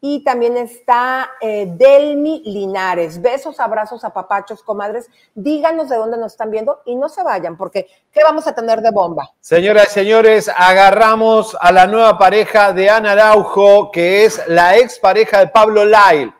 [0.00, 3.20] y también está eh, Delmi Linares.
[3.20, 5.08] Besos, abrazos, apapachos, comadres.
[5.34, 8.80] Díganos de dónde nos están viendo y no se vayan, porque ¿qué vamos a tener
[8.80, 9.30] de bomba?
[9.40, 14.98] Señoras y señores, agarramos a la nueva pareja de Ana Araujo, que es la ex
[14.98, 16.32] pareja de Pablo Lyle.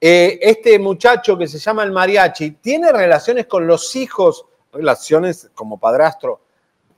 [0.00, 5.78] Eh, este muchacho que se llama el mariachi tiene relaciones con los hijos, relaciones como
[5.78, 6.40] padrastro,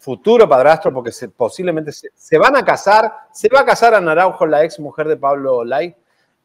[0.04, 4.12] futuro padrastro, porque se- posiblemente se, se van a casar, se va a casar Ana
[4.12, 5.96] Araujo, la ex mujer de Pablo Lyle.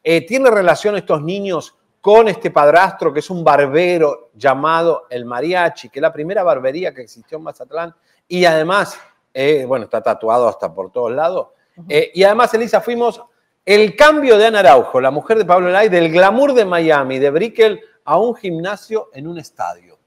[0.02, 5.90] Eh, tiene relación estos niños con este padrastro que es un barbero llamado el mariachi,
[5.90, 7.94] que es la primera barbería que existió en Mazatlán,
[8.26, 8.98] y además,
[9.34, 11.48] eh, bueno, está tatuado hasta por todos lados.
[11.88, 13.22] Eh, y además, Elisa, fuimos
[13.66, 17.30] el cambio de Ana Araujo, la mujer de Pablo Lai, del glamour de Miami, de
[17.30, 19.98] Brickell, a un gimnasio en un estadio.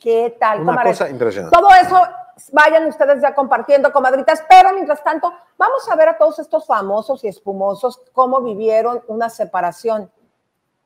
[0.00, 0.98] ¿Qué tal, Una comadres?
[0.98, 1.54] cosa impresionante.
[1.56, 2.00] Todo eso
[2.52, 7.24] vayan ustedes ya compartiendo, comadritas, pero mientras tanto, vamos a ver a todos estos famosos
[7.24, 10.10] y espumosos cómo vivieron una separación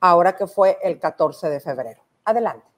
[0.01, 2.02] ahora que fue el 14 de febrero.
[2.24, 2.69] Adelante.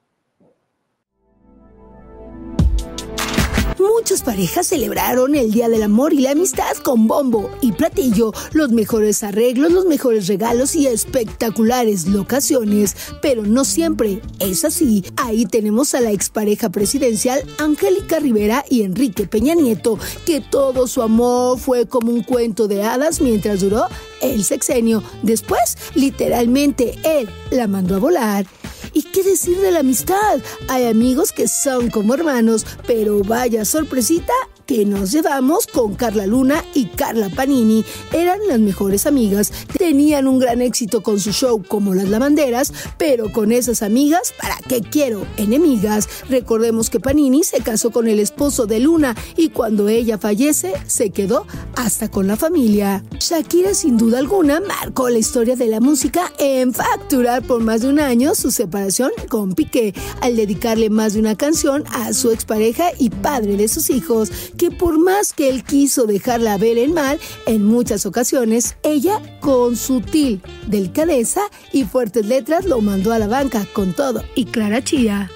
[3.83, 8.71] Muchas parejas celebraron el Día del Amor y la Amistad con bombo y platillo, los
[8.71, 15.05] mejores arreglos, los mejores regalos y espectaculares locaciones, pero no siempre es así.
[15.17, 21.03] Ahí tenemos a la expareja presidencial Angélica Rivera y Enrique Peña Nieto, que todo su
[21.03, 23.87] amor fue como un cuento de hadas mientras duró
[24.21, 25.03] el sexenio.
[25.23, 28.47] Después, literalmente, él la mandó a volar.
[28.95, 30.41] ¿Y qué decir de la amistad?
[30.69, 34.35] Hay amigos que son como hermanos, pero vaya sorpresita,
[34.67, 37.85] que nos llevamos con Carla Luna y Carla Panini.
[38.13, 43.33] Eran las mejores amigas, tenían un gran éxito con su show como Las Lavanderas, pero
[43.33, 45.27] con esas amigas, ¿para qué quiero?
[45.37, 46.09] Enemigas.
[46.29, 51.11] Recordemos que Panini se casó con el esposo de Luna y cuando ella fallece se
[51.11, 53.03] quedó hasta con la familia.
[53.19, 57.89] Shakira sin duda alguna marcó la historia de la música en facturar por más de
[57.89, 62.91] un año su separación con Piqué al dedicarle más de una canción a su expareja
[62.99, 67.19] y padre de sus hijos, que por más que él quiso dejarla ver en mal,
[67.47, 71.43] en muchas ocasiones ella con sutil delicadeza
[71.73, 75.31] y fuertes letras lo mandó a la banca con todo y Clara Chía.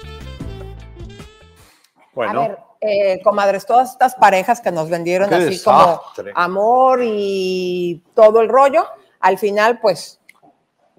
[2.13, 2.41] Bueno.
[2.41, 6.01] A ver, eh, comadres, todas estas parejas que nos vendieron Qué así como
[6.35, 8.85] amor y todo el rollo,
[9.19, 10.19] al final, pues,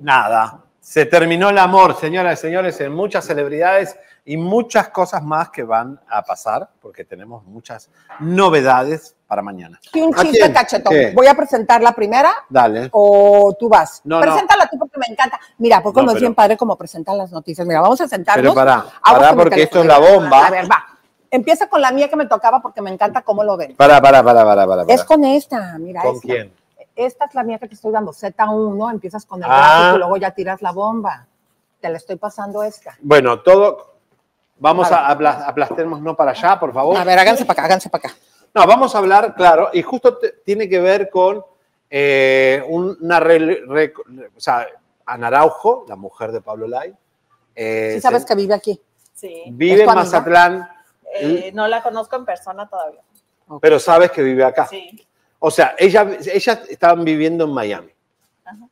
[0.01, 0.65] Nada.
[0.81, 3.97] Se terminó el amor, señoras y señores, en muchas celebridades
[4.30, 7.88] y muchas cosas más que van a pasar, porque tenemos muchas
[8.20, 9.80] novedades para mañana.
[9.94, 10.92] y un ¿A chiste cachetón.
[10.92, 11.12] ¿Qué?
[11.14, 12.90] Voy a presentar la primera Dale.
[12.92, 14.02] o tú vas.
[14.05, 14.20] No, no.
[14.20, 15.40] Preséntala tú porque me encanta.
[15.56, 17.66] Mira, porque No, no, es pero- bien padre como presentan las noticias.
[17.66, 18.55] Mira, vamos a sentarnos.
[18.55, 20.46] Pero con mi porque esto es la bomba.
[20.46, 20.84] A ver, va.
[21.30, 23.76] Empieza con la mía que me tocaba porque me encanta cómo lo ven.
[23.76, 24.82] Para, para, para, para, para.
[24.88, 26.02] Es con esta, mira.
[26.02, 26.26] ¿Con esta.
[26.26, 26.52] quién?
[26.94, 29.56] Esta es la mía que te estoy dando, Z1, empiezas con el Ah.
[29.56, 31.26] gráfico y luego ya tiras la bomba.
[31.80, 32.94] Te la estoy pasando esta.
[33.00, 33.98] Bueno, todo.
[34.59, 36.97] Vamos A a, apla- aplastémonos para allá, por favor.
[36.97, 38.18] A ver, háganse para acá, háganse para acá.
[38.55, 41.44] No, vamos a hablar, claro, y justo te- tiene que ver con
[41.90, 43.20] eh, una.
[43.20, 43.93] re- re-
[44.36, 44.66] o sea,
[45.06, 46.94] Ana Araujo, la mujer de Pablo Lai.
[47.55, 48.80] eh, Sí sabes se- que vive aquí.
[49.14, 49.44] Sí.
[49.48, 49.94] vive ¿Es en?
[49.94, 50.68] Mazatlán,
[51.20, 53.01] Eh, no la conozco en persona todavía.
[53.60, 54.66] pero sabes que vive acá.
[54.66, 55.06] Sí.
[55.39, 57.93] O sea, ella, ellas estaban viviendo en Miami,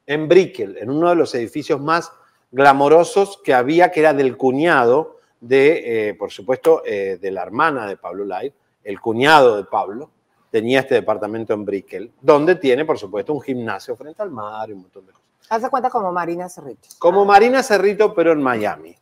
[0.06, 2.12] en Brickell, en uno de los edificios más
[2.50, 5.15] glamorosos que había, que era del cuñado
[5.46, 8.52] de, eh, por supuesto, eh, de la hermana de Pablo Lai,
[8.84, 10.10] el cuñado de Pablo,
[10.50, 14.72] tenía este departamento en Brickell, donde tiene, por supuesto, un gimnasio frente al mar y
[14.72, 15.26] un montón de cosas.
[15.48, 16.88] Haz de cuenta como Marina Cerrito.
[16.98, 18.96] Como Marina Cerrito, pero en Miami.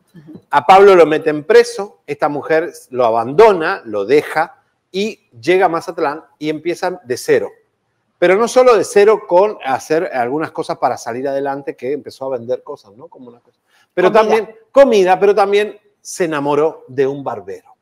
[0.50, 4.62] A Pablo lo meten preso, esta mujer lo abandona, lo deja
[4.92, 7.50] y llega a Mazatlán y empiezan de cero.
[8.18, 12.38] Pero no solo de cero con hacer algunas cosas para salir adelante, que empezó a
[12.38, 13.08] vender cosas, ¿no?
[13.08, 13.58] Como una cosa.
[13.92, 14.20] Pero Comida.
[14.20, 17.76] también comida, pero también se enamoró de un barbero.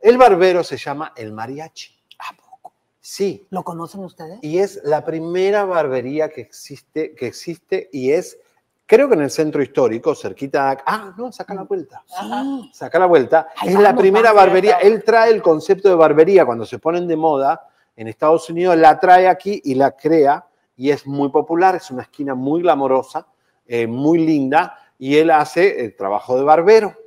[0.00, 1.94] El barbero se llama el mariachi.
[2.18, 2.72] ¿A poco?
[2.98, 3.46] Sí.
[3.50, 4.38] ¿Lo conocen ustedes?
[4.40, 8.38] Y es la primera barbería que existe, que existe y es,
[8.86, 10.84] creo que en el centro histórico, cerquita de acá.
[10.86, 12.02] Ah, no, saca la vuelta.
[12.06, 12.70] Sí.
[12.72, 13.48] Saca la vuelta.
[13.62, 14.78] Es la primera barbería.
[14.78, 18.98] Él trae el concepto de barbería cuando se ponen de moda en Estados Unidos, la
[18.98, 20.46] trae aquí y la crea
[20.78, 21.76] y es muy popular.
[21.76, 23.26] Es una esquina muy glamorosa,
[23.66, 27.03] eh, muy linda y él hace el trabajo de barbero.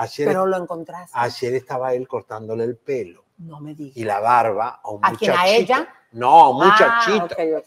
[0.00, 1.10] Ayer, Pero lo encontraste.
[1.18, 3.96] ayer estaba él cortándole el pelo No me digas.
[3.96, 5.32] y la barba a un ¿A quién?
[5.32, 5.60] ¿A muchachito.
[5.60, 5.88] ella?
[6.12, 7.34] No, muchachito.
[7.36, 7.64] Ah, ok, ok.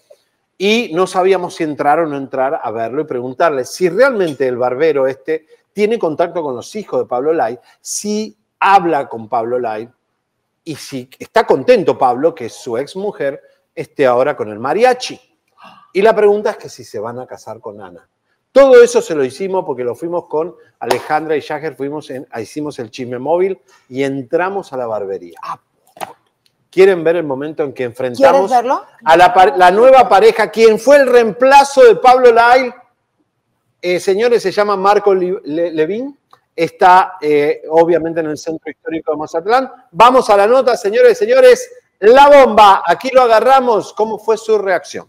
[0.58, 4.58] Y no sabíamos si entrar o no entrar a verlo y preguntarle si realmente el
[4.58, 9.90] barbero este tiene contacto con los hijos de Pablo Lai, si habla con Pablo Lai
[10.64, 13.42] y si está contento Pablo que su ex mujer
[13.74, 15.20] esté ahora con el mariachi.
[15.94, 18.08] Y la pregunta es que si se van a casar con Ana.
[18.52, 22.80] Todo eso se lo hicimos porque lo fuimos con Alejandra y Jagger, fuimos en, hicimos
[22.80, 25.40] el chisme móvil y entramos a la barbería.
[26.70, 31.84] ¿Quieren ver el momento en que enfrentamos a la, nueva pareja, quien fue el reemplazo
[31.84, 32.74] de Pablo Lai.
[33.82, 36.18] Eh, señores, se llama Marco Le- Levín.
[36.56, 39.72] Está eh, obviamente en el centro histórico de Mazatlán.
[39.92, 41.70] Vamos a la nota, señores y señores.
[42.00, 43.94] La bomba, aquí lo agarramos.
[43.94, 45.08] ¿Cómo fue su reacción?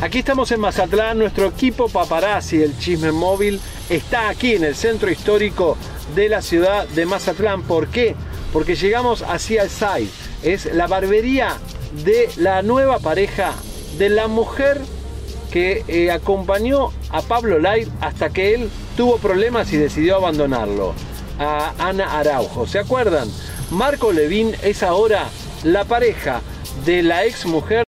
[0.00, 3.60] Aquí estamos en Mazatlán, nuestro equipo paparazzi, el chisme móvil,
[3.90, 5.76] está aquí en el centro histórico
[6.14, 7.62] de la ciudad de Mazatlán.
[7.62, 8.14] ¿Por qué?
[8.52, 10.08] Porque llegamos hacia el side.
[10.44, 11.56] Es la barbería
[12.04, 13.52] de la nueva pareja
[13.98, 14.80] de la mujer
[15.50, 20.94] que eh, acompañó a Pablo Lai hasta que él tuvo problemas y decidió abandonarlo.
[21.40, 22.68] A Ana Araujo.
[22.68, 23.28] ¿Se acuerdan?
[23.72, 25.26] Marco Levín es ahora
[25.64, 26.40] la pareja
[26.84, 27.87] de la ex mujer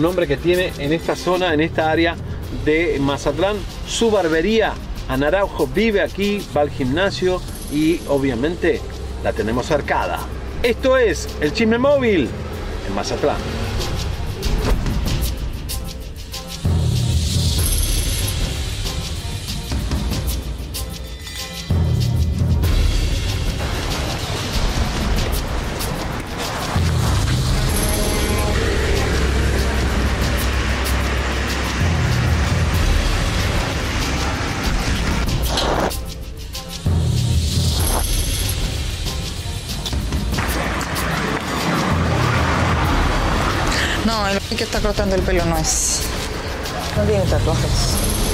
[0.00, 2.16] un hombre que tiene en esta zona, en esta área
[2.64, 3.56] de Mazatlán,
[3.86, 4.72] su barbería.
[5.08, 7.38] Ana Araujo vive aquí, va al gimnasio
[7.70, 8.80] y obviamente
[9.22, 10.20] la tenemos cercada.
[10.62, 12.30] Esto es el chisme móvil
[12.88, 13.69] en Mazatlán.
[44.80, 46.00] Está cortando el pelo no es.
[46.96, 48.29] No tiene tatuajes.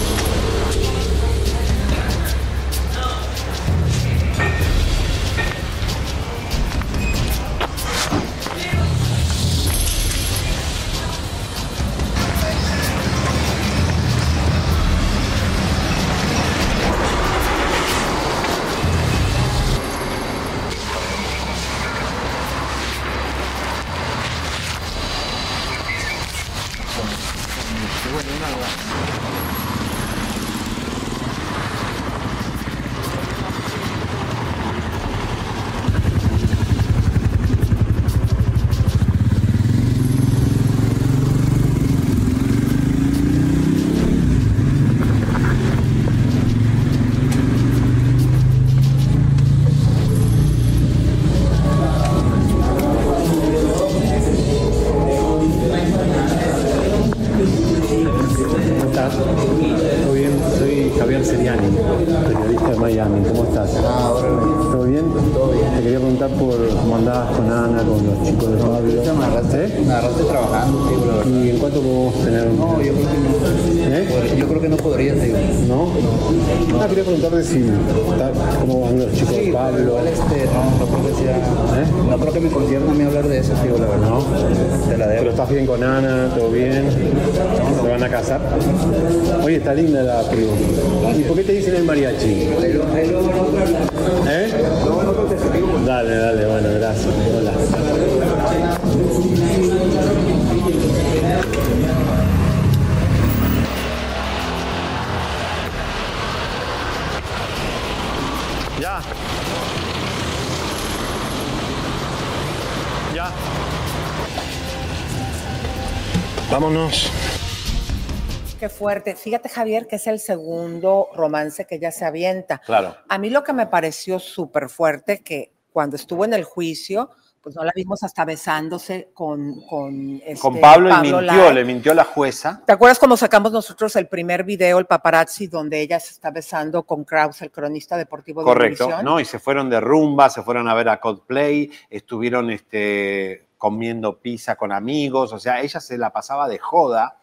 [118.86, 119.16] Fuerte.
[119.16, 122.58] Fíjate, Javier, que es el segundo romance que ella se avienta.
[122.58, 122.94] Claro.
[123.08, 127.10] A mí lo que me pareció súper fuerte, que cuando estuvo en el juicio,
[127.42, 131.54] pues no la vimos hasta besándose con, con, Con este, Pablo, y mintió, Lai.
[131.54, 132.62] le mintió la jueza.
[132.64, 136.84] ¿Te acuerdas cómo sacamos nosotros el primer video, el paparazzi, donde ella se está besando
[136.84, 139.02] con Kraus, el cronista deportivo de Correcto?
[139.02, 139.18] ¿no?
[139.18, 144.54] Y se fueron de rumba, se fueron a ver a Coldplay, estuvieron este, comiendo pizza
[144.54, 147.18] con amigos, o sea, ella se la pasaba de joda,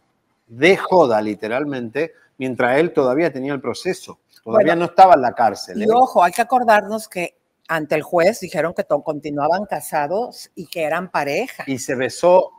[0.57, 5.34] de joda literalmente, mientras él todavía tenía el proceso, todavía Bueno, no estaba en la
[5.34, 5.81] cárcel.
[5.81, 5.88] Y ¿eh?
[5.91, 11.09] ojo, hay que acordarnos que ante el juez dijeron que continuaban casados y que eran
[11.09, 11.63] pareja.
[11.65, 12.51] Y se besó,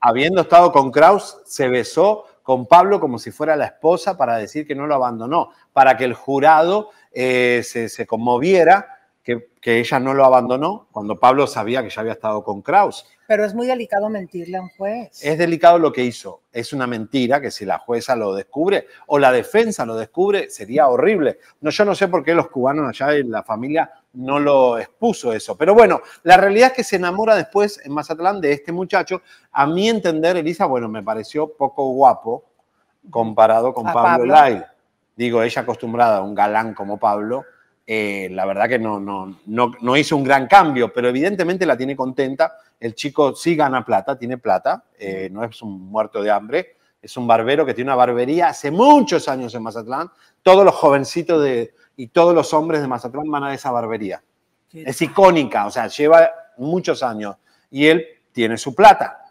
[0.00, 4.66] habiendo estado con Kraus, se besó con Pablo como si fuera la esposa para decir
[4.66, 8.93] que no lo abandonó, para que el jurado eh, se, se conmoviera
[9.24, 13.06] que, que ella no lo abandonó cuando Pablo sabía que ya había estado con Kraus.
[13.26, 15.24] Pero es muy delicado mentirle a un juez.
[15.24, 16.42] Es delicado lo que hizo.
[16.52, 20.88] Es una mentira que si la jueza lo descubre o la defensa lo descubre, sería
[20.88, 21.38] horrible.
[21.62, 25.32] No, yo no sé por qué los cubanos allá en la familia no lo expuso
[25.32, 25.56] eso.
[25.56, 29.22] Pero bueno, la realidad es que se enamora después en Mazatlán de este muchacho.
[29.52, 32.44] A mi entender, Elisa, bueno, me pareció poco guapo
[33.08, 34.26] comparado con Pablo, Pablo.
[34.26, 34.64] Lai.
[35.16, 37.44] Digo, ella acostumbrada a un galán como Pablo,
[37.86, 41.76] eh, la verdad que no, no, no, no hizo un gran cambio, pero evidentemente la
[41.76, 42.58] tiene contenta.
[42.80, 47.16] El chico sí gana plata, tiene plata, eh, no es un muerto de hambre, es
[47.16, 50.10] un barbero que tiene una barbería hace muchos años en Mazatlán.
[50.42, 54.22] Todos los jovencitos de, y todos los hombres de Mazatlán van a esa barbería.
[54.72, 57.36] Es icónica, o sea, lleva muchos años
[57.70, 59.24] y él tiene su plata,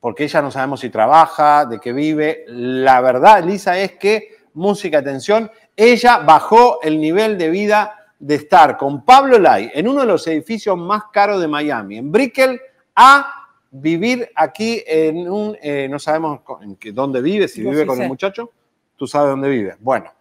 [0.00, 2.44] porque ella no sabemos si trabaja, de qué vive.
[2.48, 5.50] La verdad, Elisa, es que, música, atención,
[5.82, 10.26] ella bajó el nivel de vida de estar con Pablo Lai en uno de los
[10.26, 12.60] edificios más caros de Miami, en Brickell,
[12.94, 13.34] a
[13.70, 17.86] vivir aquí en un, eh, no sabemos en qué- dónde vive, si Yo vive sí
[17.86, 18.02] con sé.
[18.02, 18.50] el muchacho,
[18.96, 19.76] tú sabes dónde vive.
[19.80, 20.12] Bueno,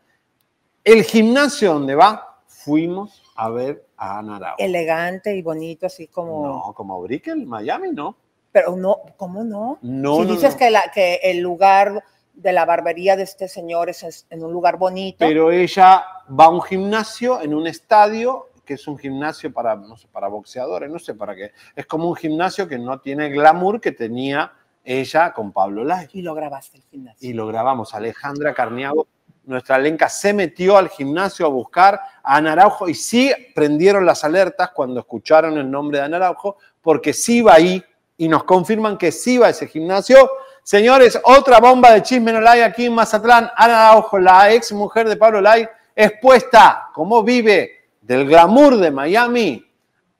[0.83, 4.55] el gimnasio donde va, fuimos a ver a Ana Arau.
[4.59, 6.47] Elegante y bonito, así como.
[6.47, 8.15] No, como Brickell, Miami, no.
[8.51, 9.77] Pero no, ¿cómo no?
[9.81, 10.57] No, si no, dices no.
[10.57, 12.01] Que, la, que el lugar
[12.41, 15.17] de la barbería de este señor es en un lugar bonito.
[15.19, 16.03] Pero ella
[16.39, 20.27] va a un gimnasio en un estadio que es un gimnasio para, no sé, para
[20.27, 21.53] boxeadores, no sé para qué.
[21.75, 24.53] Es como un gimnasio que no tiene el glamour que tenía
[24.83, 26.07] ella con Pablo Lai.
[26.13, 27.27] Y lo grabaste el gimnasio.
[27.27, 27.95] Y lo grabamos.
[27.95, 29.07] Alejandra Carniago,
[29.45, 34.23] nuestra lenca, se metió al gimnasio a buscar a Ana Araujo y sí prendieron las
[34.23, 37.83] alertas cuando escucharon el nombre de Ana Araujo, porque sí va ahí
[38.17, 40.29] y nos confirman que sí va a ese gimnasio.
[40.69, 43.49] Señores, otra bomba de chisme no hay aquí en Mazatlán.
[43.57, 49.65] Ana Araujo, la ex mujer de Pablo Lai, expuesta, como vive del glamour de Miami,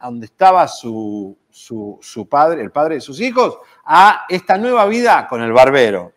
[0.02, 5.28] donde estaba su, su, su padre, el padre de sus hijos, a esta nueva vida
[5.28, 6.14] con el barbero.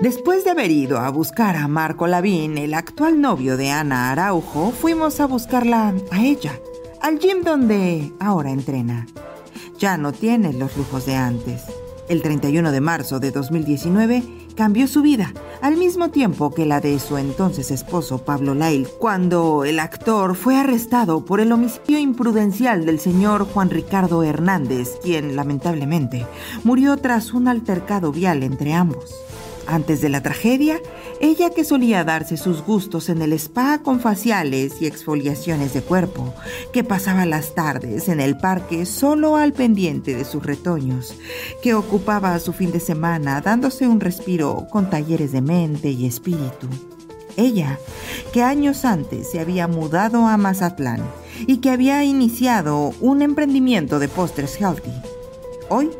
[0.00, 4.72] Después de haber ido a buscar a Marco Lavín, el actual novio de Ana Araujo,
[4.72, 6.58] fuimos a buscarla a ella,
[7.00, 9.06] al gym donde ahora entrena.
[9.78, 11.62] Ya no tiene los lujos de antes.
[12.08, 14.22] El 31 de marzo de 2019
[14.56, 19.64] cambió su vida, al mismo tiempo que la de su entonces esposo Pablo Lail, cuando
[19.64, 26.26] el actor fue arrestado por el homicidio imprudencial del señor Juan Ricardo Hernández, quien lamentablemente
[26.64, 29.14] murió tras un altercado vial entre ambos.
[29.66, 30.80] Antes de la tragedia,
[31.20, 36.32] ella que solía darse sus gustos en el spa con faciales y exfoliaciones de cuerpo,
[36.72, 41.14] que pasaba las tardes en el parque solo al pendiente de sus retoños,
[41.62, 46.68] que ocupaba su fin de semana dándose un respiro con talleres de mente y espíritu.
[47.36, 47.78] Ella,
[48.32, 51.02] que años antes se había mudado a Mazatlán
[51.46, 54.92] y que había iniciado un emprendimiento de postres healthy.
[55.68, 55.90] Hoy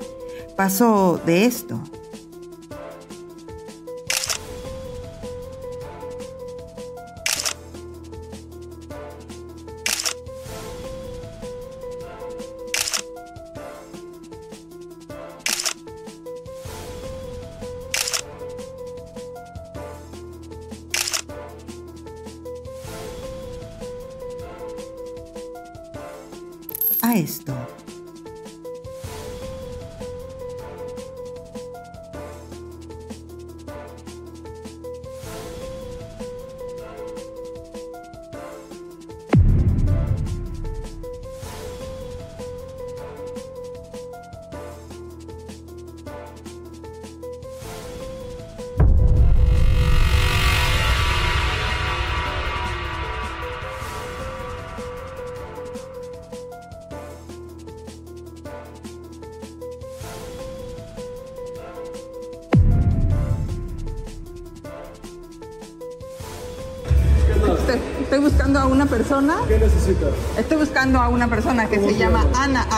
[0.57, 1.81] pasó de esto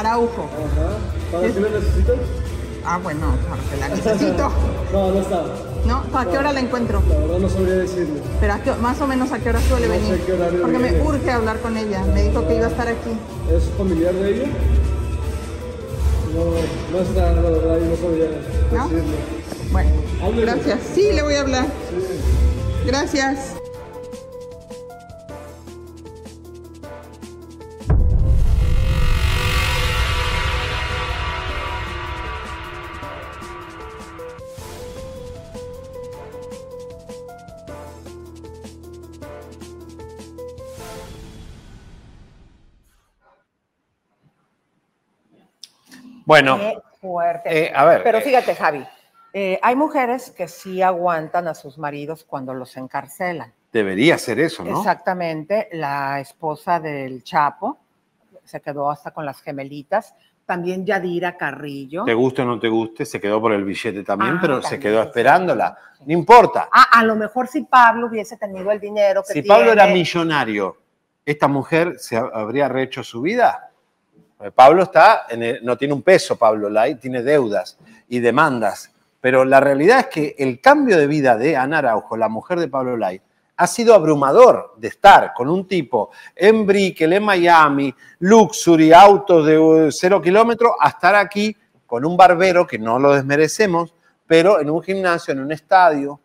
[0.01, 0.49] Araujo.
[1.33, 2.17] ¿Para Es- qué la necesitas?
[2.85, 4.51] Ah, bueno, porque la necesito.
[4.93, 5.45] No, no está.
[5.87, 6.03] ¿No?
[6.19, 7.01] ¿A qué hora la encuentro?
[7.09, 8.21] La verdad no sabría decirle.
[8.41, 10.21] Pero a qué- más o menos a qué hora suele No sé venir.
[10.27, 12.03] qué horario Porque me urge hablar con ella.
[12.13, 13.11] Me dijo que iba a estar aquí.
[13.55, 14.47] ¿Es familiar de ella?
[16.35, 16.45] No,
[16.97, 18.27] no está, la verdad, y no sabría
[18.73, 18.89] ¿No?
[18.89, 19.17] decirle.
[19.73, 19.91] Bueno,
[20.25, 20.43] Háblele.
[20.53, 20.79] gracias.
[20.95, 21.67] Sí, le voy a hablar.
[22.85, 23.60] Gracias.
[46.31, 47.65] Bueno, Qué fuerte.
[47.67, 48.87] eh, a ver, Pero eh, fíjate, Javi,
[49.33, 53.53] eh, hay mujeres que sí aguantan a sus maridos cuando los encarcelan.
[53.73, 54.79] debería ser eso, ¿no?
[54.79, 57.79] Exactamente, la esposa del Chapo
[58.45, 60.15] se quedó hasta con las gemelitas.
[60.47, 62.05] También Yadira Carrillo.
[62.05, 64.79] Te guste o no te guste, se quedó por el billete también, Ah, pero se
[64.79, 65.09] quedó sí.
[65.09, 65.77] esperándola.
[66.07, 66.69] No importa.
[66.71, 69.49] Ah, a lo mejor si Pablo hubiese tenido el dinero que Si tiene.
[69.49, 70.77] Pablo era millonario,
[71.27, 73.67] ¿esta mujer se ha- habría rehecho su vida?
[74.41, 78.91] Eh, Pablo está, en el- no tiene un peso, Pablo Lai, tiene deudas y demandas.
[79.21, 82.69] Pero la realidad es que el cambio de vida de Ana Araujo, la mujer de
[82.69, 83.21] Pablo Lai,
[83.57, 89.59] ha sido abrumador de estar con un tipo en Brickell, en Miami, luxury, autos de
[89.59, 91.55] uh, cero kilómetros, a estar aquí
[91.87, 93.93] con un barbero que no lo desmerecemos,
[94.27, 96.19] pero en un gimnasio, en un estadio,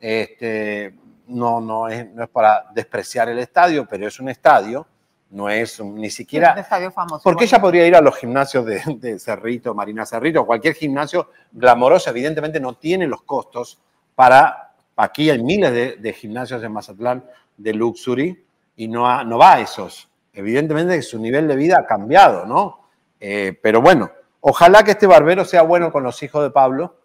[0.00, 0.92] este,
[1.28, 4.84] no, no, no es para despreciar el estadio, pero es un estadio,
[5.32, 6.52] no es ni Un siquiera...
[6.52, 7.20] estadio famoso.
[7.24, 12.10] Porque ella podría ir a los gimnasios de, de Cerrito, Marina Cerrito, cualquier gimnasio glamoroso,
[12.10, 13.78] evidentemente no tiene los costos
[14.14, 14.68] para...
[14.94, 17.24] Aquí hay miles de, de gimnasios en Mazatlán
[17.56, 18.44] de luxury
[18.76, 20.10] y no, ha- no va a esos.
[20.34, 22.88] Evidentemente su nivel de vida ha cambiado, ¿no?
[23.18, 24.10] Eh, pero bueno,
[24.40, 26.96] ojalá que este barbero sea bueno con los hijos de Pablo.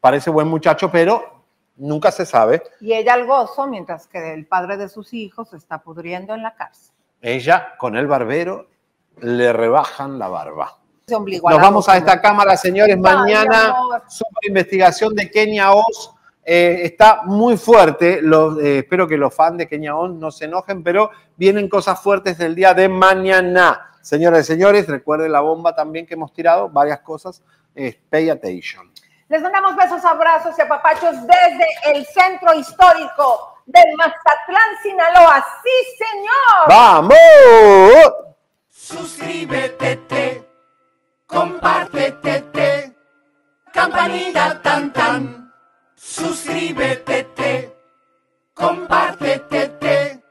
[0.00, 1.44] Parece buen muchacho, pero
[1.76, 2.62] nunca se sabe.
[2.80, 6.42] Y ella al gozo, mientras que el padre de sus hijos se está pudriendo en
[6.42, 6.91] la cárcel.
[7.22, 8.66] Ella con el barbero
[9.20, 10.76] le rebajan la barba.
[11.08, 12.98] Nos vamos a esta cámara, señores.
[12.98, 13.74] Mañana,
[14.08, 16.14] super investigación de Kenia Oz.
[16.44, 18.20] Eh, está muy fuerte.
[18.20, 22.00] Los, eh, espero que los fans de Kenia Oz no se enojen, pero vienen cosas
[22.00, 23.92] fuertes del día de mañana.
[24.00, 27.40] Señoras y señores, recuerden la bomba también que hemos tirado, varias cosas.
[27.76, 28.90] Eh, pay attention.
[29.28, 35.44] Les mandamos besos, abrazos y apapachos desde el centro histórico del Mazatlán, Sinaloa.
[35.62, 36.68] ¡Sí, señor!
[36.68, 37.16] ¡Vamos!
[38.68, 40.48] Suscríbete, te,
[41.26, 42.96] compártete, te,
[43.72, 45.52] campanita tan tan.
[45.94, 47.76] Suscríbete, te,
[48.52, 50.22] compártete, te,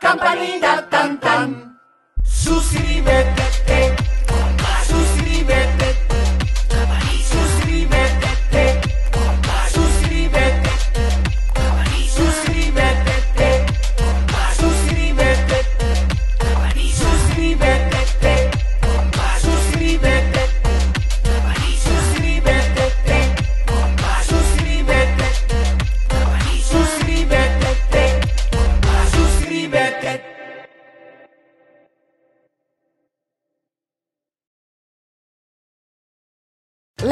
[0.00, 1.80] campanita tan tan.
[2.24, 3.41] Suscríbete,